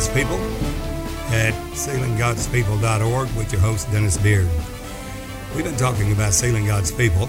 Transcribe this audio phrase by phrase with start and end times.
[0.00, 0.40] God's People
[1.28, 4.48] at sealinggodspeople.org with your host, Dennis Beard.
[5.54, 7.28] We've been talking about sealing God's people,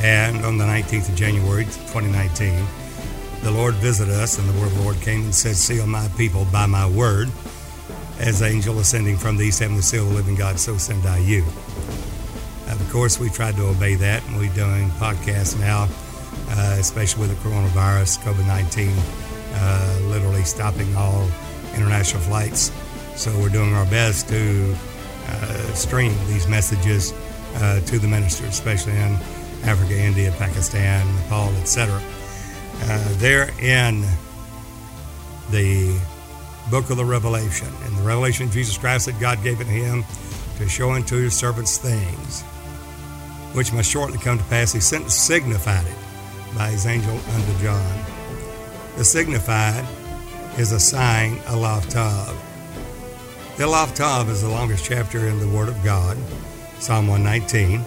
[0.00, 2.64] and on the 19th of January 2019,
[3.42, 6.06] the Lord visited us, and the word of the Lord came and said, Seal my
[6.16, 7.28] people by my word,
[8.20, 11.18] as angel ascending from the east heaven to seal the living God, so send I
[11.18, 11.42] you.
[12.68, 15.88] Of course, we tried to obey that, and we're doing podcasts now,
[16.50, 18.92] uh, especially with the coronavirus, COVID 19,
[19.54, 21.28] uh, literally stopping all
[21.74, 22.72] international flights.
[23.16, 24.74] So we're doing our best to
[25.28, 27.12] uh, stream these messages
[27.56, 29.16] uh, to the ministers, especially in
[29.64, 32.02] Africa, India, Pakistan, Nepal, etc.
[32.82, 34.02] Uh, they're in
[35.50, 35.98] the
[36.70, 39.70] book of the Revelation, in the revelation of Jesus Christ that God gave it to
[39.70, 40.04] him
[40.58, 42.42] to show unto his servants things
[43.54, 44.72] which must shortly come to pass.
[44.72, 45.96] He sent signified it
[46.56, 48.04] by his angel unto John.
[48.96, 49.84] The signified
[50.58, 52.36] is a sign, Aleph Tav.
[53.56, 56.16] The Aleph Tav is the longest chapter in the Word of God,
[56.78, 57.84] Psalm 119,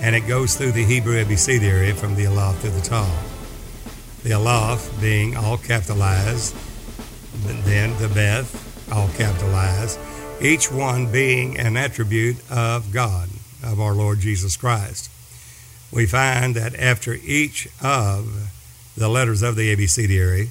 [0.00, 4.22] and it goes through the Hebrew ABCD area from the Aleph to the Tav.
[4.22, 6.54] The Aleph being all capitalized,
[7.44, 9.98] then the Beth, all capitalized,
[10.40, 13.28] each one being an attribute of God
[13.64, 15.10] of our Lord Jesus Christ.
[15.92, 18.48] We find that after each of
[18.96, 20.50] the letters of the ABCDary,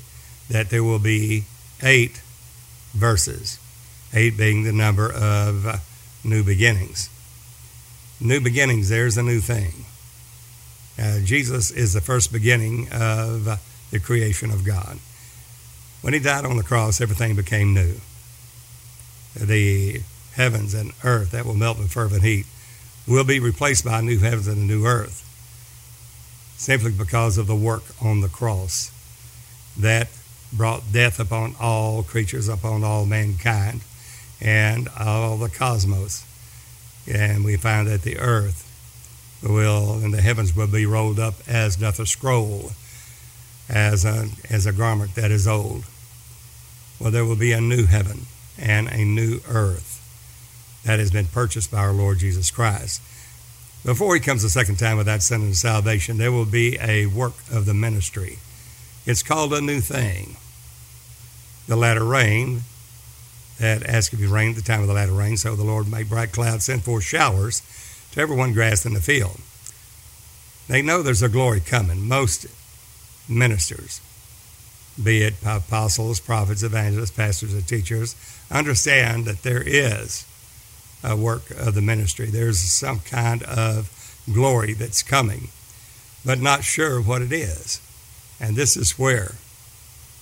[0.50, 1.46] that there will be
[1.82, 2.22] eight
[2.94, 3.60] verses,
[4.14, 5.82] eight being the number of
[6.24, 7.10] new beginnings.
[8.20, 9.86] New beginnings, there's a new thing.
[11.02, 13.46] Uh, Jesus is the first beginning of
[13.92, 15.00] the creation of God.
[16.02, 17.96] When he died on the cross, everything became new.
[19.36, 20.02] The
[20.34, 22.46] heavens and earth that will melt with fervent heat
[23.08, 25.26] will be replaced by new heavens and a new earth
[26.58, 28.92] simply because of the work on the cross
[29.78, 30.10] that
[30.52, 33.82] brought death upon all creatures, upon all mankind,
[34.42, 36.26] and all the cosmos.
[37.12, 38.66] And we find that the earth
[39.44, 42.72] will and the heavens will be rolled up as doth a scroll,
[43.70, 45.86] as a, as a garment that is old.
[47.00, 48.26] Well, there will be a new heaven
[48.58, 49.96] and a new earth
[50.86, 53.02] that has been purchased by our Lord Jesus Christ.
[53.86, 57.66] Before he comes the second time without sending salvation, there will be a work of
[57.66, 58.40] the ministry.
[59.06, 60.36] It's called a new thing.
[61.70, 62.64] The latter rain,
[63.60, 65.88] that asked if you rain at the time of the latter rain, so the Lord
[65.88, 67.62] made bright clouds, send forth showers
[68.12, 69.40] to everyone grass in the field.
[70.68, 72.08] They know there's a glory coming.
[72.08, 72.48] Most
[73.30, 74.02] ministers,
[75.02, 78.16] be it apostles, prophets, evangelists, pastors, and teachers,
[78.50, 80.26] understand that there is
[81.04, 82.26] a work of the ministry.
[82.32, 83.92] There's some kind of
[84.34, 85.50] glory that's coming,
[86.26, 87.80] but not sure what it is.
[88.40, 89.36] And this is where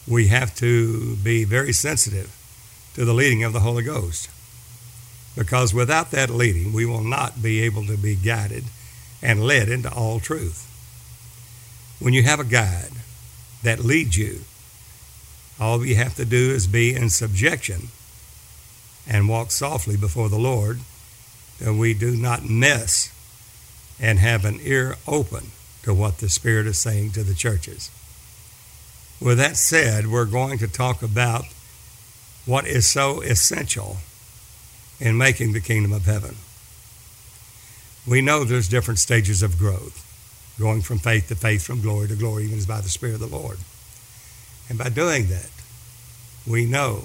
[0.08, 2.34] we have to be very sensitive
[2.96, 4.30] to the leading of the Holy Ghost.
[5.36, 8.64] Because without that leading, we will not be able to be guided
[9.22, 10.64] and led into all truth.
[12.00, 12.92] When you have a guide
[13.64, 14.42] that leads you,
[15.60, 17.90] all you have to do is be in subjection
[19.08, 20.80] and walk softly before the Lord,
[21.60, 23.12] that we do not miss
[24.00, 25.52] and have an ear open
[25.84, 27.90] to what the Spirit is saying to the churches.
[29.20, 31.46] With that said, we're going to talk about
[32.46, 33.98] what is so essential
[35.00, 36.36] in making the kingdom of heaven.
[38.08, 40.04] We know there's different stages of growth,
[40.60, 43.20] going from faith to faith, from glory to glory, even as by the Spirit of
[43.20, 43.58] the Lord.
[44.70, 45.50] And by doing that,
[46.46, 47.04] we know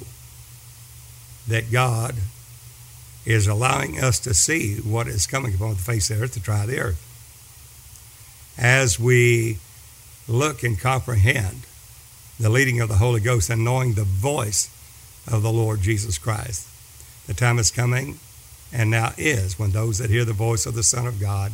[1.48, 2.14] that God
[3.24, 6.42] is allowing us to see what is coming upon the face of the earth to
[6.42, 7.08] try the earth.
[8.58, 9.58] As we
[10.28, 11.62] look and comprehend
[12.38, 14.70] the leading of the Holy Ghost and knowing the voice
[15.30, 16.66] of the Lord Jesus Christ,
[17.26, 18.18] the time is coming
[18.72, 21.52] and now is when those that hear the voice of the Son of God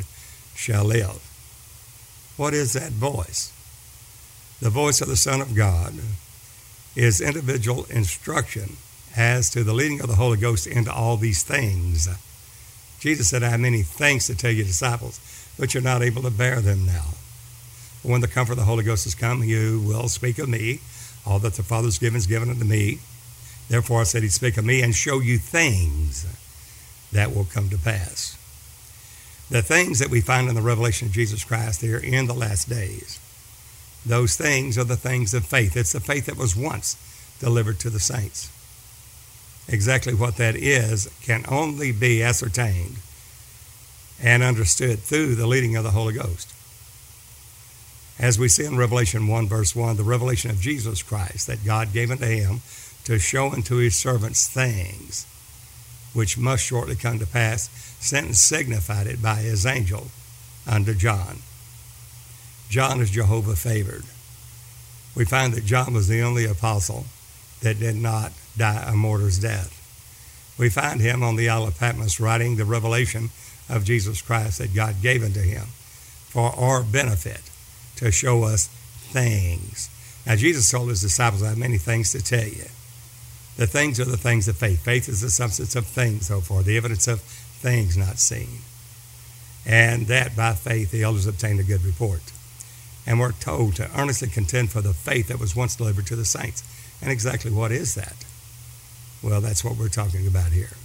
[0.54, 1.22] shall live.
[2.36, 3.52] What is that voice?
[4.60, 5.94] The voice of the Son of God
[6.96, 8.76] is individual instruction
[9.16, 12.08] as to the leading of the Holy Ghost into all these things.
[13.00, 15.20] Jesus said, I have many things to tell you, disciples,
[15.58, 17.06] but you're not able to bear them now.
[18.02, 20.80] When the comfort of the Holy Ghost has come, you will speak of me.
[21.26, 23.00] All that the Father's given is given unto me.
[23.68, 26.26] Therefore I said he'd speak of me and show you things
[27.12, 28.36] that will come to pass.
[29.50, 32.68] The things that we find in the revelation of Jesus Christ here in the last
[32.68, 33.18] days,
[34.04, 35.76] those things are the things of faith.
[35.76, 36.96] It's the faith that was once
[37.40, 38.50] delivered to the saints.
[39.68, 42.96] Exactly what that is can only be ascertained
[44.22, 46.54] and understood through the leading of the Holy Ghost.
[48.18, 51.92] As we see in Revelation 1, verse 1, the revelation of Jesus Christ that God
[51.92, 52.62] gave unto him
[53.04, 55.24] to show unto his servants things
[56.12, 57.68] which must shortly come to pass,
[58.00, 60.08] sent and signified it by his angel
[60.66, 61.38] unto John.
[62.68, 64.04] John is Jehovah favored.
[65.14, 67.06] We find that John was the only apostle
[67.62, 69.74] that did not die a martyr's death.
[70.58, 73.30] We find him on the Isle of Patmos writing the revelation
[73.68, 75.66] of Jesus Christ that God gave unto him
[76.30, 77.42] for our benefit
[77.98, 78.68] to show us
[79.12, 79.90] things.
[80.26, 82.66] Now, Jesus told his disciples, I have many things to tell you.
[83.56, 84.84] The things are the things of faith.
[84.84, 88.60] Faith is the substance of things, so far, the evidence of things not seen.
[89.66, 92.22] And that by faith the elders obtained a good report.
[93.06, 96.24] And we're told to earnestly contend for the faith that was once delivered to the
[96.24, 96.62] saints.
[97.02, 98.24] And exactly what is that?
[99.22, 100.76] Well, that's what we're talking about here.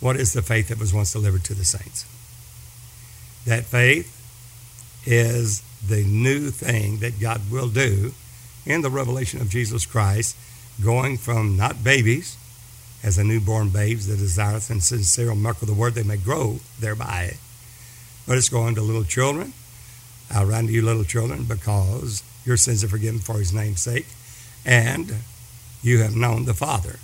[0.00, 2.04] What is the faith that was once delivered to the saints?
[3.46, 4.21] That faith
[5.04, 8.12] is the new thing that God will do
[8.64, 10.36] in the revelation of Jesus Christ,
[10.82, 12.36] going from not babies,
[13.02, 16.60] as a newborn babes, the desirous and sincere milk of the word they may grow
[16.78, 17.34] thereby,
[18.28, 19.52] but it's going to little children.
[20.30, 24.06] I'll run to you, little children, because your sins are forgiven for his name's sake,
[24.64, 25.16] and
[25.82, 27.00] you have known the Father.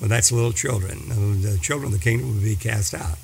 [0.00, 1.08] Well, that's little children.
[1.40, 3.16] The children of the kingdom will be cast out.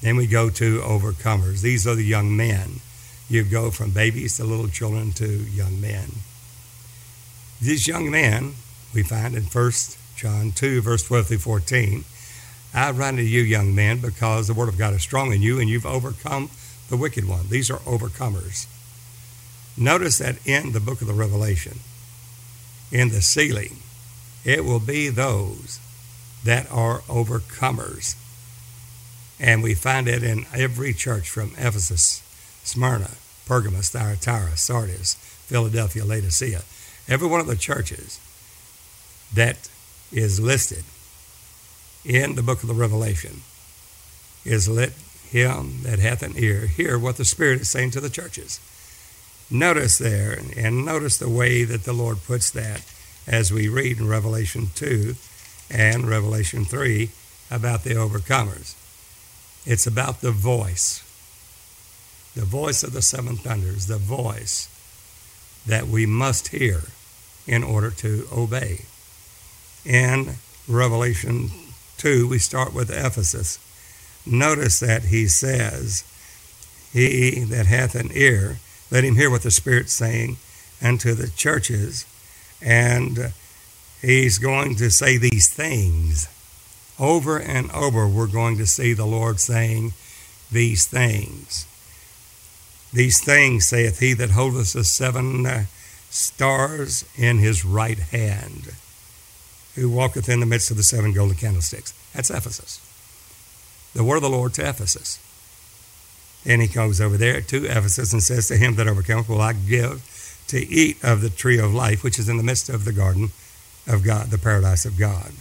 [0.00, 1.62] Then we go to overcomers.
[1.62, 2.80] These are the young men.
[3.28, 6.10] You go from babies to little children to young men.
[7.60, 8.54] These young men,
[8.94, 9.72] we find in 1
[10.16, 12.04] John 2, verse 12 through 14,
[12.72, 15.58] I write to you, young men, because the word of God is strong in you
[15.58, 16.50] and you've overcome
[16.88, 17.48] the wicked one.
[17.48, 18.66] These are overcomers.
[19.76, 21.80] Notice that in the book of the Revelation,
[22.90, 23.78] in the sealing,
[24.44, 25.80] it will be those
[26.44, 28.16] that are overcomers.
[29.40, 32.22] And we find it in every church from Ephesus,
[32.64, 33.10] Smyrna,
[33.46, 35.14] Pergamos, Thyatira, Sardis,
[35.46, 36.62] Philadelphia, Laodicea.
[37.08, 38.20] Every one of the churches
[39.32, 39.68] that
[40.12, 40.84] is listed
[42.04, 43.42] in the book of the Revelation
[44.44, 44.92] is let
[45.30, 48.60] him that hath an ear hear what the Spirit is saying to the churches.
[49.50, 52.82] Notice there, and notice the way that the Lord puts that
[53.26, 55.14] as we read in Revelation 2
[55.70, 57.10] and Revelation 3
[57.50, 58.74] about the overcomers.
[59.66, 61.02] It's about the voice,
[62.34, 64.68] the voice of the seven thunders, the voice
[65.66, 66.82] that we must hear
[67.46, 68.84] in order to obey.
[69.84, 70.34] In
[70.66, 71.50] Revelation
[71.98, 73.58] 2, we start with Ephesus.
[74.26, 76.04] Notice that he says,
[76.92, 78.58] He that hath an ear,
[78.90, 80.36] let him hear what the Spirit's saying
[80.82, 82.06] unto the churches.
[82.60, 83.32] And
[84.00, 86.28] he's going to say these things
[86.98, 89.92] over and over, we're going to see the Lord saying
[90.50, 91.66] these things.
[92.92, 95.64] These things saith he that holdeth the seven uh,
[96.10, 98.74] stars in his right hand,
[99.74, 101.92] who walketh in the midst of the seven golden candlesticks.
[102.14, 102.80] That's Ephesus.
[103.94, 105.18] The word of the Lord to Ephesus.
[106.46, 109.52] And he goes over there to Ephesus and says to him that overcometh, Will I
[109.52, 110.02] give
[110.48, 113.30] to eat of the tree of life, which is in the midst of the garden
[113.86, 115.32] of God, the paradise of God.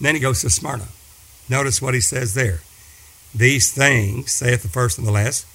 [0.00, 0.88] Then he goes to Smyrna.
[1.48, 2.60] Notice what he says there.
[3.34, 5.46] These things, saith the first and the last,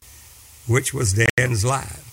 [0.67, 2.03] which was dead and is alive.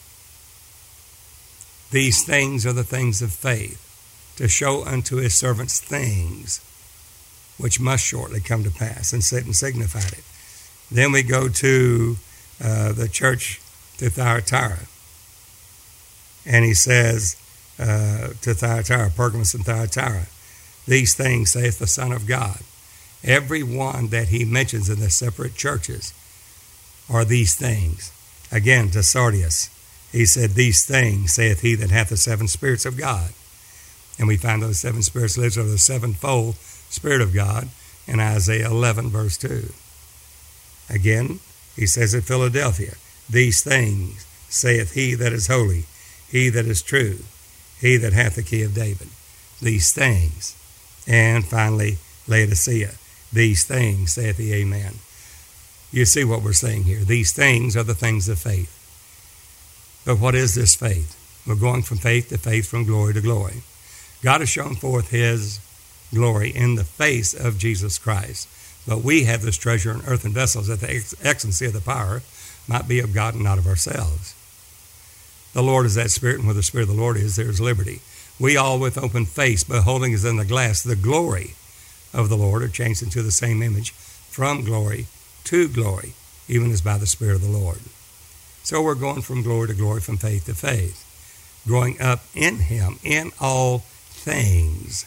[1.91, 3.87] These things are the things of faith,
[4.37, 6.61] to show unto his servants things
[7.59, 10.25] which must shortly come to pass, and set and signified it.
[10.91, 12.17] Then we go to
[12.63, 13.61] uh, the church
[13.99, 14.87] to Thyatira,
[16.47, 17.37] and he says
[17.79, 20.27] uh, to Thyatira, Pergamos and Thyatira,
[20.91, 22.59] these things saith the Son of God.
[23.23, 26.13] Every one that he mentions in the separate churches
[27.09, 28.11] are these things.
[28.51, 29.71] Again, to Sardius,
[30.11, 33.31] he said, These things saith he that hath the seven spirits of God.
[34.19, 37.69] And we find those seven spirits lives of the sevenfold Spirit of God
[38.09, 39.73] in Isaiah 11, verse 2.
[40.93, 41.39] Again,
[41.77, 42.95] he says at Philadelphia,
[43.31, 45.85] These things saith he that is holy,
[46.29, 47.21] he that is true,
[47.81, 49.07] he that hath the key of David.
[49.63, 50.57] These things
[51.07, 52.93] and finally, Laodicea.
[53.33, 54.95] These things, saith the Amen.
[55.93, 57.01] You see what we're saying here.
[57.01, 58.77] These things are the things of faith.
[60.05, 61.17] But what is this faith?
[61.47, 63.63] We're going from faith to faith, from glory to glory.
[64.23, 65.61] God has shown forth his
[66.13, 68.49] glory in the face of Jesus Christ.
[68.87, 72.23] But we have this treasure in earthen vessels that the excellency of the power
[72.69, 74.35] might be of God and not of ourselves.
[75.53, 77.61] The Lord is that Spirit, and where the Spirit of the Lord is, there is
[77.61, 78.01] liberty
[78.41, 81.55] we all with open face, beholding as in the glass the glory
[82.15, 85.07] of the Lord, are changed into the same image from glory
[85.45, 86.15] to glory,
[86.49, 87.81] even as by the Spirit of the Lord.
[88.63, 91.05] So we're going from glory to glory, from faith to faith,
[91.67, 95.05] growing up in Him in all things.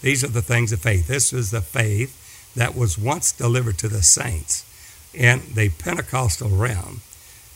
[0.00, 1.06] These are the things of faith.
[1.06, 4.64] This is the faith that was once delivered to the saints
[5.12, 7.02] in the Pentecostal realm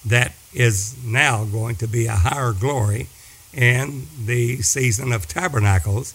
[0.05, 3.09] that is now going to be a higher glory
[3.57, 6.15] in the season of tabernacles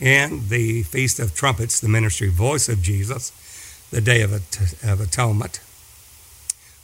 [0.00, 3.32] and the Feast of Trumpets, the ministry voice of Jesus,
[3.90, 5.60] the Day of, At- of Atonement,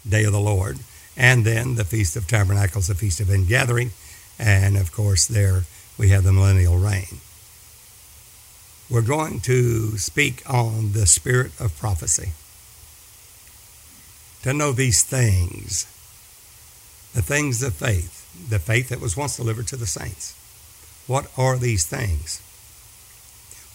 [0.08, 0.78] Day of the Lord,
[1.16, 3.90] and then the Feast of Tabernacles, the Feast of Ingathering,
[4.38, 5.64] and of course, there
[5.98, 7.20] we have the millennial reign.
[8.88, 12.32] We're going to speak on the spirit of prophecy.
[14.42, 15.84] To know these things,
[17.14, 20.36] the things of faith, the faith that was once delivered to the saints.
[21.06, 22.40] What are these things?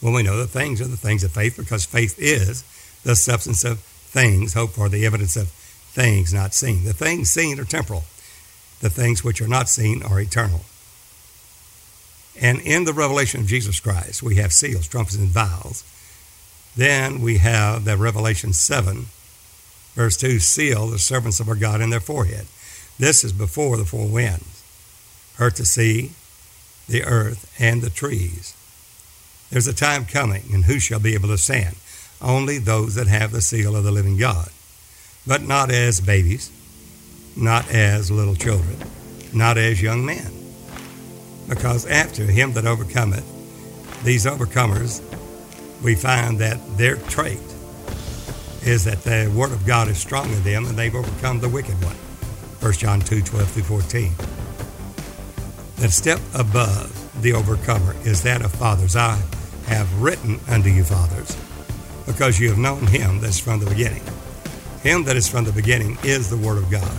[0.01, 2.63] Well, we know the things are the things of faith because faith is
[3.03, 6.83] the substance of things, hope for the evidence of things not seen.
[6.83, 8.03] The things seen are temporal,
[8.81, 10.61] the things which are not seen are eternal.
[12.39, 15.83] And in the revelation of Jesus Christ, we have seals, trumpets, and vials.
[16.75, 19.05] Then we have the Revelation 7,
[19.93, 22.47] verse 2 seal the servants of our God in their forehead.
[22.99, 24.54] This is before the four winds,
[25.39, 26.11] earth to sea,
[26.87, 28.55] the earth, and the trees.
[29.49, 31.75] There's a time coming, and who shall be able to stand?
[32.21, 34.49] Only those that have the seal of the living God.
[35.27, 36.51] But not as babies,
[37.35, 38.77] not as little children,
[39.33, 40.31] not as young men.
[41.47, 43.25] Because after him that overcometh,
[44.03, 45.01] these overcomers,
[45.83, 47.39] we find that their trait
[48.63, 51.75] is that the word of God is strong in them and they've overcome the wicked
[51.83, 51.95] one.
[52.61, 54.11] 1 John 2 12 through 14.
[55.77, 58.95] The step above the overcomer is that of fathers.
[58.95, 59.21] I
[59.67, 61.35] have written unto you, fathers,
[62.05, 64.01] because you have known him that's from the beginning.
[64.83, 66.89] Him that is from the beginning is the Word of God.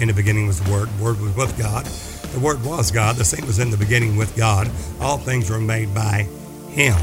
[0.00, 1.84] In the beginning was the Word, the Word was with God,
[2.32, 4.68] the Word was God, the same was in the beginning with God.
[5.00, 6.26] All things were made by
[6.70, 6.98] Him.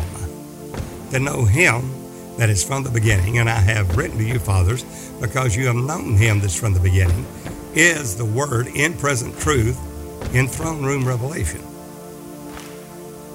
[1.12, 1.90] To know Him
[2.38, 4.84] that is from the beginning, and I have written to you, fathers,
[5.22, 7.26] because you have known Him that's from the beginning,
[7.74, 9.80] is the Word in present truth
[10.34, 11.62] in throne room revelation.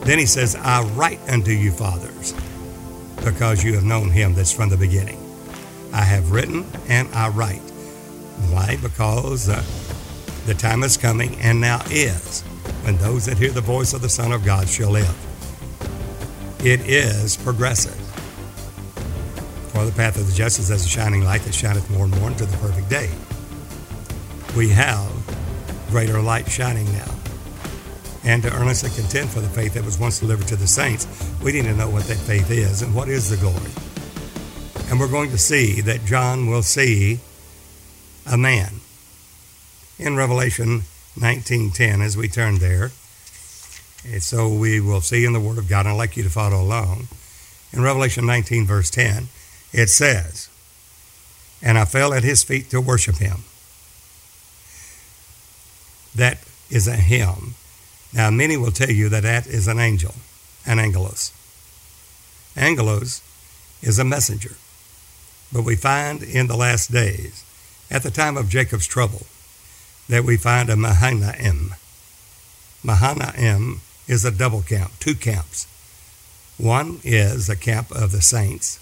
[0.02, 2.34] Then he says, I write unto you, fathers,
[3.24, 5.18] because you have known him that's from the beginning.
[5.92, 7.62] I have written and I write.
[8.50, 8.76] Why?
[8.82, 9.62] Because uh,
[10.46, 12.42] the time is coming and now is
[12.82, 15.16] when those that hear the voice of the Son of God shall live.
[16.64, 17.94] It is progressive.
[19.72, 22.20] For the path of the just is as a shining light that shineth more and
[22.20, 23.10] more into the perfect day.
[24.56, 25.23] We have
[25.94, 27.14] greater light shining now.
[28.24, 31.06] And to earnestly contend for the faith that was once delivered to the saints,
[31.40, 33.70] we need to know what that faith is and what is the glory.
[34.90, 37.20] And we're going to see that John will see
[38.28, 38.80] a man
[39.96, 40.82] in Revelation
[41.16, 42.90] 19:10 as we turn there.
[44.04, 46.28] And so we will see in the Word of God, and I'd like you to
[46.28, 47.06] follow along.
[47.72, 49.28] In Revelation 19, verse 10,
[49.72, 50.48] it says,
[51.62, 53.44] And I fell at his feet to worship him.
[56.14, 56.38] That
[56.70, 57.54] is a him.
[58.12, 60.14] Now, many will tell you that that is an angel,
[60.64, 61.32] an angelos.
[62.56, 63.20] Angelos
[63.82, 64.52] is a messenger.
[65.52, 67.44] But we find in the last days,
[67.90, 69.26] at the time of Jacob's trouble,
[70.08, 71.74] that we find a Mahanaim.
[72.82, 75.66] Mahanaim is a double camp, two camps.
[76.56, 78.78] One is a camp of the saints,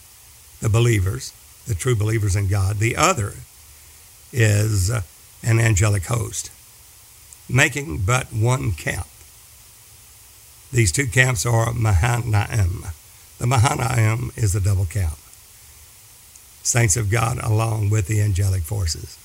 [0.61, 1.33] the believers,
[1.67, 2.79] the true believers in God.
[2.79, 3.35] The other
[4.33, 6.51] is an angelic host,
[7.49, 9.07] making but one camp.
[10.73, 12.87] These two camps are Mahanaim.
[13.39, 15.19] The Mahanaim is the double camp.
[16.63, 19.19] Saints of God along with the angelic forces.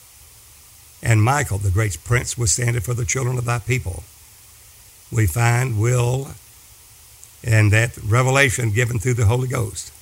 [1.01, 4.03] And Michael, the great prince, was standing for the children of thy people.
[5.11, 6.29] We find will
[7.43, 9.93] and that revelation given through the Holy Ghost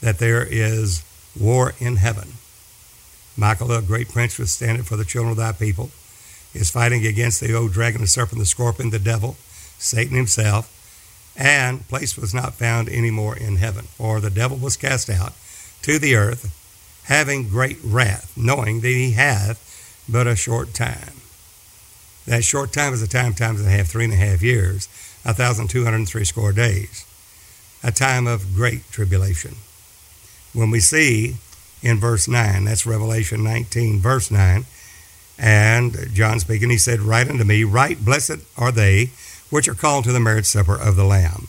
[0.00, 1.04] that there is
[1.38, 2.32] war in heaven.
[3.36, 5.90] Michael, the great prince, was standing for the children of thy people,
[6.54, 9.36] is fighting against the old dragon, the serpent, the scorpion, the devil,
[9.78, 10.78] Satan himself,
[11.36, 13.84] and place was not found any more in heaven.
[13.84, 15.32] For the devil was cast out
[15.82, 16.52] to the earth,
[17.04, 19.68] having great wrath, knowing that he hath
[20.08, 21.14] but a short time.
[22.26, 24.88] That short time is a time times and a half, three and a half years,
[25.24, 27.04] a thousand two hundred and three score days,
[27.82, 29.56] a time of great tribulation.
[30.52, 31.36] When we see
[31.82, 34.64] in verse 9, that's Revelation 19, verse 9,
[35.42, 39.10] and John speaking, he said, Write unto me, right blessed are they
[39.50, 41.48] which are called to the marriage supper of the Lamb.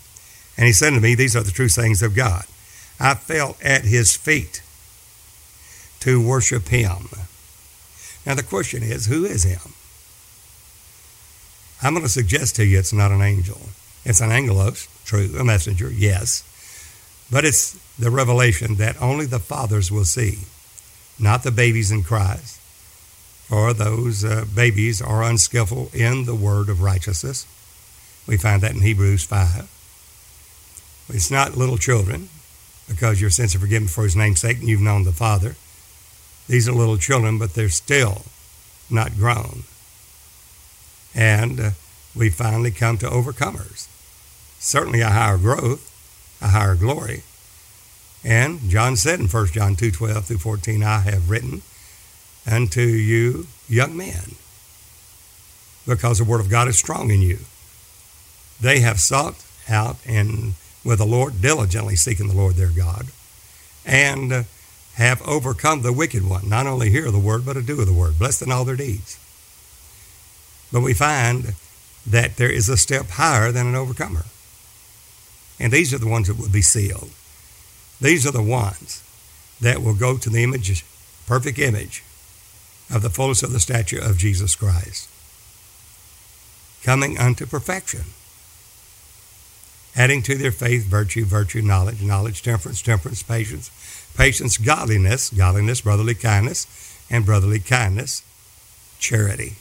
[0.57, 2.45] And he said to me, These are the true sayings of God.
[2.99, 4.63] I fell at his feet
[5.99, 7.09] to worship him.
[8.25, 9.73] Now, the question is, who is him?
[11.83, 13.59] I'm going to suggest to you it's not an angel.
[14.05, 16.43] It's an angelos, true, a messenger, yes.
[17.31, 20.39] But it's the revelation that only the fathers will see,
[21.19, 22.59] not the babies in Christ.
[23.53, 27.45] For those uh, babies are unskillful in the word of righteousness.
[28.25, 29.69] We find that in Hebrews 5.
[31.09, 32.29] It's not little children,
[32.89, 35.55] because your sins are forgiven for his name's sake and you've known the Father.
[36.47, 38.23] These are little children, but they're still
[38.89, 39.65] not grown.
[41.13, 41.69] And uh,
[42.15, 43.87] we finally come to overcomers.
[44.57, 45.91] Certainly a higher growth,
[46.41, 47.21] a higher glory.
[48.23, 51.61] And John said in 1 John 2 12 through 14, I have written
[52.49, 54.35] unto you, young men,
[55.87, 57.39] because the word of God is strong in you.
[58.59, 63.07] They have sought out and with the Lord, diligently seeking the Lord their God,
[63.85, 64.45] and
[64.95, 66.47] have overcome the wicked one.
[66.49, 68.19] Not only hear the word, but a do the word.
[68.19, 69.17] Blessed in all their deeds.
[70.71, 71.53] But we find
[72.05, 74.25] that there is a step higher than an overcomer.
[75.59, 77.11] And these are the ones that will be sealed.
[78.01, 79.01] These are the ones
[79.61, 80.83] that will go to the image,
[81.25, 82.03] perfect image
[82.91, 85.09] of the fullness of the stature of Jesus Christ,
[86.83, 88.03] coming unto perfection
[89.95, 93.71] adding to their faith virtue, virtue, knowledge, knowledge, temperance, temperance, patience,
[94.15, 96.67] patience, godliness, godliness, brotherly kindness,
[97.09, 98.23] and brotherly kindness,
[98.99, 99.53] charity.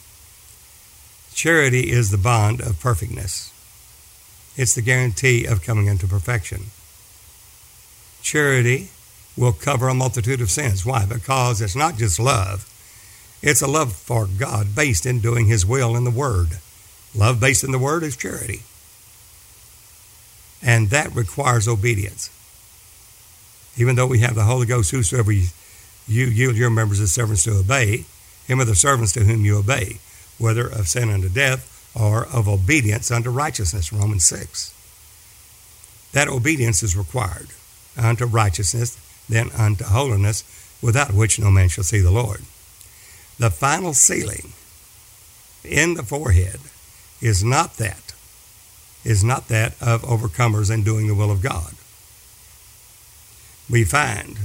[1.33, 3.51] Charity is the bond of perfectness.
[4.55, 6.65] It's the guarantee of coming into perfection.
[8.21, 8.89] Charity
[9.35, 10.85] will cover a multitude of sins.
[10.85, 11.05] Why?
[11.05, 12.69] Because it's not just love,
[13.43, 16.59] it's a love for God based in doing His will in the Word.
[17.13, 18.61] Love based in the Word is charity.
[20.63, 22.29] And that requires obedience.
[23.75, 25.43] Even though we have the Holy Ghost, whosoever you
[26.07, 28.05] yield your members as servants to obey,
[28.47, 29.99] him are the servants to whom you obey,
[30.37, 34.73] whether of sin unto death or of obedience unto righteousness, Romans 6.
[36.13, 37.47] That obedience is required
[37.97, 40.43] unto righteousness, then unto holiness,
[40.81, 42.41] without which no man shall see the Lord.
[43.43, 44.53] The final sealing
[45.65, 46.61] in the forehead
[47.19, 48.13] is not that
[49.03, 51.73] is not that of overcomers and doing the will of God.
[53.69, 54.37] We find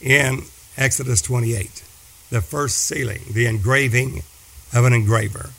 [0.00, 0.44] in
[0.76, 1.82] Exodus 28
[2.30, 4.22] the first sealing, the engraving
[4.72, 5.50] of an engraver,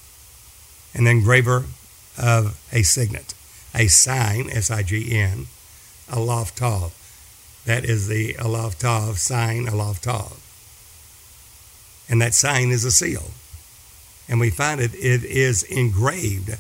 [0.94, 1.66] an engraver
[2.18, 3.34] of a signet,
[3.76, 5.48] a sign, S I G N,
[6.10, 6.94] Aleph Tav.
[7.66, 10.47] That is the Aleph Tav sign, Aleph Tav.
[12.10, 13.32] And that sign is a seal.
[14.30, 16.58] And we find it, it is engraved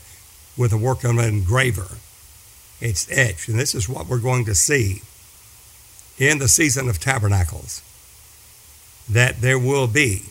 [0.57, 1.97] with the work of an engraver.
[2.79, 3.49] It's etched.
[3.49, 5.01] And this is what we're going to see
[6.17, 7.81] in the season of tabernacles
[9.09, 10.23] that there will be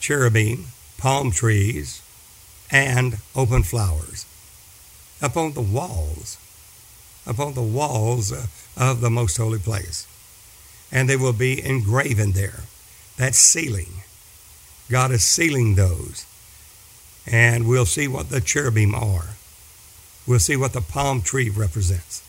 [0.00, 0.66] cherubim,
[0.98, 2.02] palm trees,
[2.70, 4.26] and open flowers
[5.22, 6.36] upon the walls,
[7.26, 8.32] upon the walls
[8.76, 10.06] of the most holy place.
[10.92, 12.64] And they will be engraven there.
[13.16, 14.02] That's sealing.
[14.90, 16.26] God is sealing those
[17.26, 19.36] and we'll see what the cherubim are.
[20.26, 22.22] We'll see what the palm tree represents,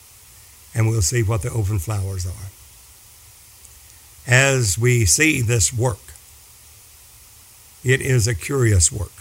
[0.73, 2.49] and we'll see what the open flowers are.
[4.27, 5.99] As we see this work,
[7.83, 9.11] it is a curious work.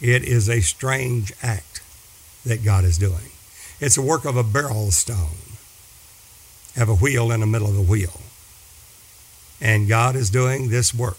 [0.00, 1.82] It is a strange act
[2.44, 3.30] that God is doing.
[3.78, 5.56] It's a work of a beryl stone,
[6.74, 8.20] have a wheel in the middle of the wheel.
[9.62, 11.18] And God is doing this work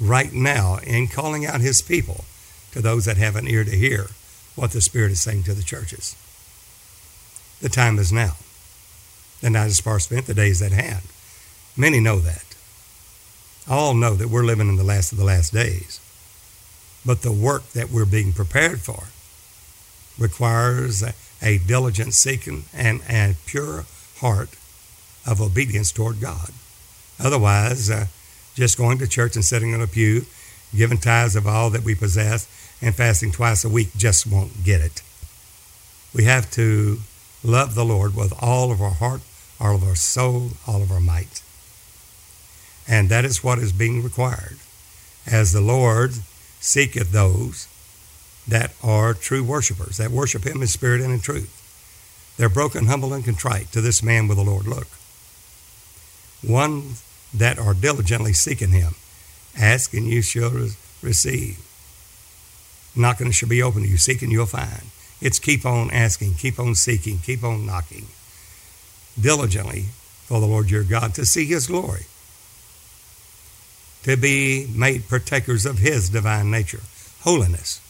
[0.00, 2.24] right now in calling out his people
[2.72, 4.08] to those that have an ear to hear
[4.56, 6.16] what the Spirit is saying to the churches.
[7.60, 8.34] The time is now.
[9.40, 11.02] The night is far spent, the day is at hand.
[11.76, 12.44] Many know that.
[13.70, 16.00] All know that we're living in the last of the last days.
[17.06, 19.04] But the work that we're being prepared for
[20.18, 23.84] requires a, a diligent seeking and a pure
[24.16, 24.50] heart
[25.24, 26.50] of obedience toward God.
[27.18, 28.06] Otherwise, uh,
[28.54, 30.26] just going to church and sitting on a pew,
[30.74, 32.46] giving tithes of all that we possess,
[32.80, 35.02] and fasting twice a week just won't get it.
[36.14, 36.98] We have to
[37.44, 39.20] love the Lord with all of our heart,
[39.60, 41.42] all of our soul, all of our might.
[42.86, 44.58] And that is what is being required.
[45.26, 46.12] As the Lord
[46.60, 47.68] seeketh those
[48.46, 51.54] that are true worshipers, that worship Him in spirit and in truth.
[52.38, 53.72] They're broken, humble, and contrite.
[53.72, 54.86] To this man with the Lord look.
[56.42, 56.94] One
[57.34, 58.94] that are diligently seeking him.
[59.58, 60.52] Ask and you shall
[61.02, 61.58] receive.
[62.96, 63.96] Knocking shall be open to you.
[63.96, 64.90] Seeking you'll find.
[65.20, 68.06] It's keep on asking, keep on seeking, keep on knocking.
[69.20, 69.86] Diligently
[70.26, 72.06] for the Lord your God to see his glory.
[74.04, 76.82] To be made partakers of his divine nature.
[77.20, 77.80] Holiness.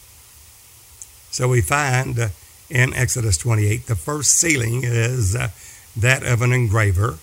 [1.31, 2.29] So we find uh,
[2.69, 5.49] in Exodus 28 the first sealing is uh,
[5.95, 7.19] that of an engraver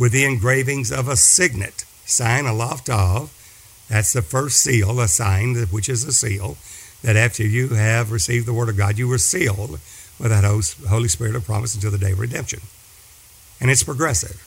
[0.00, 3.30] with the engravings of a signet, sign Aleph Tav.
[3.90, 6.56] That's the first seal, a sign, which is a seal,
[7.02, 9.78] that after you have received the Word of God, you were sealed
[10.18, 10.44] with that
[10.88, 12.60] Holy Spirit of promise until the day of redemption.
[13.60, 14.46] And it's progressive.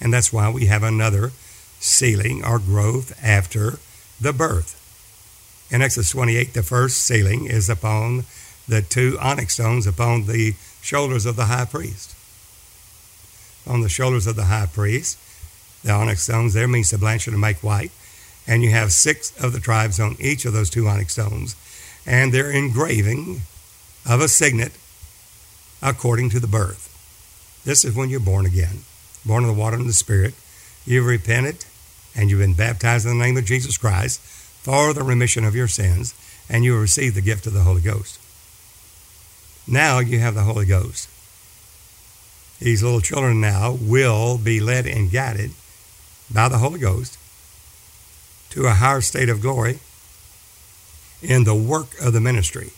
[0.00, 1.30] And that's why we have another
[1.78, 3.78] sealing or growth after
[4.20, 4.76] the birth.
[5.70, 8.24] In Exodus 28, the first sealing is upon
[8.66, 12.16] the two onyx stones upon the shoulders of the high priest.
[13.66, 15.18] On the shoulders of the high priest,
[15.84, 17.92] the onyx stones there means to blanch or to make white.
[18.46, 21.56] And you have six of the tribes on each of those two onyx stones.
[22.06, 23.42] And they're engraving
[24.08, 24.72] of a signet
[25.82, 26.88] according to the birth.
[27.64, 28.80] This is when you're born again,
[29.24, 30.34] born of the water and the Spirit.
[30.86, 31.64] You've repented
[32.16, 35.68] and you've been baptized in the name of Jesus Christ for the remission of your
[35.68, 36.14] sins,
[36.48, 38.18] and you will receive the gift of the Holy Ghost.
[39.66, 41.08] Now you have the Holy Ghost.
[42.60, 45.52] These little children now will be led and guided
[46.32, 47.18] by the Holy Ghost
[48.50, 49.78] to a higher state of glory
[51.22, 52.70] in the work of the ministry.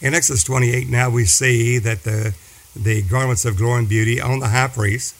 [0.00, 2.34] In Exodus 28, now we see that the,
[2.74, 5.14] the garments of glory and beauty on the high priest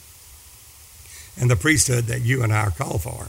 [1.38, 3.28] and the priesthood that you and I are called for.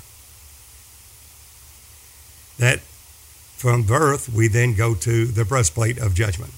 [2.58, 2.80] That
[3.58, 6.54] from birth, we then go to the breastplate of judgment.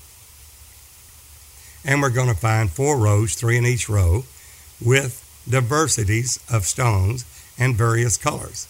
[1.86, 4.26] And we're going to find four rows, three in each row,
[4.84, 7.26] with diversities of stones
[7.58, 8.68] and various colors.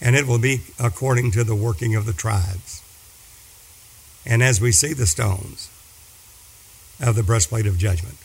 [0.00, 2.82] And it will be according to the working of the tribes.
[4.24, 5.70] And as we see the stones
[7.00, 8.16] of the breastplate of judgment,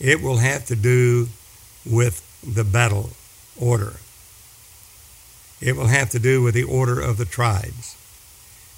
[0.00, 1.28] it will have to do
[1.84, 3.10] with the battle
[3.60, 3.94] order.
[5.60, 7.96] It will have to do with the order of the tribes.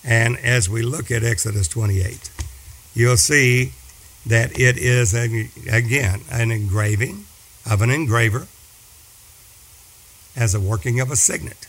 [0.04, 2.30] And as we look at Exodus 28,
[2.98, 3.72] you'll see
[4.26, 7.24] that it is, again, an engraving
[7.70, 8.48] of an engraver
[10.36, 11.68] as a working of a signet.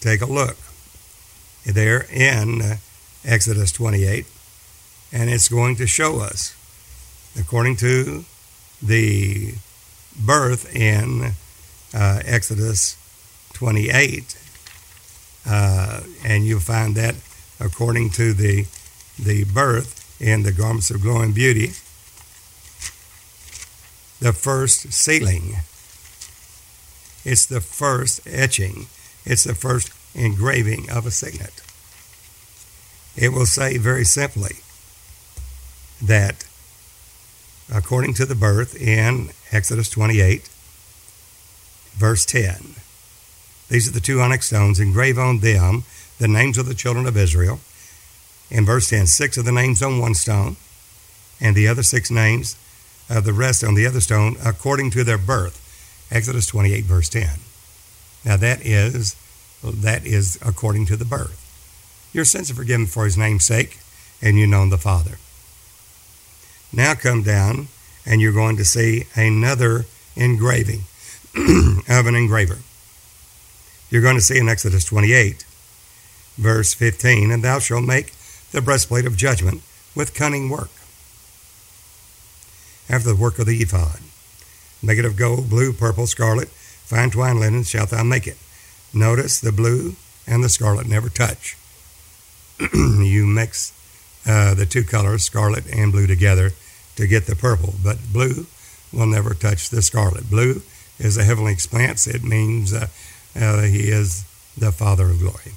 [0.00, 0.56] Take a look
[1.66, 2.78] there in
[3.22, 4.26] Exodus 28,
[5.12, 6.56] and it's going to show us,
[7.38, 8.24] according to
[8.82, 9.54] the
[10.18, 11.32] birth in
[11.94, 12.96] uh, Exodus
[13.52, 14.38] 28.
[15.46, 17.14] Uh, and you'll find that
[17.60, 18.64] according to the,
[19.18, 21.72] the birth in the garments of glory and beauty,
[24.20, 25.56] the first sealing.
[27.24, 28.86] It's the first etching.
[29.24, 31.60] It's the first engraving of a signet.
[33.16, 34.58] It will say very simply
[36.00, 36.46] that
[37.72, 40.48] according to the birth in Exodus 28,
[41.94, 42.76] verse 10.
[43.68, 45.82] These are the two onyx stones, engrave on them
[46.18, 47.60] the names of the children of Israel.
[48.52, 50.56] In verse 10, six of the names on one stone,
[51.40, 52.54] and the other six names
[53.08, 55.58] of the rest on the other stone according to their birth.
[56.10, 57.28] Exodus 28, verse 10.
[58.26, 59.16] Now that is
[59.62, 61.38] that is according to the birth.
[62.12, 63.78] Your sins are forgiven for his name's sake,
[64.20, 65.16] and you know the Father.
[66.74, 67.68] Now come down,
[68.04, 70.82] and you're going to see another engraving
[71.88, 72.58] of an engraver.
[73.88, 75.46] You're going to see in Exodus 28,
[76.36, 78.12] verse 15, and thou shalt make
[78.52, 79.62] the breastplate of judgment
[79.94, 80.70] with cunning work.
[82.88, 84.00] After the work of the ephod,
[84.82, 88.36] make it of gold, blue, purple, scarlet, fine twine linen shalt thou make it.
[88.92, 91.56] Notice the blue and the scarlet never touch.
[92.74, 93.72] you mix
[94.26, 96.50] uh, the two colors, scarlet and blue, together
[96.96, 98.46] to get the purple, but blue
[98.92, 100.28] will never touch the scarlet.
[100.28, 100.62] Blue
[100.98, 102.06] is a heavenly expanse.
[102.06, 102.88] It means uh,
[103.34, 104.24] uh, he is
[104.56, 105.52] the Father of glory.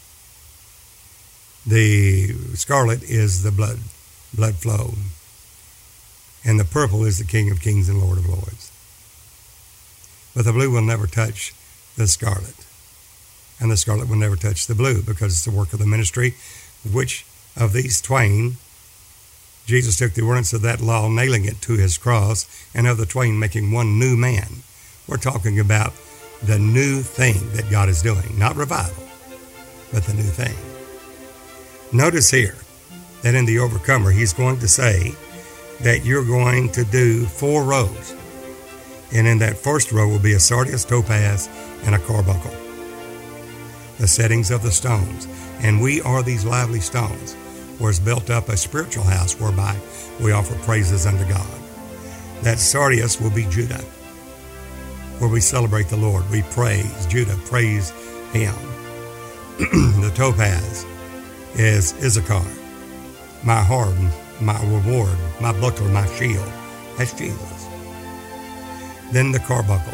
[1.66, 3.80] The scarlet is the blood,
[4.34, 4.94] blood flow.
[6.44, 8.72] And the purple is the King of kings and Lord of lords.
[10.36, 11.54] But the blue will never touch
[11.98, 12.68] the scarlet.
[13.60, 16.36] And the scarlet will never touch the blue because it's the work of the ministry,
[16.92, 17.26] which
[17.56, 18.58] of these twain
[19.66, 23.06] Jesus took the ordinance of that law, nailing it to his cross, and of the
[23.06, 24.62] twain making one new man.
[25.08, 25.94] We're talking about
[26.44, 29.04] the new thing that God is doing, not revival,
[29.92, 30.75] but the new thing.
[31.94, 32.56] Notice here
[33.22, 35.14] that in the overcomer, he's going to say
[35.82, 38.16] that you're going to do four rows.
[39.14, 41.48] And in that first row will be a sardius, topaz,
[41.84, 42.54] and a carbuncle.
[44.00, 45.28] The settings of the stones.
[45.60, 47.36] And we are these lively stones
[47.80, 49.78] was built up a spiritual house whereby
[50.22, 51.48] we offer praises unto God.
[52.42, 53.82] That Sardius will be Judah,
[55.20, 56.30] where we celebrate the Lord.
[56.30, 57.92] We praise Judah, praise
[58.32, 58.56] Him.
[59.58, 60.86] the topaz
[61.56, 62.46] is Issachar,
[63.44, 64.10] my horn,
[64.42, 66.48] my reward, my buckler, my shield.
[66.98, 67.68] That's Jesus.
[69.12, 69.94] Then the carbuncle,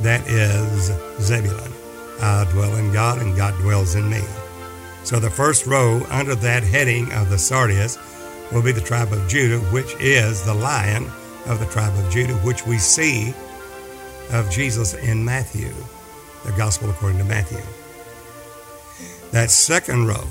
[0.00, 1.72] that is Zebulun.
[2.20, 4.22] I dwell in God and God dwells in me.
[5.04, 7.98] So the first row under that heading of the sardius
[8.52, 11.06] will be the tribe of Judah, which is the lion
[11.46, 13.34] of the tribe of Judah, which we see
[14.30, 15.72] of Jesus in Matthew,
[16.44, 17.60] the gospel according to Matthew.
[19.32, 20.24] That second row,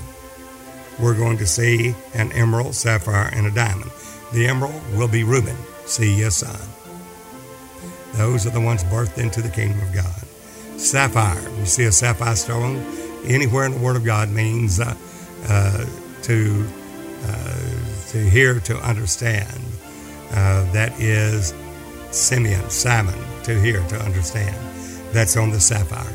[1.00, 3.90] we're going to see an emerald, sapphire, and a diamond.
[4.32, 6.60] The emerald will be Reuben, see your son.
[8.14, 10.22] Those are the ones birthed into the kingdom of God.
[10.78, 12.76] Sapphire, you see a sapphire stone
[13.26, 14.94] anywhere in the Word of God means uh,
[15.48, 15.86] uh,
[16.22, 16.66] to
[17.24, 19.62] uh, to hear, to understand.
[20.30, 21.54] Uh, that is
[22.10, 24.56] Simeon, Simon, to hear, to understand.
[25.12, 26.12] That's on the sapphire.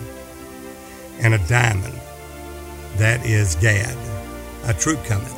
[1.20, 2.00] And a diamond,
[2.98, 3.96] that is Gad,
[4.68, 5.34] a troop cometh.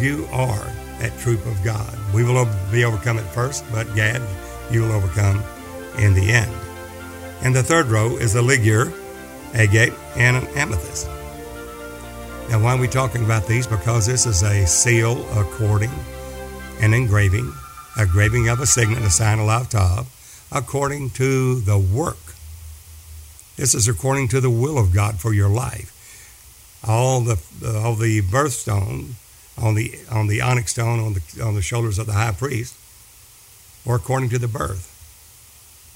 [0.00, 0.64] You are
[0.98, 1.96] that troop of God.
[2.14, 4.22] We will be overcome at first, but Gad,
[4.72, 5.42] you will overcome
[5.98, 6.50] in the end.
[7.42, 8.92] And the third row is a ligure,
[9.54, 11.06] agate, and an amethyst.
[12.50, 13.66] Now, why are we talking about these?
[13.66, 15.90] Because this is a seal, a cording,
[16.80, 17.52] an engraving,
[17.98, 20.06] a graving of a signet, a sign, a live
[20.52, 22.16] according to the work.
[23.56, 25.95] This is according to the will of God for your life.
[26.86, 29.14] All the all the birthstone
[29.58, 32.74] on the on the onyx stone on the on the shoulders of the high priest,
[33.84, 34.92] or according to the birth.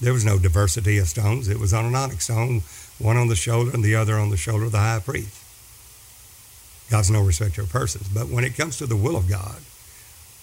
[0.01, 1.47] There was no diversity of stones.
[1.47, 2.63] It was on an onyx stone,
[2.97, 5.37] one on the shoulder and the other on the shoulder of the high priest.
[6.89, 8.09] God's no respecter of persons.
[8.09, 9.61] But when it comes to the will of God,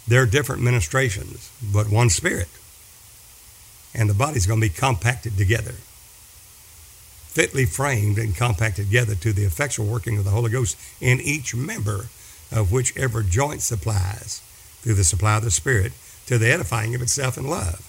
[0.07, 2.49] there are different ministrations, but one spirit.
[3.95, 5.75] And the body's going to be compacted together,
[7.39, 11.55] fitly framed and compacted together to the effectual working of the Holy Ghost in each
[11.55, 12.07] member
[12.51, 14.43] of whichever joint supplies
[14.81, 15.93] through the supply of the Spirit
[16.27, 17.81] to the edifying of itself in love.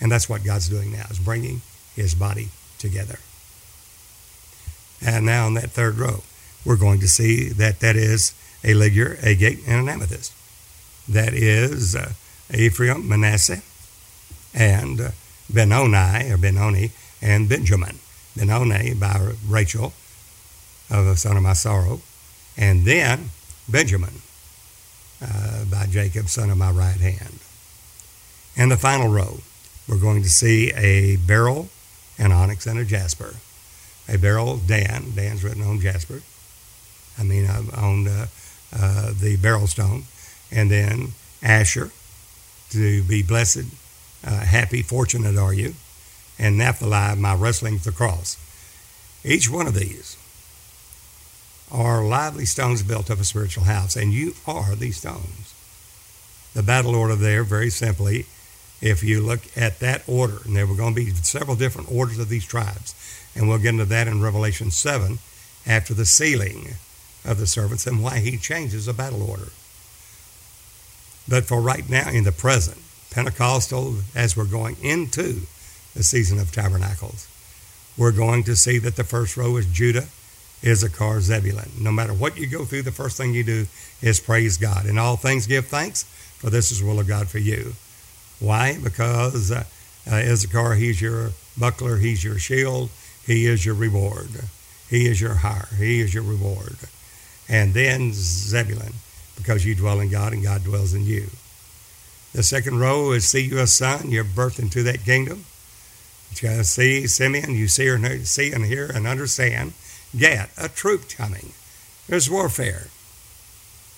[0.00, 1.60] And that's what God's doing now, is bringing
[1.94, 3.18] his body together.
[5.04, 6.22] And now in that third row,
[6.64, 8.32] we're going to see that that is
[8.64, 10.32] a ligure, agate, and an amethyst.
[11.06, 12.12] That is uh,
[12.54, 13.60] Ephraim, Manasseh,
[14.54, 15.10] and uh,
[15.52, 17.98] Benoni, or Benoni, and Benjamin.
[18.36, 19.92] Benoni by Rachel,
[20.90, 22.00] of the son of my sorrow,
[22.56, 23.30] and then
[23.68, 24.20] Benjamin
[25.22, 27.38] uh, by Jacob, son of my right hand.
[28.56, 29.38] And the final row,
[29.88, 31.68] we're going to see a beryl,
[32.18, 33.34] an onyx, and a jasper.
[34.08, 35.12] A beryl, Dan.
[35.14, 36.22] Dan's written on jasper.
[37.18, 38.26] I mean, uh, on uh,
[38.76, 40.04] uh, the beryl stone.
[40.50, 41.08] And then
[41.42, 41.90] Asher,
[42.70, 43.64] to be blessed,
[44.24, 45.74] uh, happy, fortunate are you.
[46.42, 48.36] And Naphtali, my wrestling with the cross.
[49.24, 50.16] Each one of these
[51.70, 55.54] are lively stones built of a spiritual house, and you are these stones.
[56.52, 58.26] The battle order there, very simply,
[58.80, 62.18] if you look at that order, and there were going to be several different orders
[62.18, 62.96] of these tribes,
[63.36, 65.20] and we'll get into that in Revelation 7
[65.64, 66.74] after the sealing
[67.24, 69.50] of the servants and why he changes the battle order.
[71.28, 72.78] But for right now, in the present,
[73.12, 75.42] Pentecostal, as we're going into
[75.94, 77.26] the season of tabernacles,
[77.96, 80.06] we're going to see that the first row is Judah,
[80.64, 81.70] Issachar, Zebulun.
[81.78, 83.66] No matter what you go through, the first thing you do
[84.00, 84.86] is praise God.
[84.86, 86.04] In all things, give thanks,
[86.38, 87.74] for this is the will of God for you.
[88.38, 88.78] Why?
[88.82, 89.64] Because uh,
[90.10, 92.90] uh, Issachar, he's your buckler, he's your shield,
[93.26, 94.28] he is your reward.
[94.88, 96.76] He is your hire, he is your reward.
[97.48, 98.92] And then Zebulun,
[99.36, 101.30] because you dwell in God and God dwells in you.
[102.32, 105.44] The second row is see you a son, you're birthed into that kingdom.
[106.40, 109.74] You see Simeon, you see, or see and hear and understand.
[110.16, 111.52] Gad, a troop coming.
[112.08, 112.88] There's warfare.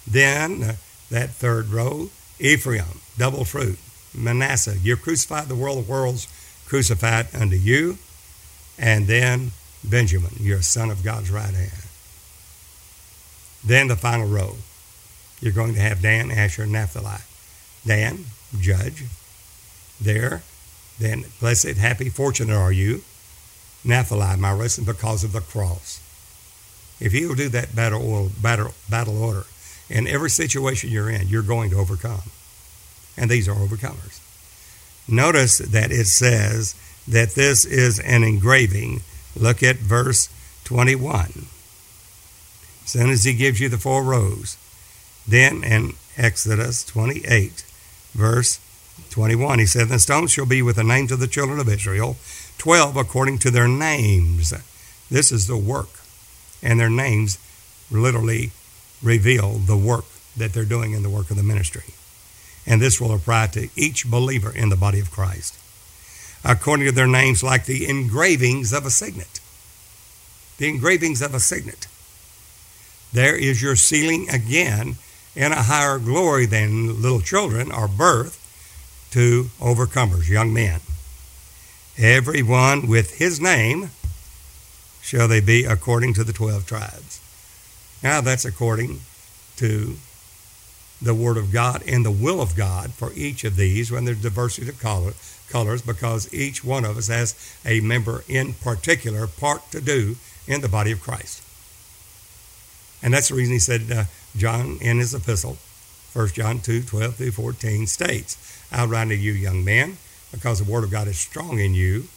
[0.07, 0.75] Then uh,
[1.11, 3.79] that third row, Ephraim, double fruit.
[4.15, 6.29] Manasseh, you're crucified the world of worlds,
[6.67, 7.99] crucified unto you.
[8.79, 11.85] And then Benjamin, you're a son of God's right hand.
[13.65, 14.57] Then the final row,
[15.41, 17.19] you're going to have Dan, Asher, and Naphtali.
[17.87, 18.27] Dan,
[18.59, 19.05] judge.
[20.01, 20.43] There,
[20.99, 23.03] then blessed, happy, fortunate are you.
[23.85, 26.01] Naphtali, my wrestling because of the cross.
[27.01, 29.45] If you will do that battle, battle, battle order
[29.91, 32.23] in every situation you're in, you're going to overcome
[33.17, 34.21] and these are overcomers.
[35.09, 36.75] Notice that it says
[37.07, 39.03] that this is an engraving.
[39.37, 40.29] Look at verse
[40.65, 41.47] 21.
[42.85, 44.57] As soon as he gives you the four rows,
[45.27, 47.65] then in Exodus 28,
[48.15, 48.61] verse
[49.11, 52.17] 21, he said, The stones shall be with the names of the children of Israel,
[52.59, 54.53] 12 according to their names.
[55.11, 56.01] This is the work,
[56.63, 57.39] and their names
[57.91, 58.51] literally
[59.03, 60.05] reveal the work
[60.37, 61.95] that they're doing in the work of the ministry.
[62.67, 65.59] And this will apply to each believer in the body of Christ.
[66.45, 69.41] According to their names, like the engravings of a signet.
[70.59, 71.87] The engravings of a signet.
[73.13, 74.97] There is your sealing again
[75.37, 78.41] in a higher glory than little children or birth
[79.15, 80.81] to overcomers, young men.
[81.97, 83.91] Everyone with his name
[85.01, 87.21] shall they be according to the 12 tribes.
[88.03, 89.03] Now that's according
[89.59, 89.95] to
[91.01, 94.21] the Word of God and the will of God for each of these when there's
[94.21, 95.13] diversity of color,
[95.49, 100.17] colors because each one of us has a member in particular part to do
[100.49, 101.41] in the body of Christ.
[103.01, 104.05] And that's the reason he said, uh,
[104.37, 105.57] John in his epistle,
[106.15, 109.99] 1 John 2 12 through 14 states, I write to you, young men,
[110.33, 112.09] because the Word of God is strong in you,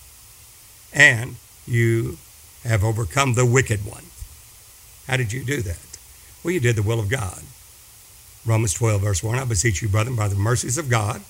[0.92, 1.36] and
[1.68, 2.18] you
[2.64, 4.06] have overcome the wicked one.
[5.06, 6.00] How did you do that?
[6.44, 7.44] Well, you did the will of God.
[8.44, 11.22] Romans 12, verse 1 I beseech you, brethren, by the mercies of God,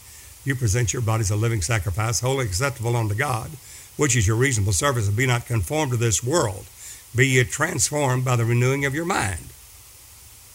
[0.46, 3.52] you present your bodies a living sacrifice, wholly acceptable unto God,
[3.98, 6.68] which is your reasonable service, and be not conformed to this world.
[7.14, 9.50] Be ye transformed by the renewing of your mind,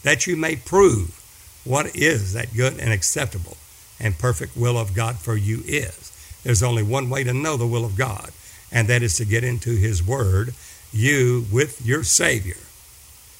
[0.02, 1.18] that you may prove
[1.64, 3.58] what is that good and acceptable
[4.02, 6.10] and perfect will of God for you is.
[6.42, 8.30] There's only one way to know the will of God,
[8.70, 10.54] and that is to get into His Word,
[10.92, 12.56] you with your Savior,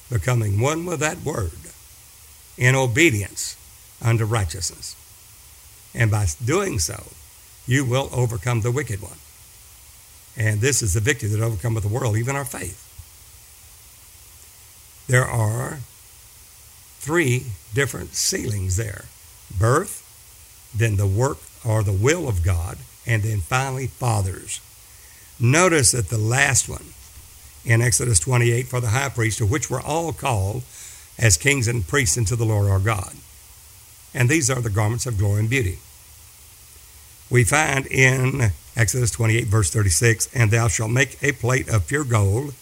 [0.09, 1.51] becoming one with that Word
[2.57, 3.57] in obedience
[4.01, 4.95] unto righteousness.
[5.93, 7.03] And by doing so,
[7.67, 9.17] you will overcome the wicked one.
[10.35, 12.89] And this is the victory that overcometh the world, even our faith.
[15.07, 15.79] There are
[16.99, 19.05] three different sealings there
[19.59, 20.02] birth,
[20.75, 24.59] then the work or the will of God, and then finally fathers.
[25.39, 26.93] Notice that the last one
[27.65, 30.63] in Exodus 28 for the high priest, to which we're all called
[31.17, 33.13] as kings and priests unto the Lord our God.
[34.13, 35.79] And these are the garments of glory and beauty.
[37.29, 42.03] We find in Exodus 28, verse 36, and thou shalt make a plate of pure
[42.03, 42.53] gold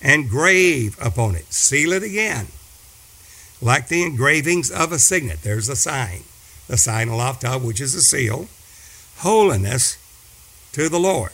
[0.00, 2.46] and grave upon it, seal it again,
[3.60, 5.42] like the engravings of a signet.
[5.42, 6.22] There's a sign,
[6.68, 8.48] the sign aloft of which is a seal,
[9.18, 9.96] holiness
[10.72, 11.32] to the Lord.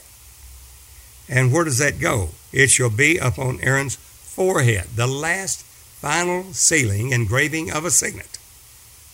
[1.29, 2.29] And where does that go?
[2.51, 4.87] It shall be upon Aaron's forehead.
[4.95, 8.37] The last final sealing, engraving of a signet,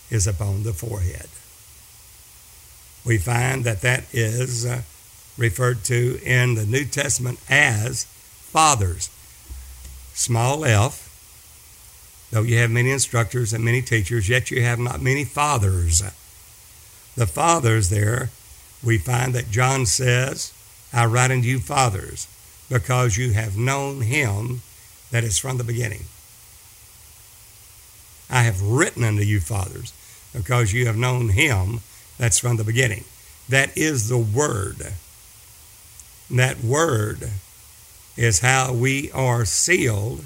[0.10, 1.27] is upon the forehead.
[3.05, 4.81] We find that that is uh,
[5.38, 9.10] referred to in the New Testament as fathers.
[10.13, 11.11] Small f,
[12.32, 16.02] though you have many instructors and many teachers, yet you have not many fathers.
[17.15, 18.30] The fathers there,
[18.84, 20.54] we find that John says,
[20.94, 22.28] I write unto you fathers,
[22.70, 24.62] because you have known him
[25.12, 26.06] that is from the beginning.
[28.30, 29.94] I have written unto you, fathers,
[30.34, 31.82] because you have known him
[32.17, 33.04] that's from the beginning.
[33.50, 34.94] That is the Word.
[36.30, 37.32] That Word
[38.15, 40.24] is how we are sealed,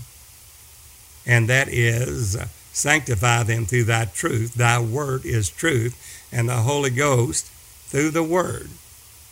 [1.26, 2.38] and that is
[2.74, 4.54] sanctify them through thy truth.
[4.54, 7.48] Thy Word is truth, and the Holy Ghost
[7.88, 8.70] through the Word.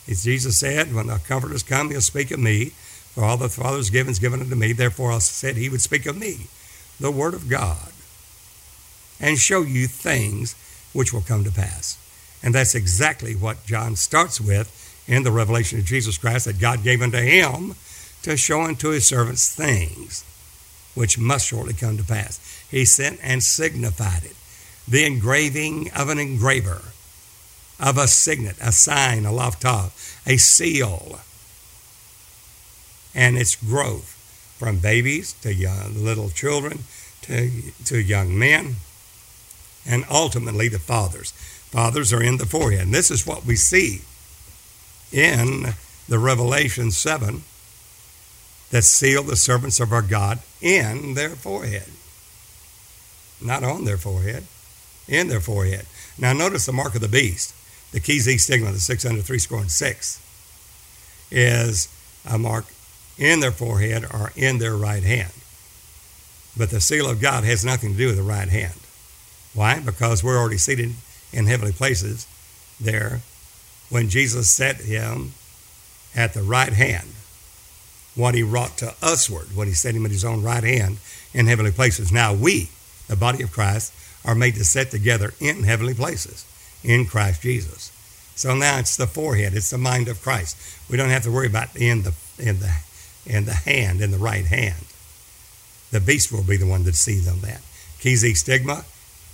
[0.08, 2.72] As Jesus said, when the Comforters come, he'll speak of me.
[3.14, 4.72] For all the Father's given is given unto me.
[4.72, 6.48] Therefore I said he would speak of me,
[6.98, 7.92] the Word of God
[9.20, 10.54] and show you things
[10.92, 11.98] which will come to pass.
[12.42, 14.70] And that's exactly what John starts with
[15.06, 17.74] in the revelation of Jesus Christ that God gave unto him
[18.22, 20.24] to show unto his servants things
[20.94, 22.40] which must shortly come to pass.
[22.70, 24.36] He sent and signified it.
[24.86, 26.82] The engraving of an engraver,
[27.80, 29.92] of a signet, a sign Aleph Tav,
[30.26, 31.20] a seal,
[33.14, 34.10] and its growth
[34.58, 36.80] from babies to young, little children
[37.22, 37.50] to,
[37.84, 38.76] to young men
[39.86, 41.32] and ultimately the fathers.
[41.70, 42.82] Fathers are in the forehead.
[42.82, 44.02] And this is what we see
[45.12, 45.74] in
[46.08, 47.42] the Revelation 7
[48.74, 51.88] that seal the servants of our God in their forehead.
[53.40, 54.42] Not on their forehead,
[55.06, 55.86] in their forehead.
[56.18, 57.54] Now notice the mark of the beast,
[57.92, 61.86] the chi xi stigma, the 603 score and 6, is
[62.28, 62.64] a mark
[63.16, 65.30] in their forehead or in their right hand.
[66.56, 68.80] But the seal of God has nothing to do with the right hand.
[69.54, 69.78] Why?
[69.78, 70.94] Because we're already seated
[71.32, 72.26] in heavenly places
[72.80, 73.20] there
[73.88, 75.34] when Jesus set him
[76.16, 77.13] at the right hand.
[78.14, 80.98] What he wrought to usward, what he set him at his own right hand
[81.32, 82.12] in heavenly places.
[82.12, 82.70] Now we,
[83.08, 83.92] the body of Christ,
[84.24, 86.46] are made to sit together in heavenly places
[86.82, 87.90] in Christ Jesus.
[88.36, 90.56] So now it's the forehead, it's the mind of Christ.
[90.90, 92.74] We don't have to worry about in the in the
[93.26, 94.84] in the hand, in the right hand.
[95.90, 97.62] The beast will be the one that deceives on that.
[98.02, 98.84] Chi Xi stigma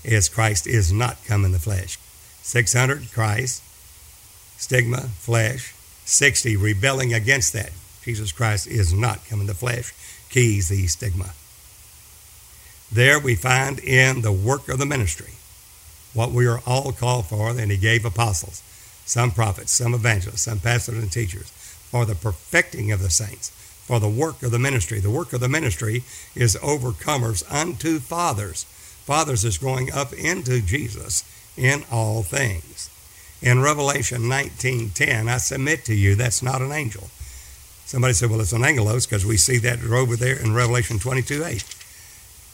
[0.05, 1.99] is Christ is not come in the flesh.
[2.43, 3.62] 600, Christ,
[4.59, 5.74] stigma, flesh.
[6.05, 7.70] 60, rebelling against that.
[8.03, 9.93] Jesus Christ is not come in the flesh.
[10.33, 11.33] chi xi stigma.
[12.93, 15.35] There we find in the work of the ministry
[16.13, 18.63] what we are all called for, and he gave apostles,
[19.05, 21.51] some prophets, some evangelists, some pastors and teachers,
[21.91, 23.51] for the perfecting of the saints,
[23.87, 24.99] for the work of the ministry.
[24.99, 26.03] The work of the ministry
[26.35, 28.65] is overcomers unto fathers.
[29.05, 31.25] Fathers is growing up into Jesus
[31.57, 32.91] in all things.
[33.43, 37.09] In Revelation 19:10, I submit to you that's not an angel.
[37.91, 41.64] Somebody said, well, it's an angelos because we see that over there in Revelation 22:8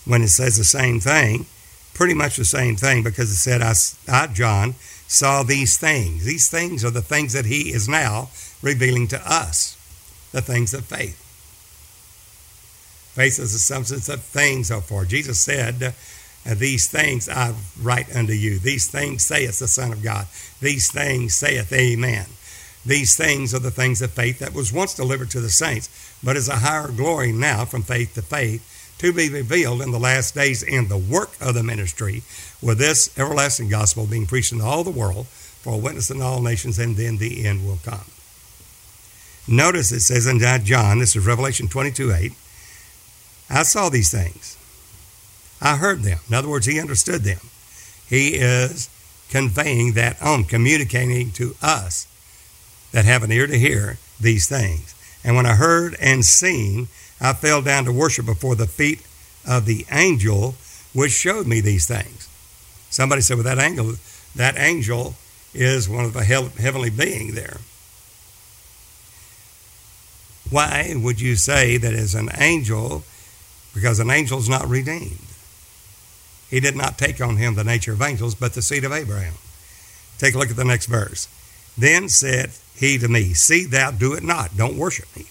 [0.06, 1.44] when it says the same thing,
[1.92, 3.74] pretty much the same thing because it said, I,
[4.10, 4.76] I, John,
[5.06, 6.24] saw these things.
[6.24, 8.30] These things are the things that he is now
[8.62, 9.76] revealing to us,
[10.32, 11.22] the things of faith.
[13.14, 15.04] Faith is the substance of things so far.
[15.04, 15.82] Jesus said,
[16.46, 18.58] uh, These things I write unto you.
[18.58, 20.28] These things saith the Son of God.
[20.62, 22.24] These things saith Amen.
[22.86, 25.90] These things are the things of faith that was once delivered to the saints,
[26.22, 28.62] but is a higher glory now from faith to faith
[28.98, 32.22] to be revealed in the last days in the work of the ministry,
[32.62, 36.40] with this everlasting gospel being preached in all the world for a witness in all
[36.40, 38.04] nations, and then the end will come.
[39.48, 42.32] Notice it says in John, this is Revelation 22 8,
[43.50, 44.56] I saw these things.
[45.60, 46.18] I heard them.
[46.28, 47.40] In other words, he understood them.
[48.08, 48.88] He is
[49.28, 52.06] conveying that on, communicating to us
[52.96, 54.94] that have an ear to hear these things.
[55.22, 56.88] And when I heard and seen,
[57.20, 59.02] I fell down to worship before the feet
[59.46, 60.54] of the angel
[60.94, 62.26] which showed me these things.
[62.88, 63.96] Somebody said, well, that angel,
[64.34, 65.14] that angel
[65.52, 67.58] is one of the heavenly being there.
[70.48, 73.04] Why would you say that as an angel?
[73.74, 75.20] Because an angel is not redeemed.
[76.48, 79.34] He did not take on him the nature of angels, but the seed of Abraham.
[80.16, 81.28] Take a look at the next verse.
[81.76, 85.26] Then said he to me, See thou do it not, don't worship me.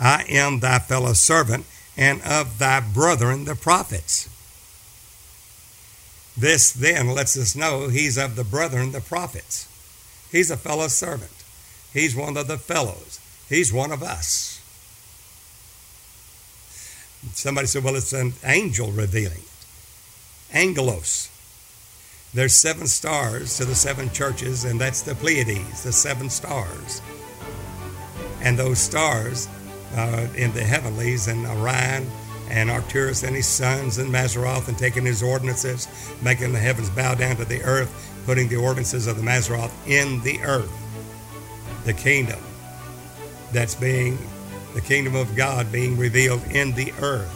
[0.00, 4.28] I am thy fellow servant and of thy brethren the prophets.
[6.36, 9.66] This then lets us know he's of the brethren the prophets.
[10.30, 11.32] He's a fellow servant.
[11.92, 13.18] He's one of the fellows.
[13.48, 14.60] He's one of us.
[17.32, 19.42] Somebody said, well, it's an angel revealing.
[20.52, 21.28] Angelos.
[22.34, 27.00] There's seven stars to the seven churches, and that's the Pleiades, the seven stars.
[28.42, 29.48] And those stars
[29.96, 32.06] uh, in the heavenlies and Orion
[32.50, 35.88] and Arcturus and his sons and Mazzaroth and taking his ordinances,
[36.22, 37.90] making the heavens bow down to the earth,
[38.26, 40.72] putting the ordinances of the Mazzaroth in the earth.
[41.84, 42.40] The kingdom
[43.52, 44.18] that's being,
[44.74, 47.34] the kingdom of God being revealed in the earth.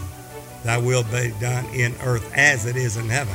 [0.65, 3.35] Thy will be done in earth as it is in heaven.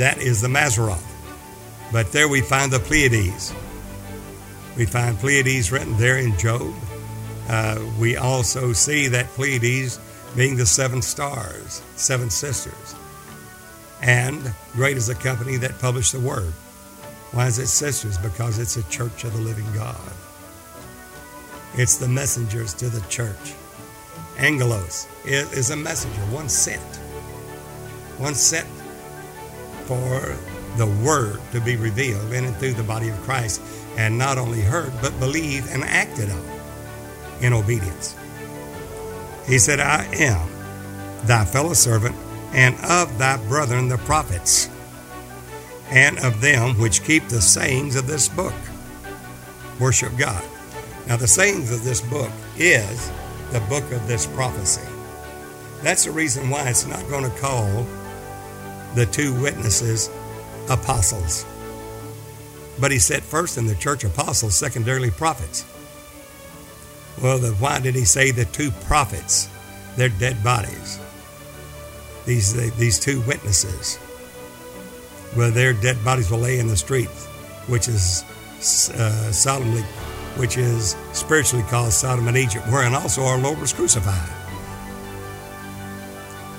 [0.00, 1.04] That is the Mazzaroth.
[1.92, 3.52] But there we find the Pleiades.
[4.74, 6.74] We find Pleiades written there in Job.
[7.46, 10.00] Uh, we also see that Pleiades
[10.34, 12.94] being the seven stars, seven sisters.
[14.00, 16.54] And great is the company that published the word.
[17.32, 18.16] Why is it sisters?
[18.16, 20.00] Because it's a church of the living God.
[21.74, 23.52] It's the messengers to the church.
[24.38, 26.80] Angelos is a messenger, one sent.
[28.16, 28.66] One sent
[29.90, 30.36] for
[30.76, 33.60] the word to be revealed in and through the body of Christ,
[33.96, 36.44] and not only heard, but believed and acted on
[37.40, 38.14] in obedience.
[39.48, 40.48] He said, I am
[41.26, 42.14] thy fellow servant
[42.52, 44.68] and of thy brethren the prophets,
[45.90, 48.54] and of them which keep the sayings of this book.
[49.80, 50.44] Worship God.
[51.08, 53.10] Now, the sayings of this book is
[53.50, 54.88] the book of this prophecy.
[55.82, 57.84] That's the reason why it's not going to call
[58.94, 60.10] the two witnesses
[60.68, 61.44] apostles.
[62.80, 65.64] But he said first in the church apostles, secondarily prophets.
[67.22, 69.48] Well, why did he say the two prophets?
[69.96, 70.98] They're dead bodies.
[72.24, 73.98] These, these two witnesses.
[75.36, 77.08] Well, their dead bodies will lay in the street,
[77.66, 78.24] which is
[78.94, 79.82] uh, solemnly,
[80.36, 84.39] which is spiritually called Sodom and Egypt, wherein also our Lord was crucified.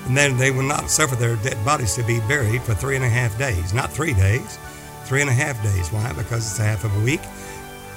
[0.06, 3.06] And then they will not suffer their dead bodies to be buried for three and
[3.06, 3.74] a half days.
[3.74, 4.58] Not three days,
[5.06, 5.92] three and a half days.
[5.92, 6.12] Why?
[6.14, 7.22] Because it's half of a week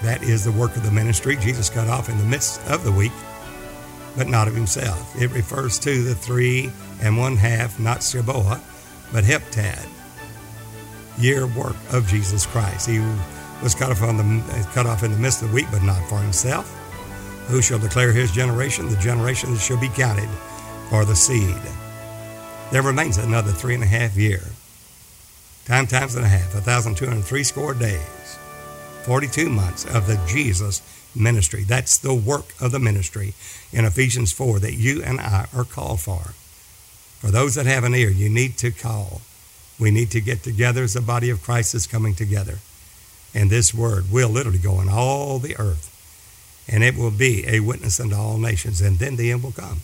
[0.05, 1.37] that is the work of the ministry.
[1.37, 3.13] Jesus got off in the midst of the week,
[4.17, 5.21] but not of himself.
[5.21, 8.61] It refers to the three and one half, not Seboa,
[9.13, 9.89] but Heptad,
[11.19, 12.87] year work of Jesus Christ.
[12.87, 13.01] He
[13.63, 16.07] was cut off, on the, cut off in the midst of the week, but not
[16.09, 16.71] for himself.
[17.49, 18.89] Who shall declare his generation?
[18.89, 20.29] The generation that shall be counted
[20.91, 21.57] for the seed.
[22.71, 24.43] There remains another three and a half year.
[25.67, 28.39] Time times and a half, 1,203 score days,
[29.05, 30.83] 42 months of the Jesus
[31.15, 31.62] ministry.
[31.62, 33.35] That's the work of the ministry
[33.73, 36.35] in Ephesians 4 that you and I are called for.
[37.21, 39.23] For those that have an ear, you need to call.
[39.79, 42.59] We need to get together as the body of Christ is coming together.
[43.35, 45.91] And this word will literally go in all the earth.
[46.69, 48.81] And it will be a witness unto all nations.
[48.81, 49.81] And then the end will come.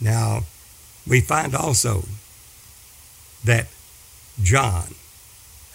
[0.00, 0.44] Now,
[1.10, 2.04] we find also
[3.44, 3.66] that
[4.40, 4.94] John,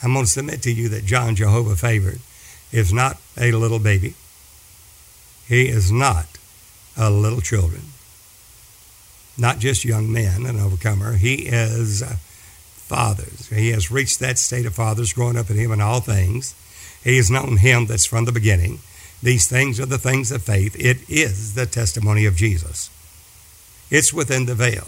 [0.01, 2.19] I'm going to submit to you that John Jehovah favored
[2.71, 4.15] is not a little baby.
[5.45, 6.25] He is not
[6.97, 7.81] a little children.
[9.37, 11.17] Not just young men, an overcomer.
[11.17, 13.49] He is uh, fathers.
[13.49, 16.55] He has reached that state of fathers, growing up in him in all things.
[17.03, 18.79] He has known him that's from the beginning.
[19.21, 20.75] These things are the things of faith.
[20.79, 22.89] It is the testimony of Jesus.
[23.91, 24.87] It's within the veil.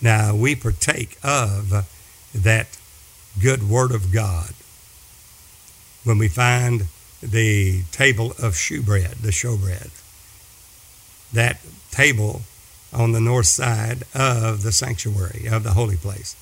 [0.00, 1.86] Now we partake of
[2.34, 2.78] that
[3.40, 4.52] good word of God
[6.04, 6.86] when we find
[7.22, 9.90] the table of shewbread, the showbread.
[11.32, 12.42] That table
[12.92, 16.36] on the north side of the sanctuary, of the holy place,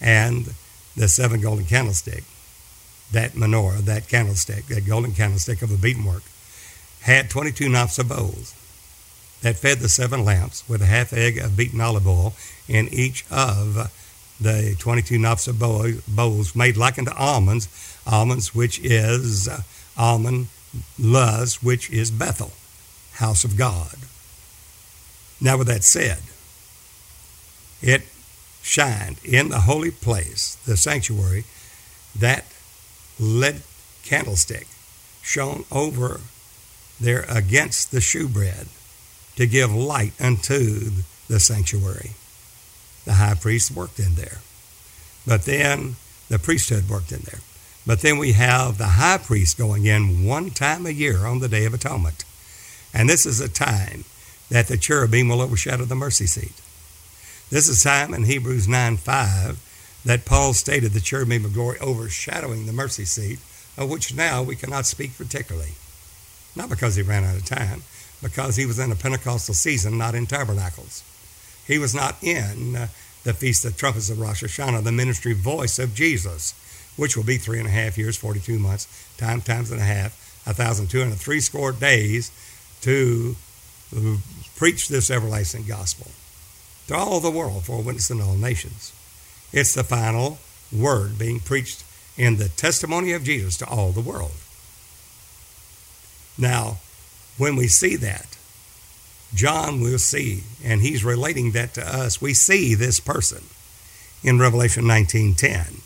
[0.00, 0.54] and
[0.96, 2.24] the seven golden candlestick,
[3.12, 6.22] that menorah, that candlestick, that golden candlestick of the beaten work,
[7.02, 8.54] had 22 knops of bowls
[9.44, 12.32] that fed the seven lamps with a half egg of beaten olive oil
[12.66, 13.92] in each of
[14.40, 17.68] the 22 knops of bowls made like unto almonds,
[18.06, 19.60] almonds which is uh,
[19.98, 20.46] almond,
[20.98, 22.52] Luz, which is Bethel,
[23.16, 23.96] house of God.
[25.42, 26.22] Now, with that said,
[27.82, 28.00] it
[28.62, 31.44] shined in the holy place, the sanctuary,
[32.18, 32.46] that
[33.20, 33.60] lead
[34.04, 34.68] candlestick
[35.20, 36.22] shone over
[36.98, 38.68] there against the shewbread
[39.36, 40.90] to give light unto
[41.28, 42.12] the sanctuary.
[43.04, 44.38] The high priest worked in there.
[45.26, 45.96] But then
[46.28, 47.40] the priesthood worked in there.
[47.86, 51.48] But then we have the high priest going in one time a year on the
[51.48, 52.24] Day of Atonement.
[52.94, 54.04] And this is a time
[54.50, 56.60] that the cherubim will overshadow the mercy seat.
[57.50, 62.66] This is time in Hebrews 9 5 that Paul stated the cherubim of glory overshadowing
[62.66, 63.38] the mercy seat,
[63.76, 65.72] of which now we cannot speak particularly.
[66.56, 67.82] Not because he ran out of time,
[68.24, 71.04] because he was in a Pentecostal season, not in tabernacles.
[71.64, 72.88] He was not in uh,
[73.22, 76.54] the Feast of Trumpets of Rosh Hashanah, the ministry voice of Jesus
[76.96, 80.42] which will be three and a half years, 42 months, time times and a half,
[80.44, 82.30] 1,203 score days
[82.82, 83.36] to
[84.56, 86.10] preach this everlasting gospel
[86.88, 88.92] to all the world for a witness in all nations.
[89.52, 90.38] It's the final
[90.72, 91.84] word being preached
[92.16, 94.32] in the testimony of Jesus to all the world.
[96.36, 96.78] Now,
[97.38, 98.36] when we see that,
[99.34, 102.20] John will see, and he's relating that to us.
[102.20, 103.44] We see this person
[104.22, 105.80] in Revelation 19:10.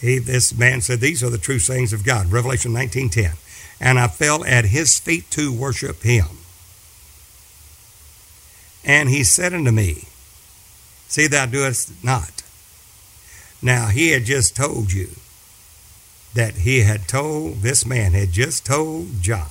[0.00, 2.32] He, this man said, These are the true sayings of God.
[2.32, 3.36] Revelation 19.10.
[3.80, 6.26] And I fell at his feet to worship him.
[8.82, 10.08] And he said unto me,
[11.08, 12.42] See thou doest not.
[13.60, 15.10] Now he had just told you
[16.34, 19.50] that he had told, this man had just told John,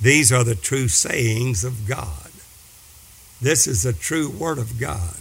[0.00, 2.30] these are the true sayings of God.
[3.40, 5.16] This is the true word of God.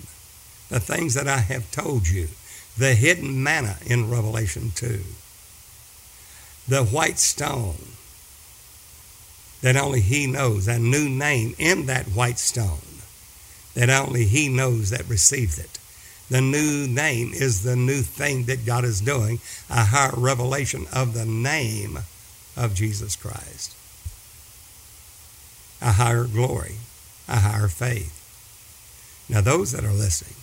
[0.69, 2.27] The things that I have told you
[2.77, 5.01] the hidden manna in Revelation 2,
[6.67, 7.75] the white stone
[9.61, 13.01] that only He knows, a new name in that white stone
[13.73, 15.77] that only He knows that received it.
[16.30, 21.13] The new name is the new thing that God is doing, a higher revelation of
[21.13, 21.99] the name
[22.55, 23.75] of Jesus Christ.
[25.82, 26.75] A higher glory,
[27.27, 28.15] a higher faith.
[29.30, 30.36] Now, those that are listening,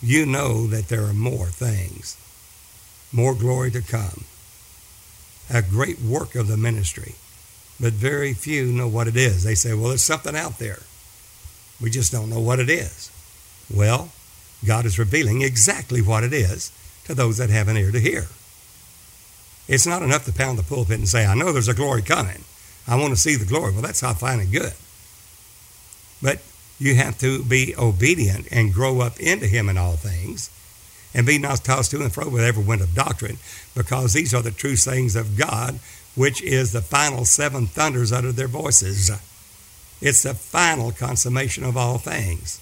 [0.00, 2.16] you know that there are more things,
[3.12, 4.24] more glory to come,
[5.52, 7.14] a great work of the ministry,
[7.80, 9.44] but very few know what it is.
[9.44, 10.80] They say, well, there's something out there.
[11.80, 13.10] We just don't know what it is.
[13.72, 14.10] Well,
[14.64, 16.70] God is revealing exactly what it is
[17.04, 18.26] to those that have an ear to hear.
[19.66, 22.44] It's not enough to pound the pulpit and say, I know there's a glory coming.
[22.86, 23.72] I want to see the glory.
[23.72, 24.72] Well, that's not fine and good.
[26.22, 26.40] But
[26.78, 30.50] you have to be obedient and grow up into Him in all things,
[31.14, 33.38] and be not tossed to and fro with every wind of doctrine,
[33.74, 35.78] because these are the true sayings of God,
[36.14, 39.10] which is the final seven thunders under their voices.
[40.00, 42.60] It's the final consummation of all things.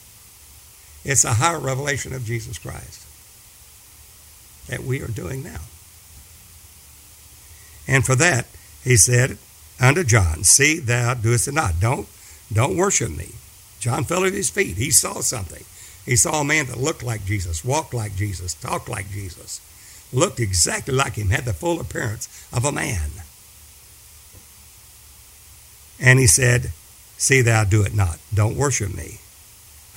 [1.05, 3.07] It's a higher revelation of Jesus Christ
[4.69, 5.61] that we are doing now.
[7.89, 8.47] And for that,
[8.85, 9.39] he said,
[9.83, 11.81] unto John, See thou doest it not.
[11.81, 12.09] Don't,
[12.53, 13.33] don't worship me.
[13.81, 14.77] John fell at his feet.
[14.77, 15.65] He saw something.
[16.07, 19.61] He saw a man that looked like Jesus, walked like Jesus, talked like Jesus,
[20.13, 23.11] looked exactly like him, had the full appearance of a man.
[26.01, 26.71] And he said,
[27.17, 28.19] See thou do it not.
[28.33, 29.19] Don't worship me.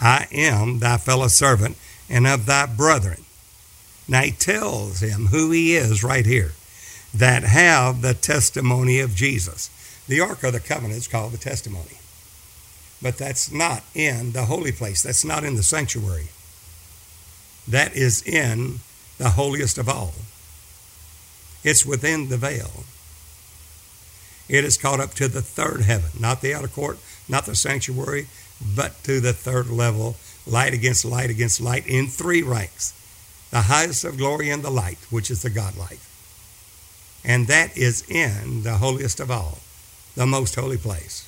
[0.02, 1.78] I am thy fellow servant
[2.10, 3.24] and of thy brethren.
[4.08, 6.52] Now he tells him who he is right here
[7.16, 9.70] that have the testimony of Jesus.
[10.08, 11.98] The Ark of the Covenant is called the testimony.
[13.02, 15.02] But that's not in the holy place.
[15.02, 16.28] That's not in the sanctuary.
[17.68, 18.80] That is in
[19.18, 20.14] the holiest of all.
[21.64, 22.84] It's within the veil.
[24.48, 28.28] It is caught up to the third heaven, not the outer court, not the sanctuary,
[28.76, 32.94] but to the third level, light against light against light in three ranks.
[33.52, 36.00] The highest of glory and the light, which is the God light.
[37.26, 39.58] And that is in the holiest of all,
[40.16, 41.28] the most holy place.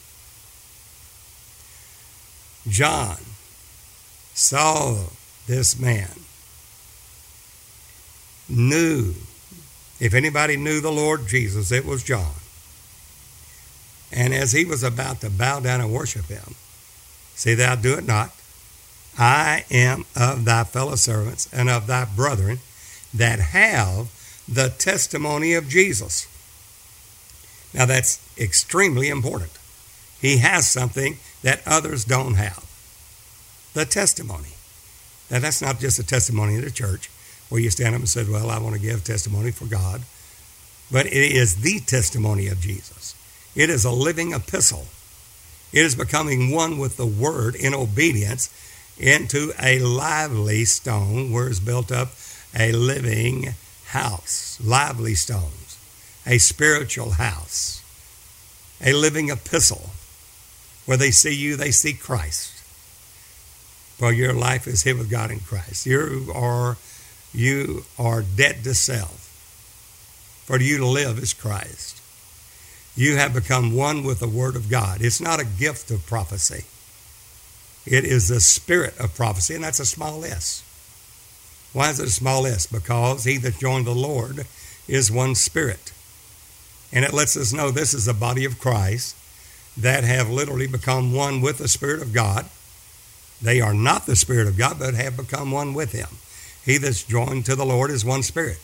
[2.67, 3.17] John
[4.33, 5.05] saw
[5.47, 6.11] this man,
[8.47, 9.15] knew,
[9.99, 12.35] if anybody knew the Lord Jesus, it was John.
[14.11, 16.55] And as he was about to bow down and worship him,
[17.33, 18.31] say thou do it not,
[19.17, 22.59] I am of thy fellow servants and of thy brethren
[23.13, 24.09] that have
[24.47, 26.27] the testimony of Jesus.
[27.73, 29.51] Now that's extremely important.
[30.19, 32.65] He has something that others don't have
[33.73, 34.49] the testimony.
[35.29, 37.09] Now, that's not just a testimony in the church
[37.49, 40.01] where you stand up and say, Well, I want to give testimony for God,
[40.91, 43.13] but it is the testimony of Jesus.
[43.55, 44.85] It is a living epistle.
[45.73, 48.49] It is becoming one with the Word in obedience
[48.97, 52.09] into a lively stone where is built up
[52.57, 53.53] a living
[53.87, 55.77] house, lively stones,
[56.25, 57.83] a spiritual house,
[58.83, 59.91] a living epistle.
[60.85, 62.53] Where they see you, they see Christ.
[63.97, 65.85] For your life is hid with God in Christ.
[65.85, 66.77] You are,
[67.33, 69.23] you are dead to self.
[70.45, 72.01] For you to live is Christ.
[72.95, 75.01] You have become one with the Word of God.
[75.01, 76.65] It's not a gift of prophecy.
[77.85, 80.63] It is the spirit of prophecy, and that's a small s.
[81.73, 82.65] Why is it a small s?
[82.65, 84.45] Because he that joined the Lord
[84.87, 85.91] is one spirit.
[86.91, 89.15] And it lets us know this is the body of Christ
[89.77, 92.45] that have literally become one with the Spirit of God.
[93.41, 96.07] They are not the Spirit of God, but have become one with Him.
[96.65, 98.59] He that's joined to the Lord is one Spirit.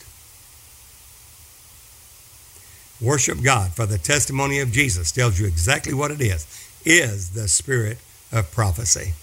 [3.00, 6.48] Worship God, for the testimony of Jesus tells you exactly what it is,
[6.86, 7.98] is the spirit
[8.32, 9.14] of prophecy.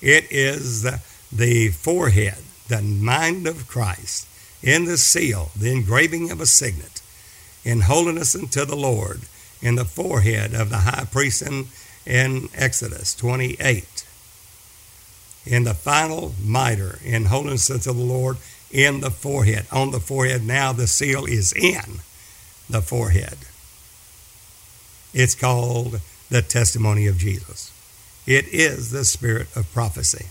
[0.00, 1.00] It is the,
[1.32, 4.26] the forehead, the mind of Christ,
[4.62, 7.00] in the seal, the engraving of a signet,
[7.64, 9.22] in holiness unto the Lord,
[9.62, 11.66] in the forehead of the high priest in,
[12.06, 14.06] in Exodus 28.
[15.46, 18.36] In the final mitre, in holiness unto the Lord,
[18.70, 19.66] in the forehead.
[19.72, 22.00] On the forehead, now the seal is in
[22.68, 23.38] the forehead.
[25.12, 27.72] It's called the testimony of Jesus.
[28.26, 30.26] It is the spirit of prophecy.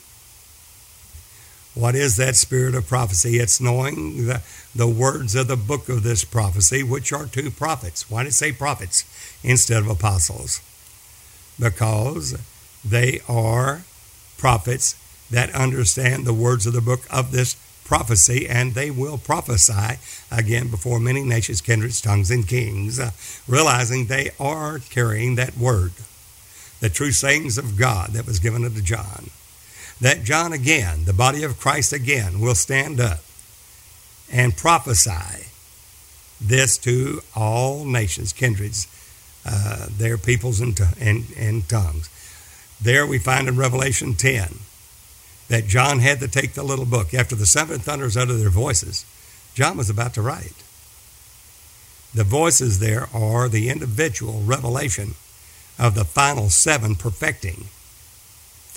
[1.75, 3.37] What is that spirit of prophecy?
[3.37, 4.41] It's knowing the,
[4.75, 8.09] the words of the book of this prophecy, which are two prophets.
[8.09, 9.05] Why did it say prophets
[9.43, 10.61] instead of apostles?
[11.59, 12.37] Because
[12.83, 13.83] they are
[14.37, 14.95] prophets
[15.29, 17.55] that understand the words of the book of this
[17.85, 19.99] prophecy, and they will prophesy
[20.31, 23.11] again before many nations, kindreds, tongues, and kings, uh,
[23.47, 25.91] realizing they are carrying that word,
[26.79, 29.29] the true sayings of God that was given unto John
[30.01, 33.19] that John again, the body of Christ again, will stand up
[34.31, 35.47] and prophesy
[36.39, 38.87] this to all nations, kindreds,
[39.45, 42.09] uh, their peoples and, and, and tongues.
[42.81, 44.59] There we find in Revelation 10
[45.49, 47.13] that John had to take the little book.
[47.13, 49.05] After the seven thunders uttered their voices,
[49.53, 50.63] John was about to write.
[52.13, 55.15] The voices there are the individual revelation
[55.77, 57.65] of the final seven perfecting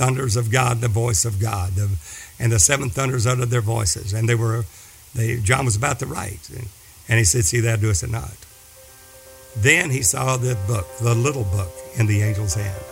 [0.03, 1.89] thunders of God, the voice of God, the,
[2.41, 4.13] and the seven thunders uttered their voices.
[4.13, 4.65] And they were,
[5.15, 6.51] they, John was about to write,
[7.09, 8.37] and he said, "See thou doest it not."
[9.57, 12.85] Then he saw the book, the little book, in the angel's hand.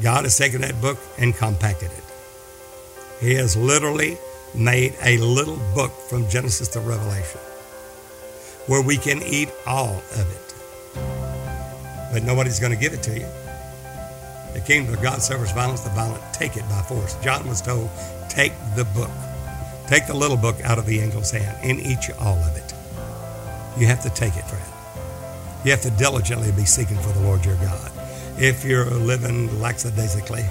[0.00, 2.04] God has taken that book and compacted it.
[3.20, 4.16] He has literally
[4.54, 7.40] made a little book from Genesis to Revelation
[8.68, 10.54] where we can eat all of it.
[12.12, 13.47] But nobody's going to give it to you.
[14.58, 17.14] The kingdom of God suffers violence, the violent take it by force.
[17.22, 17.88] John was told,
[18.28, 19.10] take the book.
[19.86, 22.74] Take the little book out of the angel's hand and eat you all of it.
[23.80, 24.64] You have to take it, friend.
[25.64, 27.92] You have to diligently be seeking for the Lord your God.
[28.36, 30.44] If you're living lackadaisically,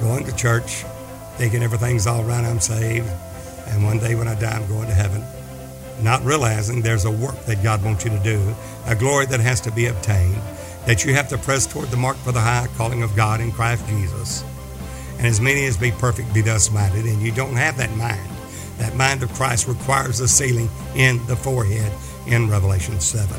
[0.00, 0.84] going to church,
[1.36, 3.10] thinking everything's all right, I'm saved,
[3.66, 5.22] and one day when I die, I'm going to heaven,
[6.02, 8.54] not realizing there's a work that God wants you to do,
[8.86, 10.40] a glory that has to be obtained,
[10.86, 13.52] that you have to press toward the mark for the high calling of God in
[13.52, 14.44] Christ Jesus.
[15.18, 18.30] And as many as be perfect be thus minded, and you don't have that mind.
[18.78, 21.92] That mind of Christ requires a sealing in the forehead
[22.26, 23.34] in Revelation 7.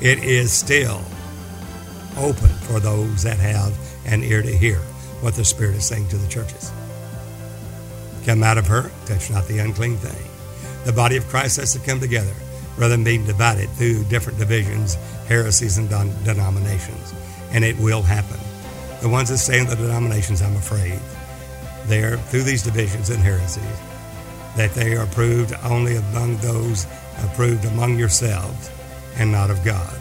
[0.00, 1.00] It is still
[2.18, 4.78] open for those that have an ear to hear
[5.20, 6.70] what the Spirit is saying to the churches.
[8.24, 10.30] Come out of her, touch not the unclean thing.
[10.84, 12.34] The body of Christ has to come together
[12.76, 14.96] rather than being divided through different divisions,
[15.28, 15.88] heresies, and
[16.24, 17.14] denominations.
[17.52, 18.38] And it will happen.
[19.00, 20.98] The ones that stay in the denominations, I'm afraid,
[21.86, 23.62] they're through these divisions and heresies,
[24.56, 26.86] that they are proved only among those
[27.24, 28.70] approved among yourselves
[29.16, 29.96] and not of God.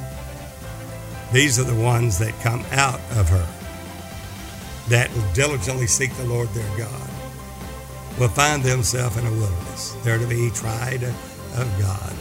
[1.32, 3.47] These are the ones that come out of her,
[4.89, 7.09] that will diligently seek the Lord their God,
[8.19, 9.95] will find themselves in a wilderness.
[10.03, 12.13] They're to be tried of God.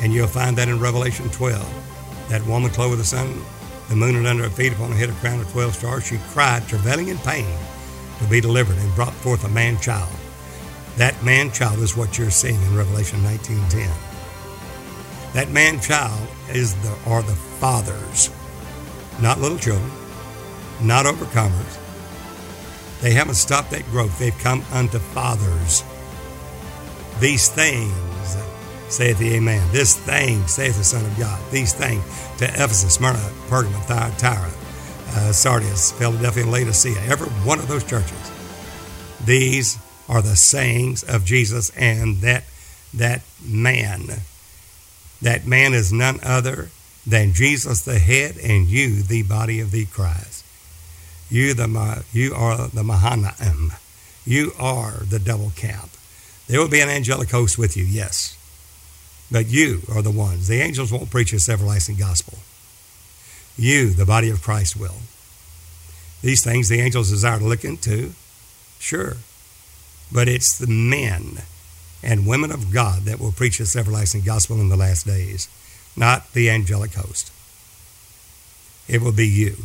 [0.00, 2.28] And you'll find that in Revelation 12.
[2.28, 3.40] That woman clothed with the sun,
[3.88, 6.18] the moon, and under her feet upon a head a crown of 12 stars, she
[6.28, 7.46] cried, travailing in pain,
[8.18, 10.12] to be delivered, and brought forth a man child.
[10.96, 13.90] That man child is what you're seeing in Revelation 19:10.
[15.34, 18.30] That man child is the are the fathers,
[19.20, 19.90] not little children,
[20.80, 21.78] not overcomers.
[23.02, 24.18] They haven't stopped that growth.
[24.18, 25.84] They've come unto fathers.
[27.20, 28.36] These things
[28.88, 29.66] saith the Amen.
[29.72, 31.40] This thing saith the Son of God.
[31.50, 32.02] These things
[32.38, 33.18] to Ephesus, Smyrna,
[33.48, 34.50] Pergamum, Thyatira,
[35.16, 37.00] uh, Sardis, Philadelphia, and Laodicea.
[37.08, 38.30] Every one of those churches.
[39.24, 39.78] These
[40.08, 42.44] are the sayings of Jesus and that
[42.94, 44.06] that man.
[45.22, 46.70] That man is none other
[47.06, 50.44] than Jesus the head and you the body of the Christ.
[51.30, 53.72] You the you are the Mahanaim.
[54.24, 55.90] You are the double camp.
[56.46, 58.35] There will be an angelic host with you, yes.
[59.30, 60.48] But you are the ones.
[60.48, 62.38] The angels won't preach this everlasting gospel.
[63.56, 64.96] You, the body of Christ, will.
[66.22, 68.12] These things the angels desire to look into,
[68.78, 69.16] sure.
[70.12, 71.42] But it's the men
[72.02, 75.48] and women of God that will preach this everlasting gospel in the last days,
[75.96, 77.32] not the angelic host.
[78.88, 79.56] It will be you.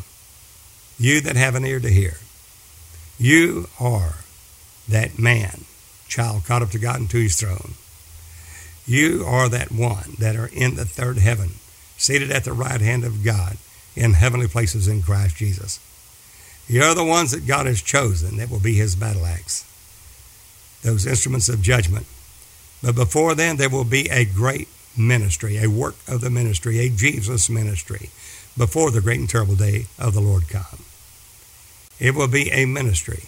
[0.97, 2.17] You that have an ear to hear.
[3.19, 4.15] You are
[4.89, 5.65] that man,
[6.07, 7.73] child caught up to God and to his throne.
[8.85, 11.51] You are that one that are in the third heaven,
[11.97, 13.57] seated at the right hand of God
[13.95, 15.79] in heavenly places in Christ Jesus.
[16.67, 19.65] You're the ones that God has chosen that will be his battle axe,
[20.83, 22.05] those instruments of judgment.
[22.81, 24.67] But before then, there will be a great
[24.97, 28.09] ministry, a work of the ministry, a Jesus ministry,
[28.57, 30.85] before the great and terrible day of the Lord come.
[31.99, 33.25] It will be a ministry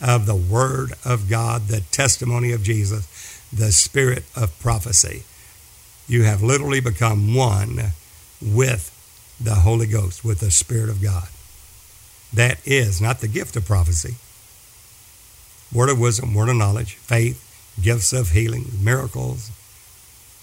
[0.00, 5.22] of the Word of God, the testimony of Jesus, the spirit of prophecy.
[6.06, 7.92] You have literally become one
[8.42, 8.90] with
[9.40, 11.28] the Holy Ghost, with the Spirit of God.
[12.32, 14.16] That is not the gift of prophecy,
[15.72, 17.40] word of wisdom, word of knowledge, faith,
[17.80, 19.50] gifts of healing, miracles,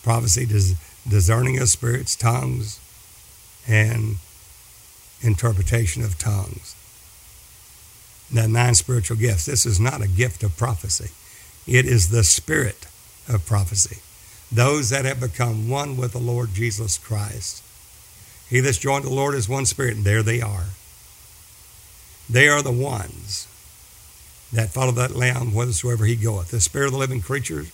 [0.04, 0.76] prophecy, dis-
[1.08, 2.80] discerning of spirits, tongues,
[3.68, 4.16] and
[5.22, 6.76] interpretation of tongues.
[8.34, 9.46] The nine spiritual gifts.
[9.46, 11.12] This is not a gift of prophecy.
[11.68, 12.88] It is the spirit
[13.34, 14.02] of prophecy.
[14.52, 17.64] Those that have become one with the Lord Jesus Christ.
[18.50, 20.66] He that's joined the Lord is one spirit, and there they are.
[22.30, 23.48] They are the ones
[24.52, 26.52] that follow that Lamb whithersoever he goeth.
[26.52, 27.72] The spirit of the living creatures,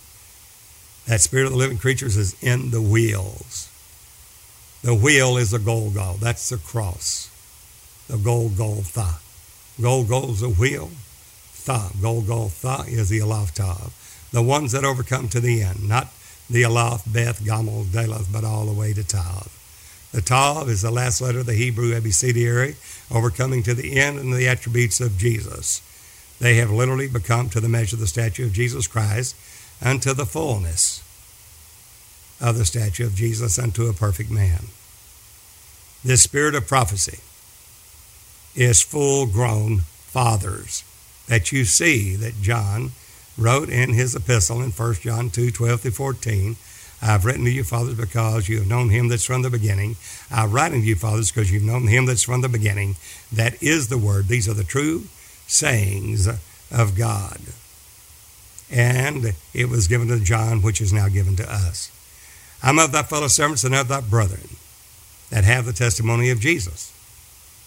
[1.06, 3.68] that spirit of the living creatures is in the wheels.
[4.82, 6.20] The wheel is the Golgotha.
[6.20, 7.28] That's the cross.
[8.06, 9.18] The Golgotha.
[9.80, 10.90] Golgotha is the wheel.
[11.64, 11.90] Tha.
[12.00, 13.92] Golgotha is the Aleph Tav
[14.32, 16.08] the ones that overcome to the end, not
[16.50, 19.54] the Aleph, Beth, Gamal, Daleth, but all the way to Tav.
[20.12, 22.76] The Tav is the last letter of the Hebrew abecedary,
[23.10, 25.82] overcoming to the end and the attributes of Jesus.
[26.40, 29.36] They have literally become to the measure of the statue of Jesus Christ,
[29.82, 31.02] unto the fullness
[32.40, 34.68] of the statue of Jesus, unto a perfect man.
[36.04, 37.18] This spirit of prophecy
[38.54, 40.84] is full grown fathers
[41.26, 42.92] that you see that John
[43.38, 46.56] wrote in his epistle in 1 John 2 12 through 14.
[47.00, 49.96] I've written to you, fathers, because you have known him that's from the beginning.
[50.30, 52.96] I write unto you, fathers, because you've known him that's from the beginning.
[53.32, 54.26] That is the word.
[54.26, 55.04] These are the true
[55.46, 57.38] sayings of God.
[58.70, 61.92] And it was given to John, which is now given to us.
[62.62, 64.48] I'm of thy fellow servants and of thy brethren
[65.30, 66.92] that have the testimony of Jesus.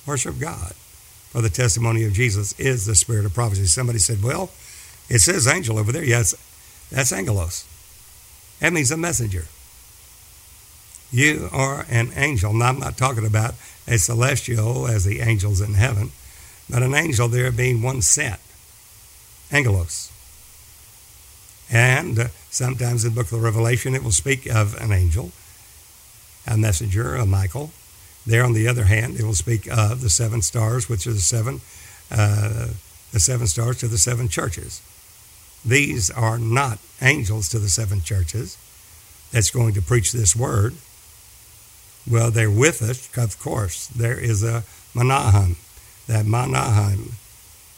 [0.06, 0.74] Worship God.
[1.32, 3.66] For the testimony of Jesus is the spirit of prophecy.
[3.66, 4.50] Somebody said, Well,
[5.12, 6.06] it says angel over there.
[6.06, 6.34] Yes,
[6.90, 7.68] that's angelos.
[8.62, 9.46] That means a messenger.
[11.12, 12.54] You are an angel.
[12.54, 13.56] Now, I'm not talking about
[13.88, 16.12] a celestial as the angels in heaven,
[16.70, 18.40] but an angel there being one sent.
[19.52, 20.10] Angelos.
[21.70, 25.32] And uh, sometimes in the book of Revelation, it will speak of an angel,
[26.48, 27.72] a messenger, a Michael.
[28.26, 31.20] There, on the other hand, it will speak of the seven stars, which are the
[31.20, 31.60] seven,
[32.10, 32.68] uh,
[33.12, 34.82] the seven stars to the seven churches.
[35.66, 38.58] These are not angels to the seven churches
[39.32, 40.76] that's going to preach this word.
[42.10, 43.88] Well, they're with us, of course.
[43.88, 45.56] There is a Mahanaim.
[46.08, 47.14] That Mahanaim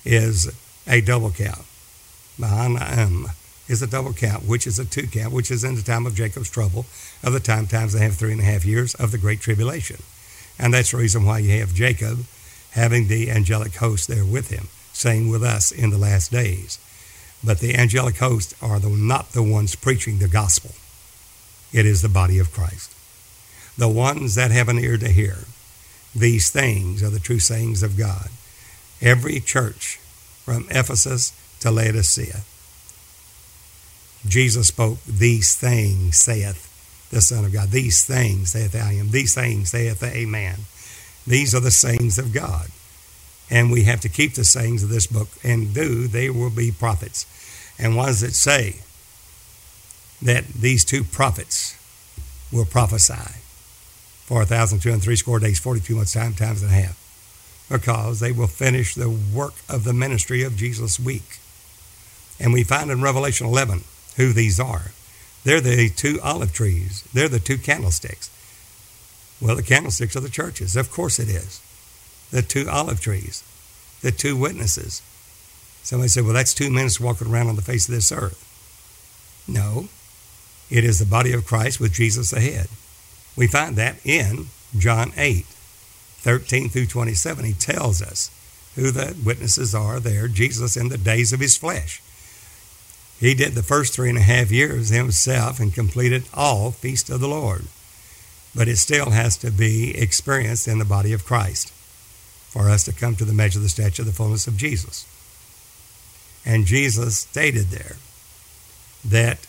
[0.06, 0.52] is
[0.88, 1.66] a double count.
[2.38, 3.28] Mahanaim
[3.68, 6.16] is a double count, which is a two count, which is in the time of
[6.16, 6.86] Jacob's trouble,
[7.24, 9.98] of the time times they have three and a half years of the Great Tribulation.
[10.58, 12.26] And that's the reason why you have Jacob
[12.72, 16.80] having the angelic host there with him, saying with us in the last days.
[17.44, 20.72] But the angelic host are the, not the ones preaching the gospel.
[21.72, 22.92] It is the body of Christ.
[23.78, 25.40] The ones that have an ear to hear.
[26.16, 28.30] These things are the true sayings of God.
[29.02, 29.98] Every church
[30.46, 32.44] from Ephesus to Laodicea
[34.28, 36.70] Jesus spoke, These things saith
[37.12, 37.70] the Son of God.
[37.70, 39.12] These things saith I am.
[39.12, 40.60] These things saith the Amen.
[41.28, 42.68] These are the sayings of God.
[43.54, 46.72] And we have to keep the sayings of this book and do, they will be
[46.72, 47.28] prophets.
[47.78, 48.78] And what does it say?
[50.24, 51.78] That these two prophets
[52.52, 53.38] will prophesy
[54.26, 56.98] for a thousand two and three score days, 42 months time, times and a half.
[57.70, 61.38] Because they will finish the work of the ministry of Jesus week.
[62.40, 63.84] And we find in Revelation 11
[64.18, 64.94] who these are.
[65.44, 68.32] They're the two olive trees, they're the two candlesticks.
[69.40, 70.76] Well, the candlesticks are the churches.
[70.76, 71.62] Of course it is.
[72.34, 73.44] The two olive trees,
[74.02, 75.04] the two witnesses.
[75.84, 78.44] Somebody said, well, that's two men walking around on the face of this earth.
[79.48, 79.88] No,
[80.72, 82.70] it is the body of Christ with Jesus ahead.
[83.38, 87.46] We find that in John 8, 13 through 27.
[87.46, 88.32] He tells us
[88.74, 92.02] who the witnesses are there, Jesus in the days of his flesh.
[93.20, 97.20] He did the first three and a half years himself and completed all Feast of
[97.20, 97.66] the Lord.
[98.56, 101.72] But it still has to be experienced in the body of Christ
[102.54, 105.08] for us to come to the measure of the stature of the fullness of Jesus.
[106.46, 107.96] And Jesus stated there
[109.04, 109.40] that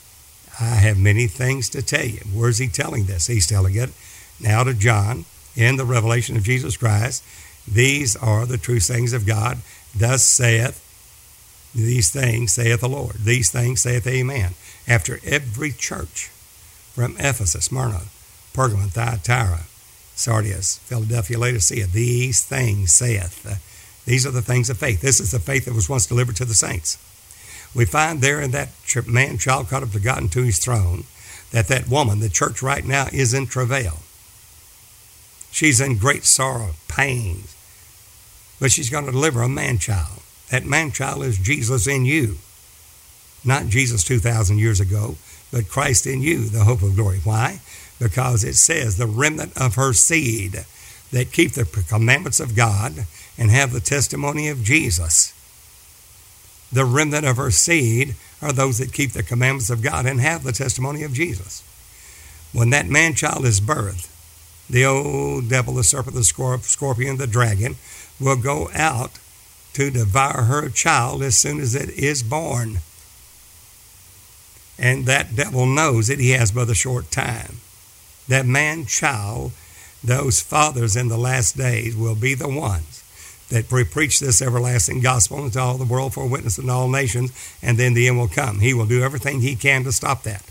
[0.58, 2.20] I have many things to tell you.
[2.32, 3.26] Where's he telling this?
[3.26, 3.90] He's telling it
[4.40, 7.22] now to John in the revelation of Jesus Christ.
[7.70, 9.58] These are the true sayings of God.
[9.94, 10.80] Thus saith
[11.74, 13.16] these things saith the Lord.
[13.16, 14.54] These things saith Amen.
[14.88, 16.30] After every church
[16.94, 18.02] from Ephesus, Smyrna,
[18.54, 19.64] Pergamon, Thyatira,
[20.14, 23.46] Sardis, Philadelphia, Laodicea, these things saith.
[23.46, 23.56] Uh,
[24.06, 25.00] these are the things of faith.
[25.00, 26.98] This is the faith that was once delivered to the saints.
[27.74, 28.70] We find there in that
[29.06, 31.04] man child caught up to God and to his throne
[31.50, 34.00] that that woman, the church right now, is in travail.
[35.50, 37.44] She's in great sorrow, pain,
[38.60, 40.20] but she's going to deliver a man child.
[40.50, 42.38] That man child is Jesus in you.
[43.44, 45.16] Not Jesus 2,000 years ago,
[45.52, 47.20] but Christ in you, the hope of glory.
[47.22, 47.60] Why?
[48.04, 50.66] Because it says, the remnant of her seed
[51.10, 53.06] that keep the commandments of God
[53.38, 55.32] and have the testimony of Jesus.
[56.70, 60.44] The remnant of her seed are those that keep the commandments of God and have
[60.44, 61.62] the testimony of Jesus.
[62.52, 64.10] When that man child is birthed,
[64.68, 67.76] the old devil, the serpent, the scorpion, the dragon
[68.20, 69.18] will go out
[69.72, 72.80] to devour her child as soon as it is born.
[74.78, 77.60] And that devil knows that he has but a short time.
[78.28, 79.52] That man child,
[80.02, 83.02] those fathers in the last days will be the ones
[83.50, 86.88] that pre- preach this everlasting gospel into all the world for a witness in all
[86.88, 88.60] nations, and then the end will come.
[88.60, 90.44] He will do everything he can to stop that.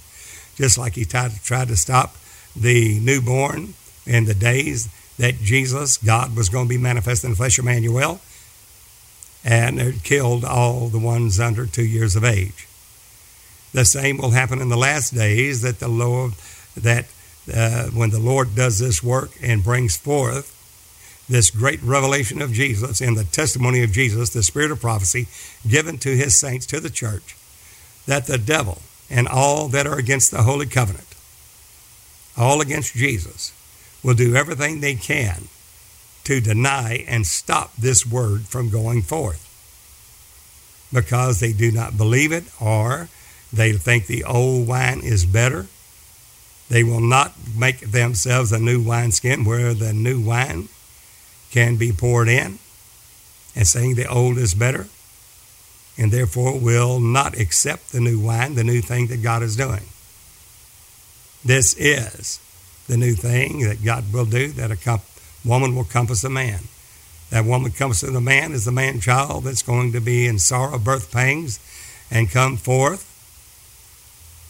[0.56, 2.16] Just like he tried to, tried to stop
[2.56, 3.74] the newborn
[4.06, 8.20] in the days that Jesus, God, was going to be manifest in the flesh, Emmanuel
[9.44, 12.68] and it killed all the ones under two years of age.
[13.74, 16.34] The same will happen in the last days that the Lord
[16.78, 17.06] that
[17.52, 20.60] uh, when the Lord does this work and brings forth
[21.30, 25.28] this great revelation of Jesus and the testimony of Jesus, the spirit of prophecy
[25.68, 27.36] given to his saints, to the church,
[28.06, 31.08] that the devil and all that are against the holy covenant,
[32.38, 33.54] all against Jesus,
[34.04, 35.48] will do everything they can
[36.26, 39.50] to deny and stop this word from going forth.
[40.92, 43.10] Because they do not believe it or
[43.52, 45.68] they think the old wine is better
[46.74, 50.70] They will not make themselves a new wineskin where the new wine
[51.52, 52.58] can be poured in,
[53.56, 54.88] and saying the old is better,
[56.00, 59.84] and therefore will not accept the new wine, the new thing that God is doing.
[61.46, 62.40] This is
[62.88, 65.02] the new thing that God will do, that a
[65.46, 66.62] woman will compass a man.
[67.30, 70.80] That woman compasses the man is the man child that's going to be in sorrow,
[70.80, 71.60] birth pangs,
[72.10, 73.13] and come forth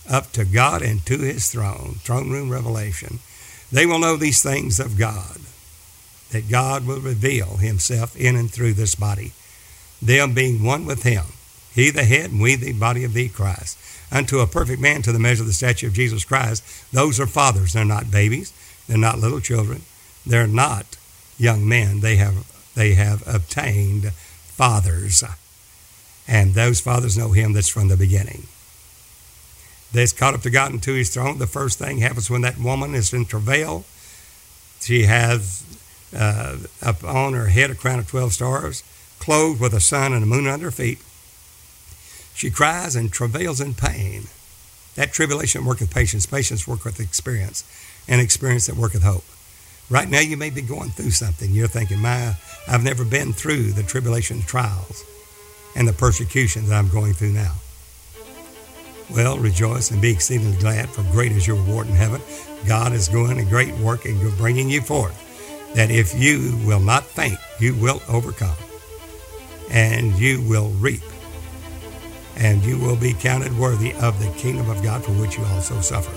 [0.10, 3.20] up to God and to his throne, throne room revelation.
[3.72, 5.40] They will know these things of God,
[6.32, 9.32] that God will reveal himself in and through this body,
[10.02, 11.26] them being one with him,
[11.74, 13.80] he the head, and we the body of thee, Christ.
[14.12, 17.26] Unto a perfect man to the measure of the stature of Jesus Christ, those are
[17.26, 17.74] fathers.
[17.74, 18.54] They're not babies.
[18.88, 19.82] They're not little children.
[20.24, 20.98] They're not
[21.40, 22.02] young men.
[22.02, 22.46] They have,
[22.76, 25.24] they have obtained fathers.
[26.28, 28.48] And those fathers know him that's from the beginning
[29.94, 31.38] that's caught up to God and to his throne.
[31.38, 33.86] The first thing happens when that woman is in travail.
[34.82, 35.64] She has
[36.16, 38.84] uh, up on her head a crown of 12 stars,
[39.20, 41.00] clothed with a sun and a moon under her feet.
[42.36, 44.24] She cries and travails in pain.
[44.96, 47.64] That tribulation worketh patience, patience worketh experience,
[48.08, 49.24] and experience that worketh hope.
[49.90, 51.52] Right now, you may be going through something.
[51.52, 52.36] You're thinking, my,
[52.68, 55.04] I've never been through the tribulation trials
[55.76, 57.56] and the persecution that I'm going through now.
[59.10, 62.22] Well, rejoice and be exceedingly glad, for great is your reward in heaven.
[62.68, 65.20] God is doing a great work and bringing you forth.
[65.76, 68.56] That if you will not faint, you will overcome,
[69.72, 71.02] and you will reap,
[72.38, 75.82] and you will be counted worthy of the kingdom of God for which you also
[75.82, 76.14] suffer.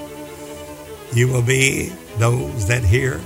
[1.14, 3.20] You will be those that hear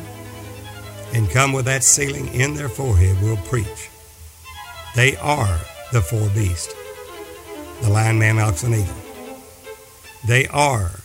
[1.12, 3.90] and come with that sealing in their forehead will preach.
[4.94, 5.58] They are
[5.92, 6.74] the four beasts
[7.82, 9.09] the lion, man, ox, and eagle.
[10.26, 11.00] They are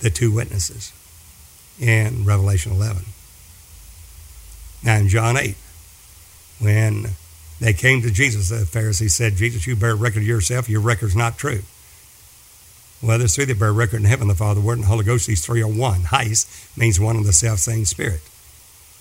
[0.00, 0.92] the two witnesses
[1.78, 3.04] in Revelation 11.
[4.82, 5.56] Now, in John 8,
[6.60, 7.06] when
[7.60, 10.68] they came to Jesus, the Pharisees said, Jesus, you bear record of yourself.
[10.68, 11.62] Your record's not true.
[13.02, 15.04] Well, there's three that bear record in heaven the Father, the Word, and the Holy
[15.04, 15.26] Ghost.
[15.26, 16.02] These three are one.
[16.04, 16.46] Heis
[16.76, 18.22] means one and the self same Spirit.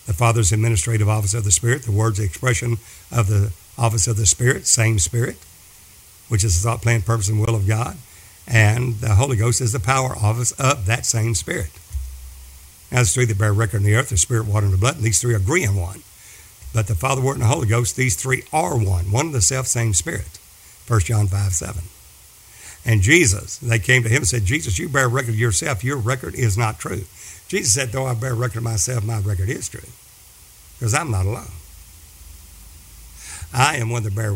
[0.05, 1.83] The Father's administrative office of the Spirit.
[1.83, 2.77] The Word's expression
[3.11, 5.37] of the office of the Spirit, same Spirit,
[6.27, 7.97] which is the thought, plan, purpose, and will of God
[8.47, 11.71] and the Holy Ghost is the power office of that same Spirit.
[12.91, 15.03] Now, three that bear record in the earth the Spirit, water, and the blood, and
[15.03, 16.03] these three agree in one.
[16.73, 19.41] But the Father, Word, and the Holy Ghost, these three are one, one of the
[19.41, 20.39] self same Spirit.
[20.87, 21.83] 1 John 5 7.
[22.85, 25.83] And Jesus, they came to him and said, Jesus, you bear record of yourself.
[25.83, 27.05] Your record is not true.
[27.47, 29.89] Jesus said, Though I bear record of myself, my record is true.
[30.77, 31.51] Because I'm not alone.
[33.53, 34.35] I am one that bear.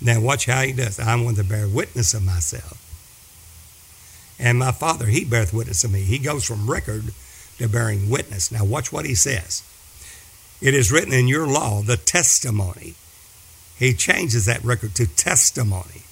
[0.00, 0.98] Now, watch how he does.
[0.98, 2.85] I'm one that bear witness of myself.
[4.38, 6.00] And my Father, He beareth witness of me.
[6.02, 7.12] He goes from record
[7.58, 8.52] to bearing witness.
[8.52, 9.62] Now, watch what He says.
[10.60, 12.94] It is written in your law, the testimony.
[13.78, 16.02] He changes that record to testimony.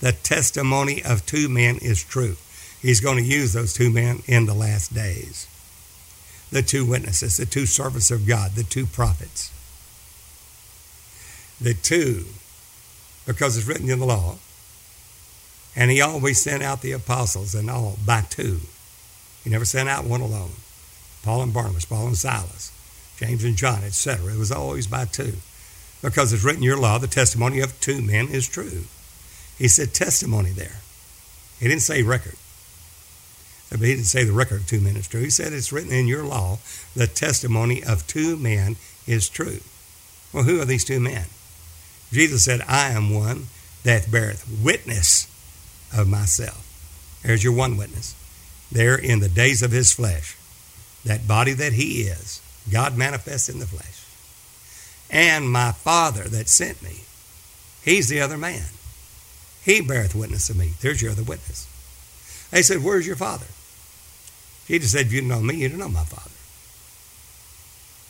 [0.00, 2.36] The testimony of two men is true.
[2.80, 5.46] He's going to use those two men in the last days.
[6.50, 9.50] The two witnesses, the two servants of God, the two prophets.
[11.60, 12.26] The two,
[13.26, 14.36] because it's written in the law,
[15.76, 18.60] and he always sent out the apostles and all by two.
[19.44, 20.52] He never sent out one alone.
[21.22, 22.72] Paul and Barnabas, Paul and Silas,
[23.18, 24.32] James and John, etc.
[24.32, 25.34] It was always by two.
[26.02, 28.84] Because it's written in your law, the testimony of two men is true.
[29.58, 30.80] He said testimony there.
[31.58, 32.36] He didn't say record.
[33.70, 35.22] But he didn't say the record of two men is true.
[35.22, 36.58] He said it's written in your law,
[36.94, 39.60] the testimony of two men is true.
[40.32, 41.26] Well, who are these two men?
[42.12, 43.46] Jesus said, I am one
[43.82, 45.26] that beareth witness
[45.94, 46.62] of myself.
[47.22, 48.14] There's your one witness.
[48.70, 50.36] There in the days of his flesh,
[51.04, 54.04] that body that he is, God manifests in the flesh.
[55.10, 57.02] And my Father that sent me,
[57.82, 58.64] he's the other man.
[59.62, 60.72] He beareth witness of me.
[60.80, 61.66] There's your other witness.
[62.50, 63.46] They said, Where's your Father?
[64.66, 66.30] He just said, If you know me, you don't know my Father.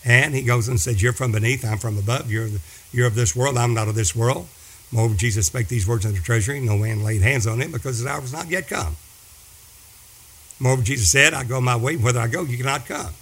[0.05, 2.31] And he goes and says, You're from beneath, I'm from above.
[2.31, 2.49] You're,
[2.93, 4.49] you're of this world, I'm not of this world.
[4.93, 6.59] Moreover, Jesus spake these words unto the treasury.
[6.59, 8.97] and No man laid hands on him because his hour was not yet come.
[10.59, 13.13] Moreover, Jesus said, I go my way, whether I go, you cannot come.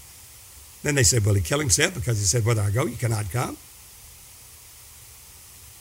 [0.83, 1.95] Then they said, Will he kill himself?
[1.95, 3.57] Because he said, Whether I go, you cannot come.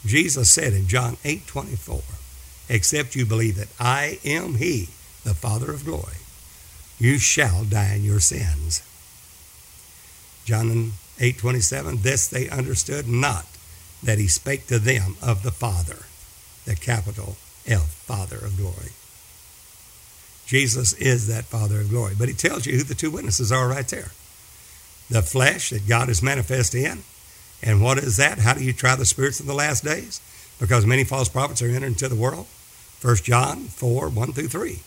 [0.05, 2.01] Jesus said in John 8 24,
[2.69, 4.89] Except you believe that I am he,
[5.23, 6.17] the Father of glory,
[6.97, 8.81] you shall die in your sins.
[10.45, 13.45] John 8 27, This they understood not
[14.03, 16.05] that he spake to them of the Father,
[16.65, 18.91] the capital F, Father of glory.
[20.45, 22.13] Jesus is that Father of glory.
[22.17, 24.11] But he tells you who the two witnesses are right there.
[25.09, 27.03] The flesh that God is manifest in.
[27.61, 28.39] And what is that?
[28.39, 30.19] How do you try the spirits in the last days?
[30.59, 32.47] Because many false prophets are entered into the world.
[33.01, 34.79] 1 John 4, 1 through 3.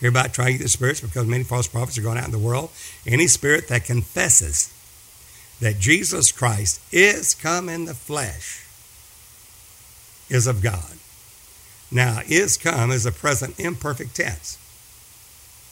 [0.00, 2.70] Hereby try you the spirits because many false prophets are going out in the world.
[3.06, 4.72] Any spirit that confesses
[5.60, 8.64] that Jesus Christ is come in the flesh
[10.30, 10.98] is of God.
[11.90, 14.58] Now, is come is a present imperfect tense.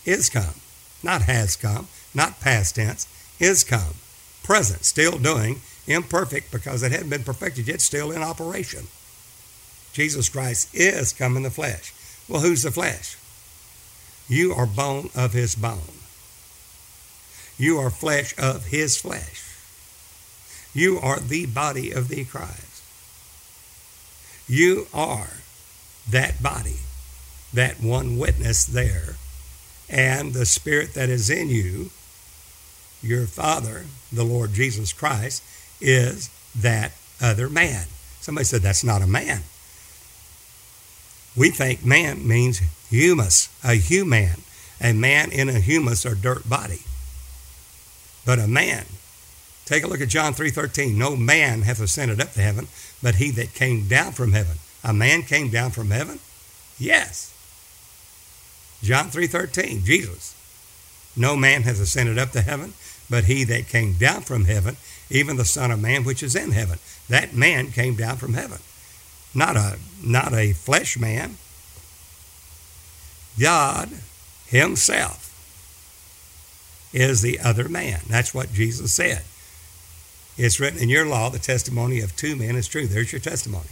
[0.05, 0.61] Is come,
[1.03, 3.07] not has come, not past tense,
[3.39, 3.95] is come.
[4.43, 8.87] Present, still doing, imperfect because it hadn't been perfected yet, still in operation.
[9.93, 11.93] Jesus Christ is come in the flesh.
[12.29, 13.17] Well, who's the flesh?
[14.29, 16.01] You are bone of his bone.
[17.59, 19.46] You are flesh of his flesh.
[20.77, 22.83] You are the body of the Christ.
[24.47, 25.31] You are
[26.11, 26.81] that body,
[27.55, 29.17] that one witness there,
[29.89, 31.93] and the Spirit that is in you,
[33.01, 35.43] your Father, the Lord Jesus Christ,
[35.81, 37.87] is that other man.
[38.21, 39.45] Somebody said that's not a man.
[41.35, 42.61] We think man means
[42.91, 44.43] humus, a human,
[44.79, 46.83] a man in a humus or dirt body.
[48.27, 48.85] But a man,
[49.67, 50.95] take a look at John 3.13.
[50.95, 52.69] No man hath ascended up to heaven,
[53.03, 54.57] but he that came down from heaven.
[54.83, 56.21] A man came down from heaven?
[56.79, 57.35] Yes.
[58.83, 60.35] John 3.13, Jesus.
[61.17, 62.75] No man hath ascended up to heaven,
[63.09, 64.77] but he that came down from heaven,
[65.11, 66.79] even the Son of Man which is in heaven.
[67.09, 68.59] That man came down from heaven.
[69.35, 71.37] Not a, not a flesh man.
[73.39, 73.91] God
[74.47, 75.27] himself
[76.93, 78.01] is the other man.
[78.09, 79.23] That's what Jesus said.
[80.37, 82.87] It's written in your law, the testimony of two men is true.
[82.87, 83.71] There's your testimony.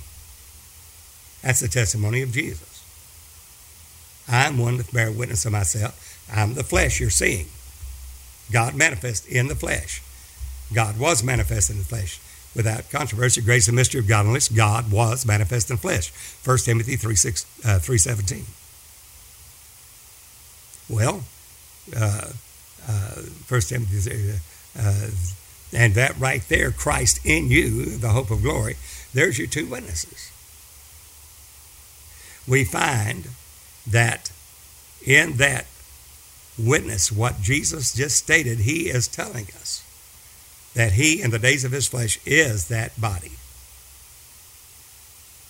[1.43, 2.83] That's the testimony of Jesus.
[4.27, 6.27] I'm one to bear witness of myself.
[6.33, 7.49] I'm the flesh you're seeing.
[8.51, 10.03] God manifest in the flesh.
[10.73, 12.19] God was manifest in the flesh.
[12.57, 16.13] Without controversy, grace and mystery of godliness, God was manifest in flesh.
[16.45, 18.45] 1 Timothy 3, 6, uh, 3.17.
[20.89, 21.25] Well,
[21.97, 22.31] uh,
[22.89, 24.39] uh, 1 Timothy,
[24.79, 25.09] uh,
[25.75, 28.77] and that right there, Christ in you, the hope of glory,
[29.13, 30.31] there's your two witnesses.
[32.47, 33.29] We find
[33.87, 34.31] that
[35.05, 35.67] in that
[36.59, 39.83] witness, what Jesus just stated, he is telling us
[40.75, 43.33] that he, in the days of his flesh, is that body.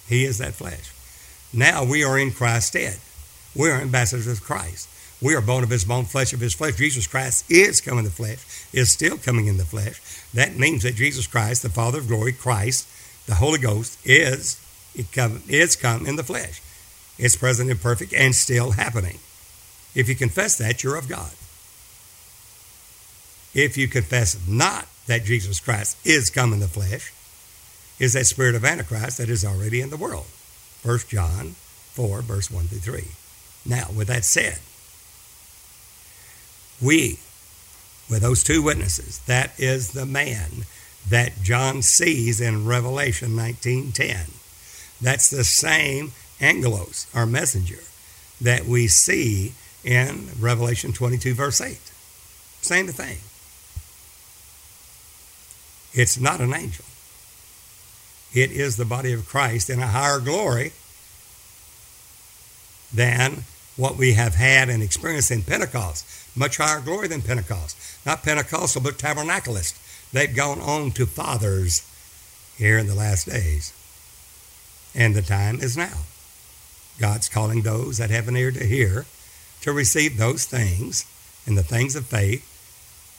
[0.06, 0.92] He is that flesh.
[1.52, 2.98] Now we are in Christ's stead.
[3.56, 4.88] We are ambassadors of Christ.
[5.22, 6.76] We are bone of his bone, flesh of his flesh.
[6.76, 10.00] Jesus Christ is coming in the flesh, is still coming in the flesh.
[10.34, 12.88] That means that Jesus Christ, the Father of glory, Christ,
[13.26, 14.60] the Holy Ghost, is,
[15.12, 16.60] come, is come in the flesh.
[17.18, 19.18] It's present and perfect and still happening.
[19.94, 21.30] If you confess that, you're of God.
[23.54, 27.12] If you confess not that Jesus Christ is come in the flesh,
[28.00, 30.26] is that spirit of Antichrist that is already in the world.
[30.82, 31.54] 1 John
[31.92, 33.04] 4, verse 1 through 3.
[33.64, 34.58] Now, with that said,
[36.82, 37.20] we,
[38.08, 40.64] with those two witnesses, that is the man
[41.08, 44.32] that John sees in Revelation 19:10.
[45.00, 47.82] That's the same angelos, our messenger,
[48.40, 51.78] that we see in Revelation 22, verse 8.
[52.62, 53.18] Same thing.
[55.92, 56.84] It's not an angel.
[58.32, 60.72] It is the body of Christ in a higher glory
[62.92, 63.44] than
[63.76, 66.04] what we have had and experienced in Pentecost.
[66.36, 67.76] Much higher glory than Pentecost.
[68.04, 70.12] Not Pentecostal, but tabernacleist.
[70.12, 71.82] They've gone on to fathers
[72.56, 73.72] here in the last days.
[74.94, 76.02] And the time is now.
[76.98, 79.06] God's calling those that have an ear to hear
[79.62, 81.04] to receive those things
[81.46, 82.44] and the things of faith,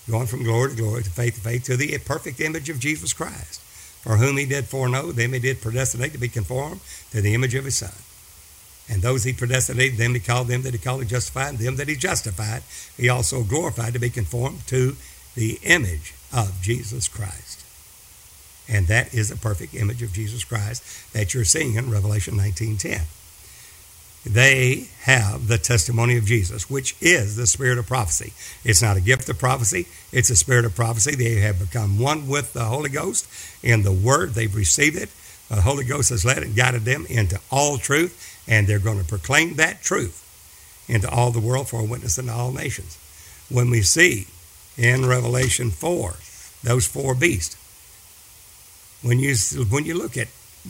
[0.09, 3.13] going from glory to glory, to faith to faith, to the perfect image of Jesus
[3.13, 3.59] Christ,
[4.01, 6.81] for whom he did foreknow, them he did predestinate to be conformed
[7.11, 7.91] to the image of his Son.
[8.89, 11.87] And those he predestinated, them he called, them that he called, he justified, them that
[11.87, 12.61] he justified,
[12.97, 14.95] he also glorified to be conformed to
[15.33, 17.65] the image of Jesus Christ.
[18.69, 23.05] And that is the perfect image of Jesus Christ that you're seeing in Revelation 19.10
[24.25, 28.33] they have the testimony of Jesus, which is the spirit of prophecy.
[28.63, 31.15] It's not a gift of prophecy, it's a spirit of prophecy.
[31.15, 33.27] They have become one with the Holy Ghost
[33.63, 35.09] in the Word, they've received it.
[35.49, 39.05] The Holy Ghost has led and guided them into all truth, and they're going to
[39.05, 40.21] proclaim that truth
[40.87, 42.97] into all the world for a witness in all nations.
[43.49, 44.27] When we see
[44.77, 46.13] in Revelation 4,
[46.63, 47.55] those four beasts,
[49.01, 49.35] when you,
[49.69, 50.27] when you look at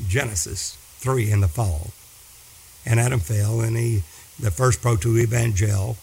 [0.07, 1.91] Genesis 3 in the fall,
[2.85, 4.03] and Adam fell, and he,
[4.39, 5.97] the first proto-evangel,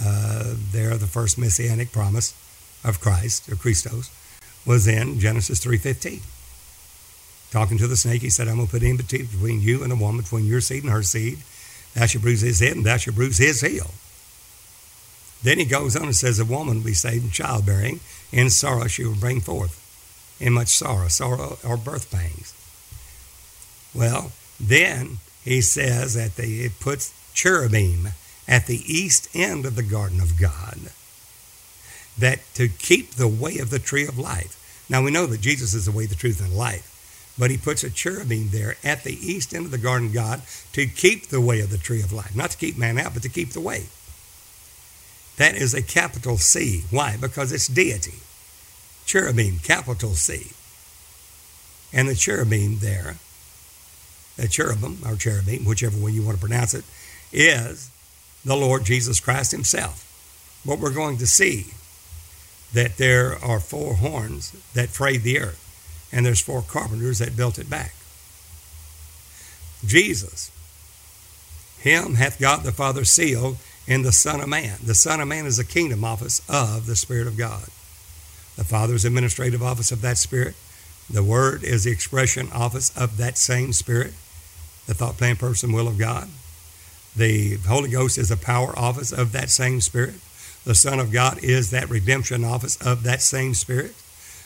[0.00, 2.34] uh, there the first messianic promise
[2.84, 4.10] of Christ or Christos
[4.66, 6.20] was in Genesis 3.15.
[7.50, 9.96] Talking to the snake, he said, I'm going to put enmity between you and the
[9.96, 11.38] woman, between your seed and her seed.
[11.94, 13.90] Thou shalt bruise his head, and thou shalt bruise his heel.
[15.42, 18.00] Then he goes on and says, A woman will be saved in childbearing.
[18.30, 19.76] In sorrow she will bring forth.
[20.38, 22.54] In much sorrow, sorrow or birth pangs.
[23.94, 28.08] Well, then he says that the, it puts cherubim
[28.46, 30.78] at the east end of the garden of God
[32.18, 34.56] that to keep the way of the tree of life.
[34.88, 36.89] Now we know that Jesus is the way, the truth, and the life,
[37.40, 40.42] but he puts a cherubim there at the east end of the garden of God
[40.74, 42.36] to keep the way of the tree of life.
[42.36, 43.86] Not to keep man out, but to keep the way.
[45.38, 46.84] That is a capital C.
[46.90, 47.16] Why?
[47.18, 48.18] Because it's deity.
[49.06, 50.52] Cherubim, capital C.
[51.96, 53.16] And the cherubim there,
[54.36, 56.84] the cherubim, or cherubim, whichever way you want to pronounce it,
[57.32, 57.90] is
[58.44, 60.06] the Lord Jesus Christ himself.
[60.62, 61.72] What we're going to see
[62.74, 65.59] that there are four horns that frayed the earth,
[66.12, 67.94] and there's four carpenters that built it back.
[69.84, 70.50] Jesus,
[71.78, 73.56] him hath God the Father sealed
[73.86, 74.78] in the Son of Man.
[74.84, 77.64] The Son of Man is the kingdom office of the Spirit of God.
[78.56, 80.54] The Father's administrative office of that Spirit.
[81.08, 84.12] The Word is the expression office of that same Spirit,
[84.86, 86.28] the thought, plan, person, will of God.
[87.16, 90.16] The Holy Ghost is the power office of that same Spirit.
[90.64, 93.94] The Son of God is that redemption office of that same Spirit.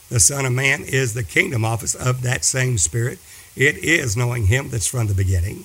[0.08, 3.18] The Son of Man is the kingdom office of that same Spirit.
[3.56, 5.64] It is knowing Him that's from the beginning.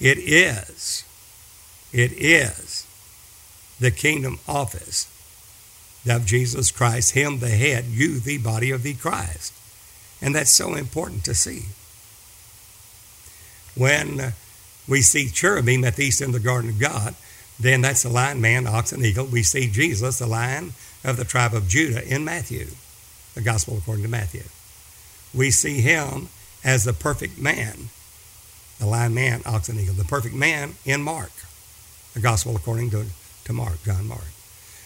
[0.00, 1.04] It is,
[1.92, 2.86] it is
[3.78, 5.08] the kingdom office
[6.08, 9.52] of Jesus Christ, Him the head, you the body of the Christ.
[10.20, 11.66] And that's so important to see.
[13.74, 14.34] When
[14.88, 17.14] we see cherubim at the east of the garden of God,
[17.58, 19.26] then that's the lion, man, ox, and eagle.
[19.26, 20.72] We see Jesus, the lion
[21.04, 22.68] of the tribe of Judah, in Matthew,
[23.34, 24.44] the gospel according to Matthew.
[25.34, 26.28] We see him
[26.64, 27.88] as the perfect man,
[28.78, 31.32] the lion, man, ox, and eagle, the perfect man in Mark,
[32.14, 33.06] the gospel according to,
[33.44, 34.24] to Mark, John Mark.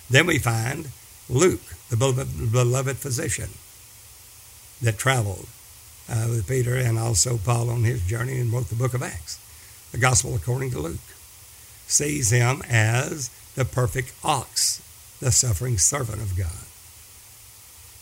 [0.08, 0.88] Then we find
[1.28, 3.50] Luke, the beloved, beloved physician
[4.80, 5.46] that traveled
[6.08, 9.40] uh, with Peter and also Paul on his journey and wrote the book of Acts,
[9.92, 10.98] the gospel according to Luke
[11.86, 14.82] sees him as the perfect ox,
[15.20, 16.65] the suffering servant of God.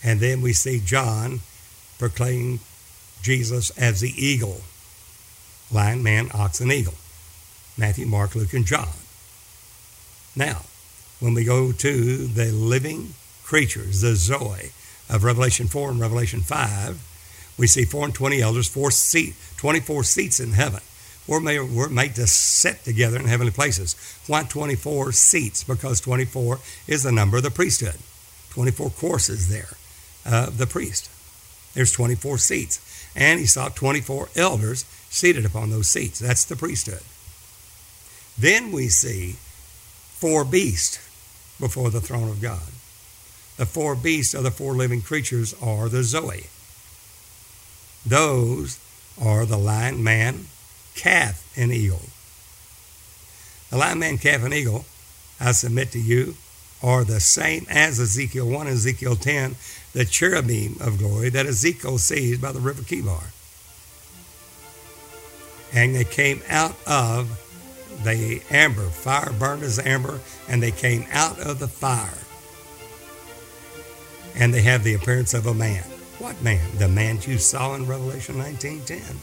[0.05, 1.41] And then we see John
[1.99, 2.61] proclaim
[3.23, 4.61] Jesus as the eagle
[5.73, 6.95] lion, man, ox, and eagle.
[7.77, 8.89] Matthew, Mark, Luke, and John.
[10.37, 10.63] Now,
[11.21, 14.71] when we go to the living creatures, the Zoe
[15.09, 20.05] of Revelation 4 and Revelation 5, we see 4 and 20 elders, four seat, 24
[20.05, 20.81] seats in heaven.
[21.27, 23.97] We're made, we're made to sit together in heavenly places.
[24.27, 25.65] Why 24 seats?
[25.65, 27.97] Because 24 is the number of the priesthood.
[28.51, 29.71] 24 courses there
[30.25, 31.11] of the priest.
[31.75, 32.81] There's 24 seats.
[33.17, 36.19] And he saw 24 elders seated upon those seats.
[36.19, 37.03] That's the priesthood.
[38.37, 39.37] Then we see
[40.19, 40.99] four beasts
[41.61, 42.73] before the throne of God.
[43.57, 46.47] The four beasts of the four living creatures are the Zoe.
[48.05, 48.79] Those
[49.21, 50.47] are the lion, man,
[50.97, 52.03] calf and eagle.
[53.71, 54.85] The lion, man, calf, and eagle,
[55.41, 56.35] I submit to you,
[56.83, 59.57] are the same as Ezekiel 1 and Ezekiel 10,
[59.95, 63.31] the cherubim of glory that Ezekiel sees by the river Chebar.
[65.73, 67.41] And they came out of
[68.05, 68.89] the amber.
[68.91, 72.19] Fire burned as amber, and they came out of the fire.
[74.37, 75.85] And they have the appearance of a man.
[76.19, 76.77] What man?
[76.79, 79.19] The man you saw in Revelation 19:10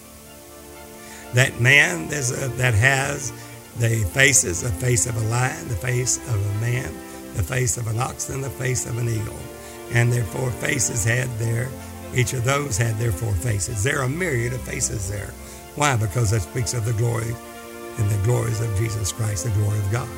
[1.34, 3.32] that man a, uh, that has
[3.78, 6.94] the faces, the face of a lion, the face of a man,
[7.36, 9.40] the face of an ox, and the face of an eagle.
[9.92, 11.70] And their four faces had their,
[12.16, 13.84] each of those had their four faces.
[13.84, 15.32] There are a myriad of faces there.
[15.76, 15.96] Why?
[15.96, 17.34] Because that speaks of the glory
[17.98, 20.10] and the glories of Jesus Christ, the glory of God.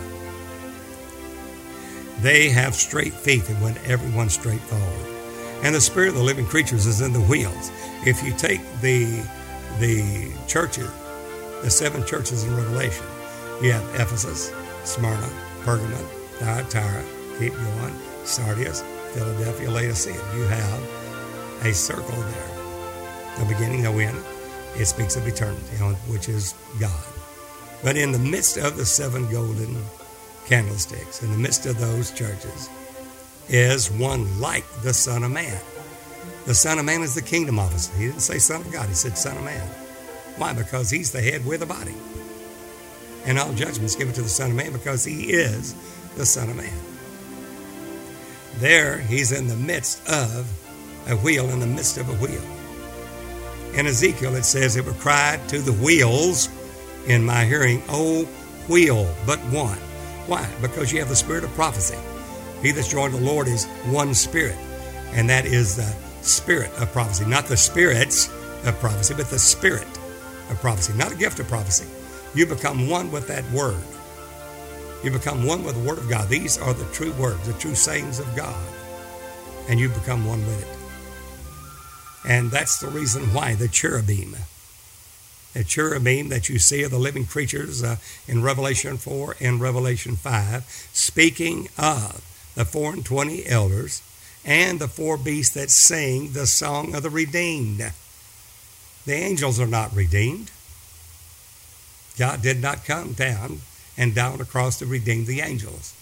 [2.22, 5.10] They have straight feet and went everyone straight forward.
[5.64, 7.72] And the spirit of the living creatures is in the wheels.
[8.06, 9.24] If you take the
[9.80, 10.90] the churches
[11.64, 13.06] the seven churches in Revelation.
[13.62, 14.52] You have Ephesus,
[14.84, 15.30] Smyrna,
[15.62, 16.06] Pergamon,
[16.38, 17.04] Thyatira,
[17.40, 17.96] keep going,
[18.26, 18.84] Sardis,
[19.14, 20.36] Philadelphia, Laodicea.
[20.36, 23.40] You have a circle there.
[23.40, 24.18] The beginning, no end.
[24.76, 25.78] It speaks of eternity,
[26.08, 27.04] which is God.
[27.84, 29.78] But in the midst of the seven golden
[30.46, 32.70] candlesticks, in the midst of those churches,
[33.50, 35.60] is one like the Son of Man.
[36.46, 37.96] The Son of Man is the kingdom officer.
[37.98, 39.68] He didn't say Son of God, he said Son of Man.
[40.38, 40.54] Why?
[40.54, 41.94] Because he's the head with the body.
[43.26, 45.76] And all judgments given to the Son of Man because he is
[46.16, 46.93] the Son of Man.
[48.58, 50.48] There, he's in the midst of
[51.08, 52.42] a wheel, in the midst of a wheel.
[53.78, 56.50] In Ezekiel, it says, It would cry to the wheels
[57.08, 58.26] in my hearing, Oh,
[58.70, 59.78] wheel, but one.
[60.28, 60.48] Why?
[60.62, 61.98] Because you have the spirit of prophecy.
[62.62, 64.58] He that's joined the Lord is one spirit,
[65.12, 68.30] and that is the spirit of prophecy, not the spirits
[68.66, 69.88] of prophecy, but the spirit
[70.50, 71.86] of prophecy, not a gift of prophecy.
[72.34, 73.84] You become one with that word.
[75.04, 76.30] You become one with the word of God.
[76.30, 78.56] These are the true words, the true sayings of God,
[79.68, 82.30] and you become one with it.
[82.30, 84.38] And that's the reason why the cherubim,
[85.54, 87.98] the cherubim that you see of the living creatures uh,
[88.30, 90.64] in Revelation 4 and Revelation 5,
[90.94, 92.24] speaking of
[92.56, 94.02] the four and twenty elders
[94.46, 97.92] and the four beasts that sing the song of the redeemed.
[99.06, 100.52] The angels are not redeemed.
[102.18, 103.62] God did not come down
[103.98, 105.94] and down across to redeem the angels.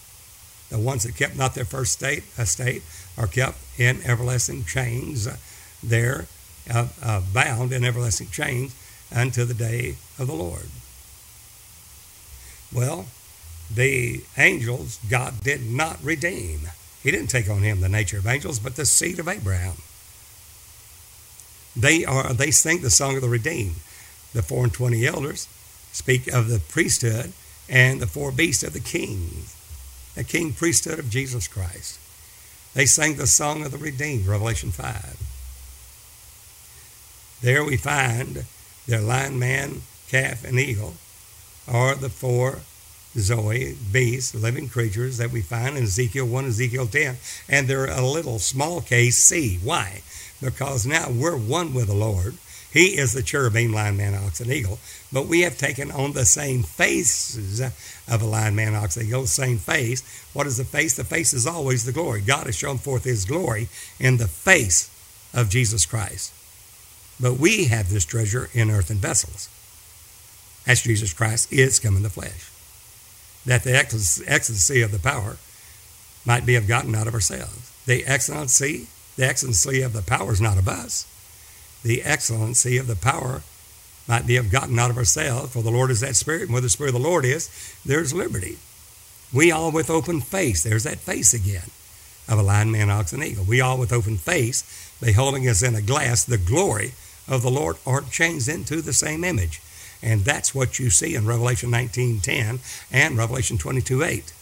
[0.70, 2.82] The ones that kept not their first state, estate
[3.18, 5.36] are kept in everlasting chains uh,
[5.82, 6.26] there,
[6.72, 8.74] uh, uh, bound in everlasting chains
[9.10, 10.68] until the day of the Lord.
[12.72, 13.06] Well,
[13.74, 16.60] the angels God did not redeem.
[17.02, 19.76] He didn't take on him the nature of angels, but the seed of Abraham.
[21.74, 23.76] They are they sing the song of the redeemed.
[24.32, 25.48] The four and twenty elders
[25.92, 27.32] speak of the priesthood
[27.68, 29.44] and the four beasts of the king,
[30.14, 31.98] the king priesthood of Jesus Christ.
[32.74, 35.18] They sang the song of the redeemed, Revelation 5.
[37.42, 38.44] There we find
[38.86, 40.94] their lion, man, calf, and eagle
[41.68, 42.60] are the four
[43.16, 47.16] Zoe, beasts, living creatures that we find in Ezekiel 1, Ezekiel 10.
[47.48, 49.58] And they're a little small case C.
[49.62, 50.02] Why?
[50.40, 52.36] Because now we're one with the Lord.
[52.72, 54.78] He is the cherubim, lion, man, ox, and eagle.
[55.12, 59.22] But we have taken on the same faces of a lion, man, ox, and eagle,
[59.22, 60.02] the same face.
[60.32, 60.96] What is the face?
[60.96, 62.22] The face is always the glory.
[62.22, 63.68] God has shown forth his glory
[64.00, 64.88] in the face
[65.34, 66.32] of Jesus Christ.
[67.20, 69.48] But we have this treasure in earthen vessels.
[70.66, 72.52] As Jesus Christ is come in the flesh
[73.44, 75.36] that the excellency of the power
[76.24, 77.72] might be of gotten out of ourselves.
[77.86, 78.86] The excellency,
[79.16, 81.08] the excellency of the power is not of us.
[81.82, 83.42] The excellency of the power
[84.20, 85.52] be of God, not of ourselves.
[85.52, 87.48] For the Lord is that Spirit, and where the Spirit of the Lord is,
[87.84, 88.58] there's liberty.
[89.32, 91.70] We all with open face, there's that face again
[92.28, 93.44] of a lion, man, ox, and eagle.
[93.44, 94.62] We all with open face,
[95.00, 96.92] beholding as in a glass the glory
[97.28, 99.60] of the Lord, are changed into the same image.
[100.02, 102.58] And that's what you see in Revelation 19.10
[102.92, 104.32] and Revelation 22.8.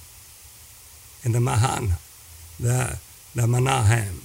[1.24, 1.92] In the Mahan,
[2.58, 2.98] the,
[3.34, 4.24] the Manahem.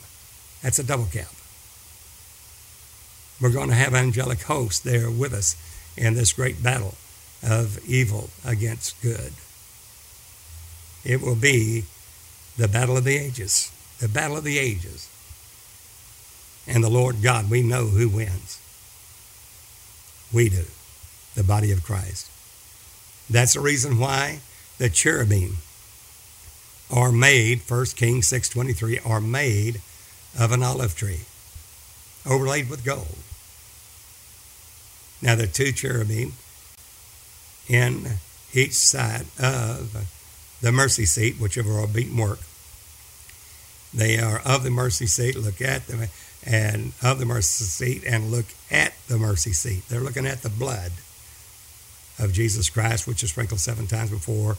[0.61, 1.34] That's a double cap.
[3.41, 5.55] We're going to have angelic hosts there with us
[5.97, 6.95] in this great battle
[7.43, 9.33] of evil against good.
[11.03, 11.85] It will be
[12.57, 13.71] the battle of the ages.
[13.99, 15.09] The battle of the ages.
[16.67, 18.59] And the Lord God, we know who wins.
[20.33, 20.65] We do
[21.35, 22.29] the body of Christ.
[23.29, 24.39] That's the reason why
[24.77, 25.57] the cherubim
[26.91, 29.81] are made, 1 Kings 6.23, are made
[30.37, 31.21] of an olive tree,
[32.25, 33.17] overlaid with gold.
[35.25, 36.33] Now the two cherubim
[37.67, 38.19] in
[38.53, 40.07] each side of
[40.61, 42.41] the mercy seat, which are all beaten work.
[43.91, 46.09] They are of the mercy seat, look at them,
[46.45, 49.89] and of the mercy seat, and look at the mercy seat.
[49.89, 50.91] They're looking at the blood
[52.19, 54.57] of Jesus Christ, which is sprinkled seven times before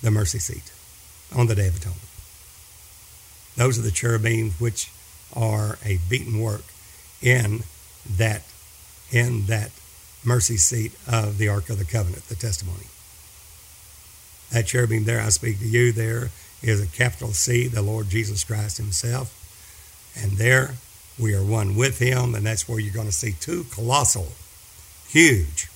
[0.00, 0.72] the mercy seat
[1.34, 2.08] on the Day of Atonement.
[3.56, 4.90] Those are the cherubim which
[5.34, 6.64] are a beaten work
[7.20, 7.64] in
[8.08, 8.44] that
[9.12, 9.70] in that
[10.26, 12.86] mercy seat of the Ark of the Covenant, the testimony.
[14.52, 16.30] That cherubim there, I speak to you, there
[16.62, 19.32] is a capital C, the Lord Jesus Christ Himself.
[20.20, 20.74] And there
[21.18, 24.28] we are one with Him, and that's where you're going to see two colossal,
[25.08, 25.68] huge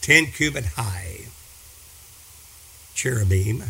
[0.00, 1.26] 10 cubit high
[2.94, 3.62] cherubim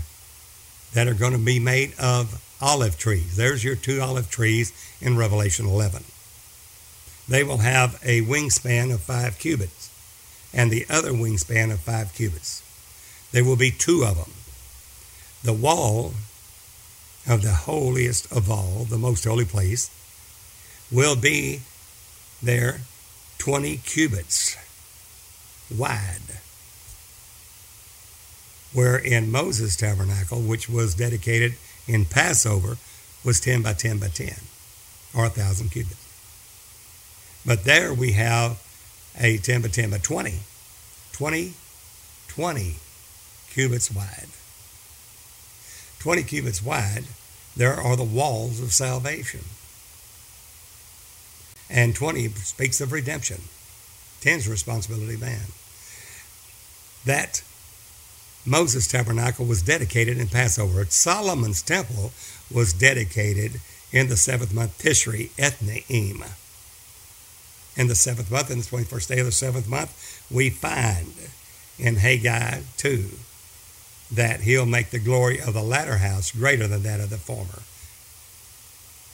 [0.94, 3.36] that are going to be made of olive trees.
[3.36, 6.05] There's your two olive trees in Revelation 11.
[7.28, 9.88] They will have a wingspan of five cubits
[10.59, 12.65] and the other wingspan of five cubits.
[13.31, 14.33] There will be two of them.
[15.45, 16.15] The wall
[17.29, 19.89] of the holiest of all, the most holy place,
[20.91, 21.61] will be
[22.43, 22.81] there
[23.39, 24.57] 20 cubits
[25.73, 26.41] wide.
[28.73, 31.55] Where in Moses' tabernacle, which was dedicated
[31.87, 32.79] in Passover,
[33.25, 34.35] was 10 by 10 by 10,
[35.15, 35.95] or 1,000 cubits.
[37.47, 38.61] But there we have
[39.19, 40.35] a 10 by 10 by 20,
[41.12, 41.55] 20,
[42.28, 42.74] 20
[43.51, 44.28] cubits wide.
[45.99, 47.05] 20 cubits wide
[47.59, 49.40] there are the walls of salvation.
[51.69, 53.43] And 20 speaks of redemption.
[54.20, 55.47] 10's responsibility man.
[57.05, 57.43] That
[58.47, 60.85] Moses' tabernacle was dedicated in Passover.
[60.85, 62.12] Solomon's temple
[62.53, 66.24] was dedicated in the seventh month Tishri Ethanim.
[67.79, 71.15] In the seventh month, in the 21st day of the seventh month, we find
[71.79, 73.09] in Haggai 2
[74.13, 77.63] that he'll make the glory of the latter house greater than that of the former.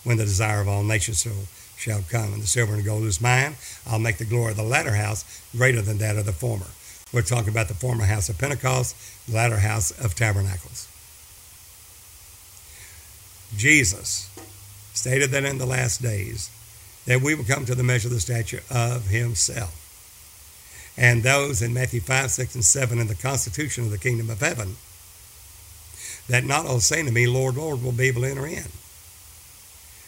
[0.03, 1.47] When the desire of all nations shall,
[1.77, 4.62] shall come, and the silver and gold is mine, I'll make the glory of the
[4.62, 6.69] latter house greater than that of the former.
[7.12, 8.97] We're talking about the former house of Pentecost,
[9.28, 10.89] the latter house of tabernacles.
[13.57, 14.31] Jesus
[14.95, 16.51] stated that in the last days
[17.06, 19.81] that we will come to the measure of the stature of himself.
[20.97, 24.40] And those in Matthew 5, 6, and 7 in the constitution of the kingdom of
[24.40, 24.76] heaven,
[26.28, 28.64] that not all saying to me, Lord, Lord, will be able to enter in.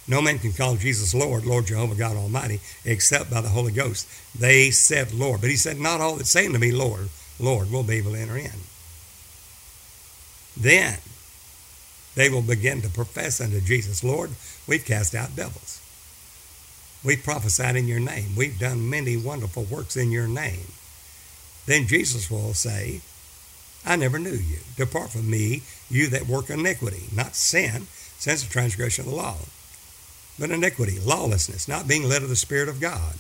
[0.09, 4.09] No man can call Jesus Lord, Lord Jehovah God Almighty, except by the Holy Ghost.
[4.39, 5.41] They said Lord.
[5.41, 7.09] But he said, Not all that saying to me, Lord,
[7.41, 8.53] Lord, will be able to enter in.
[10.57, 10.99] Then
[12.15, 14.31] they will begin to profess unto Jesus, Lord,
[14.67, 15.83] we've cast out devils.
[17.07, 18.35] We've prophesied in your name.
[18.37, 20.73] We've done many wonderful works in your name.
[21.65, 23.01] Then Jesus will say,
[23.85, 24.59] I never knew you.
[24.77, 27.87] Depart from me, you that work iniquity, not sin,
[28.19, 29.37] sin's a transgression of the law,
[30.37, 33.15] but iniquity, lawlessness, not being led of the Spirit of God.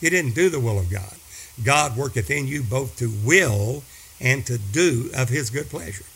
[0.00, 1.16] You didn't do the will of God.
[1.62, 3.82] God worketh in you both to will
[4.18, 6.06] and to do of his good pleasure.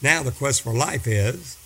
[0.00, 1.56] Now the quest for life is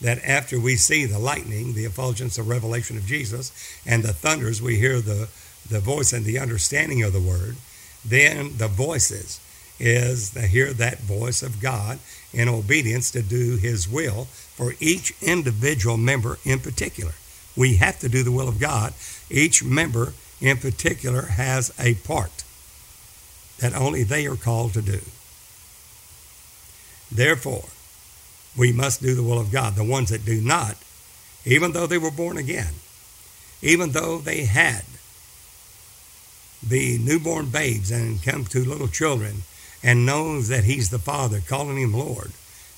[0.00, 3.52] that after we see the lightning, the effulgence of revelation of Jesus,
[3.86, 5.28] and the thunders, we hear the,
[5.68, 7.56] the voice and the understanding of the word,
[8.04, 9.40] then the voices
[9.80, 11.98] is to hear that voice of God
[12.32, 17.12] in obedience to do his will for each individual member in particular.
[17.56, 18.94] We have to do the will of God.
[19.30, 22.44] Each member in particular has a part
[23.58, 25.00] that only they are called to do.
[27.10, 27.64] Therefore,
[28.56, 29.74] we must do the will of God.
[29.74, 30.76] The ones that do not,
[31.44, 32.74] even though they were born again,
[33.62, 34.84] even though they had
[36.62, 39.42] the newborn babes and come to little children
[39.82, 42.32] and knows that he's the Father, calling him Lord,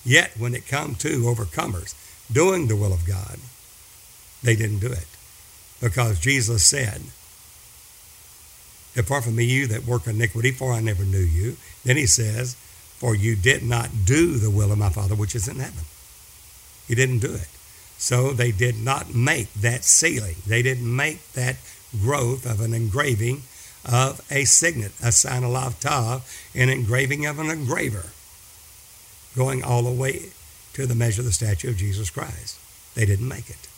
[0.05, 1.95] yet when it come to overcomers
[2.31, 3.39] doing the will of God,
[4.43, 5.07] they didn't do it.
[5.81, 7.01] Because Jesus said,
[8.95, 11.57] Depart from me, you that work iniquity, for I never knew you.
[11.85, 12.57] Then he says,
[13.01, 15.85] for you did not do the will of my Father which is in heaven.
[16.87, 17.49] You didn't do it.
[17.97, 20.37] So they did not make that sealing.
[20.47, 21.57] They didn't make that
[21.99, 23.43] growth of an engraving
[23.91, 28.11] of a signet, a sign of tav, an engraving of an engraver,
[29.35, 30.31] going all the way
[30.75, 32.59] to the measure of the statue of Jesus Christ.
[32.95, 33.69] They didn't make it.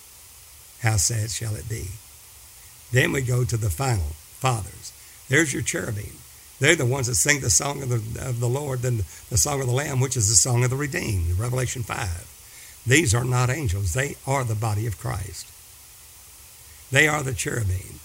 [0.81, 1.86] How sad shall it be?
[2.90, 4.93] Then we go to the final fathers.
[5.28, 6.19] There's your cherubim.
[6.62, 8.98] They're the ones that sing the song of the, of the Lord, then
[9.30, 12.82] the song of the Lamb, which is the song of the redeemed, Revelation 5.
[12.86, 13.94] These are not angels.
[13.94, 15.48] They are the body of Christ.
[16.93, 17.98] They are the cherubim.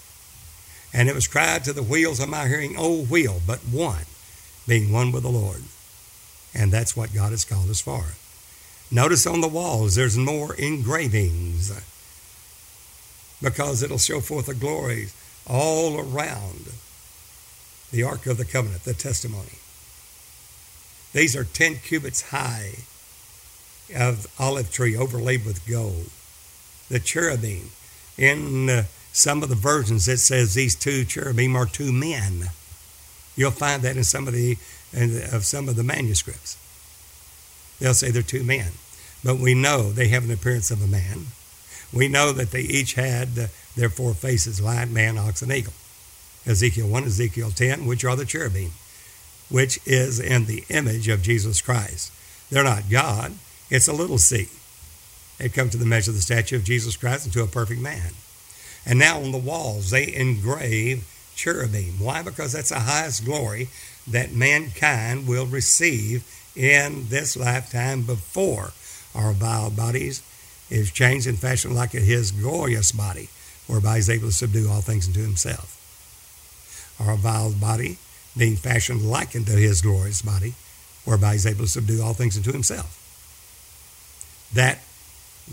[0.92, 4.06] And it was cried to the wheels of my hearing, O wheel, but one,
[4.66, 5.62] being one with the Lord.
[6.52, 8.06] And that's what God has called us for.
[8.90, 11.70] Notice on the walls, there's more engravings
[13.40, 15.10] because it'll show forth the glory
[15.46, 16.72] all around
[17.90, 19.58] the Ark of the Covenant, the testimony.
[21.12, 22.74] These are 10 cubits high
[23.94, 26.10] of olive tree overlaid with gold.
[26.88, 27.70] The cherubim.
[28.16, 32.50] In uh, some of the versions, it says these two cherubim are two men.
[33.36, 34.56] You'll find that in some of the
[35.32, 36.56] of some of the manuscripts.
[37.78, 38.72] They'll say they're two men,
[39.22, 41.26] but we know they have an appearance of a man.
[41.92, 43.46] We know that they each had uh,
[43.76, 45.74] their four faces: lion, man, ox, and eagle.
[46.48, 48.70] Ezekiel 1, Ezekiel 10, which are the cherubim,
[49.50, 52.10] which is in the image of Jesus Christ.
[52.50, 53.34] They're not God,
[53.68, 54.48] it's a little c.
[55.36, 58.12] They come to the measure of the statue of Jesus Christ into a perfect man.
[58.86, 61.06] And now on the walls, they engrave
[61.36, 62.00] cherubim.
[62.00, 62.22] Why?
[62.22, 63.68] Because that's the highest glory
[64.06, 66.24] that mankind will receive
[66.56, 68.72] in this lifetime before
[69.14, 70.22] our vile bodies
[70.70, 73.28] is changed and fashioned like his glorious body,
[73.66, 75.77] whereby he's able to subdue all things unto himself
[77.00, 77.98] our vile body,
[78.36, 80.54] being fashioned like unto his glorious body,
[81.04, 82.94] whereby he's able to subdue all things unto himself.
[84.52, 84.80] That,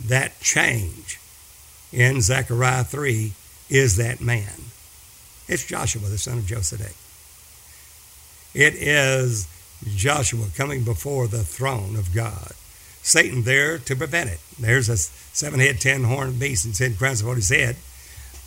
[0.08, 1.20] that change
[1.92, 3.34] in Zechariah 3
[3.70, 4.72] is that man.
[5.48, 6.96] It's Joshua, the son of Josedek.
[8.54, 9.48] It is
[9.84, 12.54] Joshua coming before the throne of God,
[13.02, 14.40] Satan there to prevent it.
[14.60, 17.76] There's a seven head, ten horned beast and ten crowns upon his head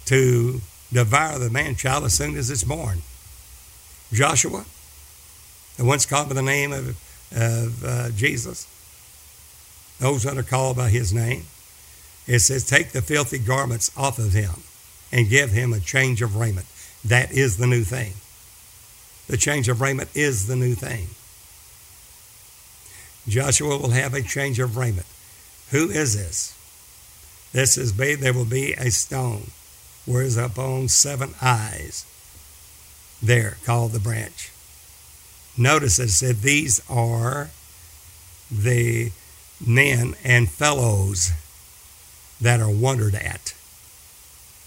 [0.06, 0.60] to
[0.93, 2.98] devour the man child as soon as it's born.
[4.12, 4.65] Joshua,
[5.77, 6.89] the ones called by the name of,
[7.36, 8.66] of uh, Jesus,
[10.01, 11.44] those that are called by his name,
[12.27, 14.62] it says, Take the filthy garments off of him
[15.12, 16.66] and give him a change of raiment.
[17.05, 18.12] That is the new thing.
[19.28, 21.09] The change of raiment is the new thing.
[23.28, 25.06] Joshua will have a change of raiment.
[25.70, 26.55] Who is this?
[27.52, 29.51] This is be there will be a stone,
[30.09, 32.06] whereas upon seven eyes,
[33.22, 34.51] there called the branch.
[35.56, 37.51] Notice it said these are
[38.51, 39.12] the
[39.64, 41.32] men and fellows
[42.40, 43.55] that are wondered at.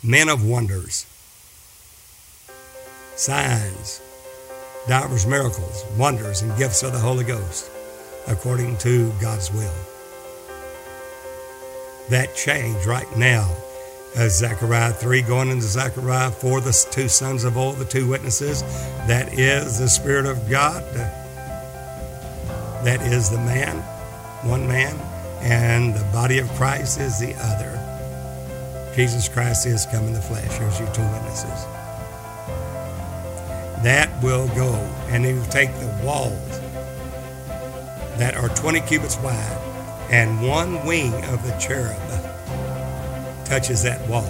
[0.03, 1.05] Men of wonders,
[3.15, 4.01] signs,
[4.87, 7.71] divers miracles, wonders, and gifts of the Holy Ghost,
[8.27, 9.73] according to God's will.
[12.09, 13.55] That change right now,
[14.15, 18.61] as Zechariah 3 going into Zechariah 4, the two sons of old, the two witnesses,
[19.07, 20.83] that is the Spirit of God,
[22.83, 23.77] that is the man,
[24.43, 24.95] one man,
[25.41, 27.77] and the body of Christ is the other.
[28.95, 30.51] Jesus Christ is come in the flesh.
[30.57, 31.65] Here's your two witnesses.
[33.83, 34.73] That will go,
[35.07, 36.59] and he will take the walls
[38.17, 39.57] that are 20 cubits wide,
[40.11, 41.97] and one wing of the cherub
[43.51, 44.23] touches that wall.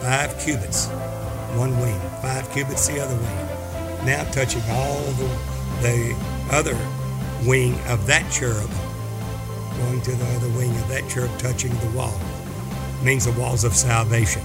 [0.00, 0.86] Five cubits,
[1.58, 2.00] one wing.
[2.22, 4.06] Five cubits, the other wing.
[4.06, 5.28] Now touching all the,
[5.82, 6.16] the
[6.52, 6.74] other
[7.46, 8.70] wing of that cherub
[9.76, 12.18] going to the other wing of that cherub touching the wall
[13.02, 14.40] means the walls of salvation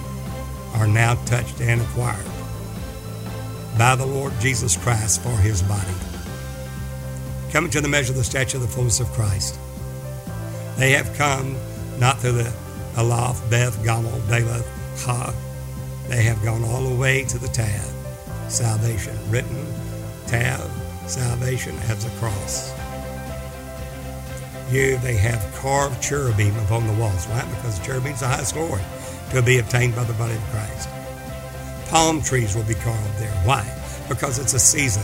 [0.74, 2.26] are now touched and acquired
[3.78, 5.94] by the Lord Jesus Christ for his body.
[7.54, 9.58] Coming to the measure of the stature of the fullness of Christ.
[10.76, 11.56] They have come
[11.98, 12.54] not through the
[12.98, 14.66] Aleph, Beth, Gamel, Dalet,
[15.06, 15.34] Ha.
[16.08, 17.94] They have gone all the way to the Tav,
[18.50, 19.66] salvation, written
[20.28, 20.70] Tav,
[21.08, 22.72] salvation as a cross
[24.72, 27.26] you, they have carved cherubim upon the walls.
[27.26, 27.44] Why?
[27.56, 28.82] Because cherubim is the highest glory
[29.32, 30.90] to be obtained by the body of Christ.
[31.90, 33.34] Palm trees will be carved there.
[33.44, 33.68] Why?
[34.08, 35.04] Because it's a season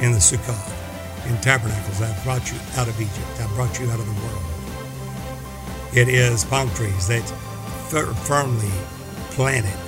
[0.00, 2.00] in the Sukkot, in tabernacles.
[2.00, 3.40] I've brought you out of Egypt.
[3.40, 4.51] I've brought you out of the world.
[5.94, 7.28] It is palm trees that
[8.24, 8.70] firmly
[9.32, 9.78] planted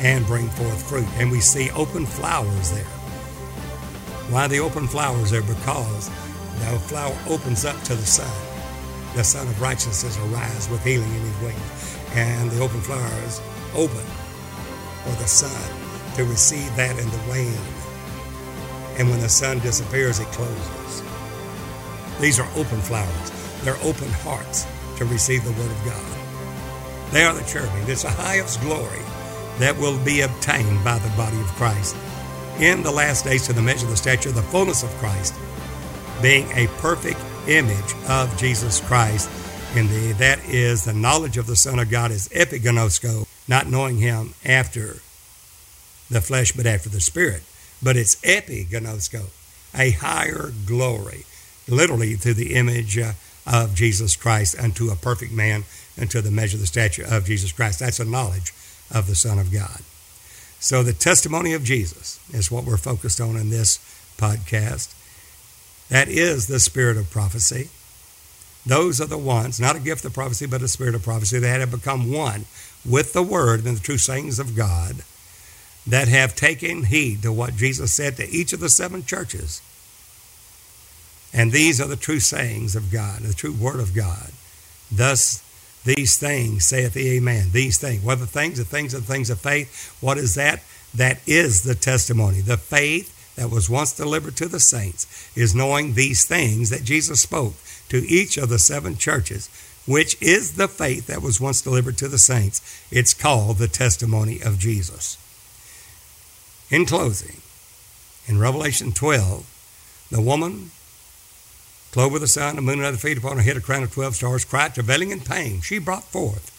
[0.00, 1.08] and bring forth fruit.
[1.16, 2.84] And we see open flowers there.
[4.28, 5.40] Why the open flowers there?
[5.40, 6.10] Because
[6.58, 8.30] the flower opens up to the sun.
[9.16, 11.98] The sun of Righteousness arise with healing in his wings.
[12.12, 13.40] And the open flowers
[13.74, 14.04] open
[15.02, 17.58] for the sun to receive that in the rain.
[18.98, 21.02] And when the sun disappears, it closes.
[22.20, 23.32] These are open flowers.
[23.62, 24.66] They're open hearts
[25.02, 27.12] to receive the Word of God.
[27.12, 27.84] They are the cherubim.
[27.88, 29.00] It's the highest glory
[29.58, 31.96] that will be obtained by the body of Christ
[32.58, 35.34] in the last days to the measure of the stature of the fullness of Christ
[36.22, 39.28] being a perfect image of Jesus Christ.
[39.74, 44.34] Indeed, that is the knowledge of the Son of God is epiginosko, not knowing him
[44.44, 44.98] after
[46.10, 47.42] the flesh, but after the spirit.
[47.82, 49.30] But it's epiginosko,
[49.74, 51.24] a higher glory,
[51.68, 53.12] literally through the image uh,
[53.46, 55.64] of Jesus Christ unto a perfect man,
[56.00, 57.80] unto the measure of the stature of Jesus Christ.
[57.80, 58.52] That's a knowledge
[58.90, 59.80] of the Son of God.
[60.60, 63.78] So the testimony of Jesus is what we're focused on in this
[64.16, 64.94] podcast.
[65.88, 67.68] That is the spirit of prophecy.
[68.64, 71.60] Those are the ones, not a gift of prophecy, but a spirit of prophecy, that
[71.60, 72.44] have become one
[72.88, 75.02] with the word and the true sayings of God,
[75.84, 79.60] that have taken heed to what Jesus said to each of the seven churches.
[81.32, 84.32] And these are the true sayings of God, the true word of God.
[84.90, 85.42] Thus,
[85.84, 87.48] these things, saith the Amen.
[87.52, 88.04] These things.
[88.04, 88.58] What are the things?
[88.58, 89.96] The things the things of faith.
[90.00, 90.62] What is that?
[90.94, 92.40] That is the testimony.
[92.40, 97.22] The faith that was once delivered to the saints is knowing these things that Jesus
[97.22, 97.54] spoke
[97.88, 99.48] to each of the seven churches,
[99.86, 102.60] which is the faith that was once delivered to the saints.
[102.90, 105.16] It's called the testimony of Jesus.
[106.70, 107.40] In closing,
[108.26, 110.70] in Revelation 12, the woman,
[111.92, 113.92] clothed with the sun, the moon, and other feet upon her head, a crown of
[113.92, 115.60] 12 stars, cried, travailing in pain.
[115.60, 116.50] She brought forth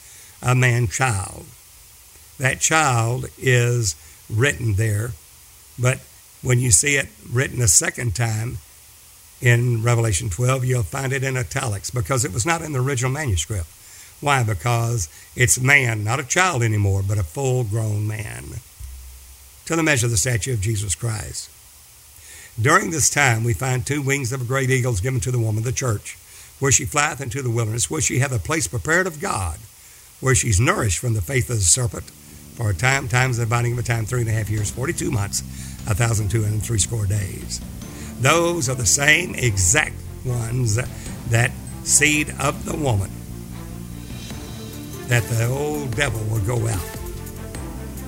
[0.41, 1.45] a man child.
[2.37, 3.95] That child is
[4.29, 5.11] written there,
[5.77, 5.99] but
[6.41, 8.57] when you see it written a second time
[9.41, 13.11] in Revelation 12, you'll find it in italics because it was not in the original
[13.11, 13.67] manuscript.
[14.21, 14.43] Why?
[14.43, 18.45] Because it's man, not a child anymore, but a full grown man,
[19.65, 21.49] to the measure of the statue of Jesus Christ.
[22.61, 25.63] During this time, we find two wings of a great eagles given to the woman,
[25.63, 26.17] the church,
[26.59, 29.57] where she flieth into the wilderness, where she hath a place prepared of God,
[30.19, 32.05] where she's nourished from the faith of the serpent
[32.55, 35.09] for a time, times the binding of a time, three and a half years, 42
[35.09, 35.41] months,
[35.89, 37.59] a thousand two hundred three score days.
[38.21, 40.87] Those are the same exact ones that,
[41.29, 41.51] that
[41.83, 43.09] seed of the woman
[45.07, 46.99] that the old devil will go out,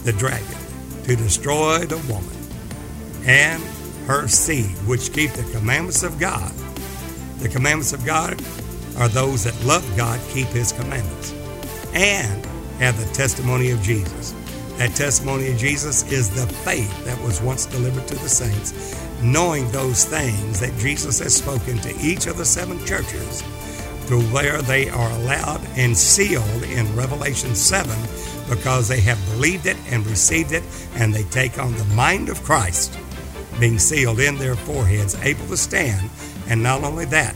[0.03, 0.57] the dragon,
[1.03, 2.29] to destroy the woman
[3.25, 3.61] and
[4.07, 6.51] her seed, which keep the commandments of God.
[7.39, 8.41] The commandments of God
[8.97, 11.33] are those that love God, keep his commandments,
[11.93, 12.45] and
[12.79, 14.33] have the testimony of Jesus.
[14.77, 19.69] That testimony of Jesus is the faith that was once delivered to the saints, knowing
[19.71, 23.41] those things that Jesus has spoken to each of the seven churches
[24.07, 27.89] to where they are allowed and sealed in Revelation 7
[28.49, 30.63] because they have believed it and received it
[30.95, 32.99] and they take on the mind of Christ
[33.59, 36.09] being sealed in their foreheads, able to stand.
[36.47, 37.35] And not only that,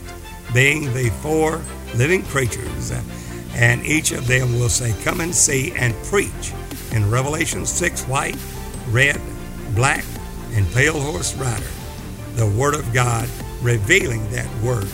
[0.52, 1.62] being the four
[1.94, 3.02] living creatures, uh,
[3.54, 6.52] and each of them will say, Come and see and preach.
[6.92, 8.36] In Revelation 6, white,
[8.88, 9.20] red,
[9.74, 10.04] black,
[10.52, 11.66] and pale horse rider,
[12.34, 13.28] the Word of God
[13.62, 14.88] revealing that Word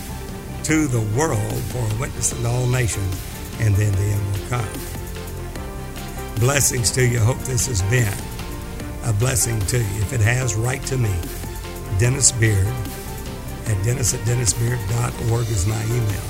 [0.65, 3.23] to the world for a witness to all nations,
[3.61, 4.69] and then the end will come.
[6.41, 7.19] Blessings to you.
[7.19, 8.13] Hope this has been
[9.07, 10.01] a blessing to you.
[10.03, 11.15] If it has, write to me,
[11.99, 12.67] Dennis Beard
[13.67, 16.23] at dennis at dennisbeard.org is my email.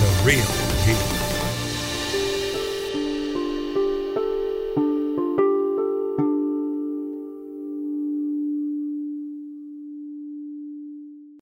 [0.00, 0.46] the real
[0.84, 1.13] Jesus.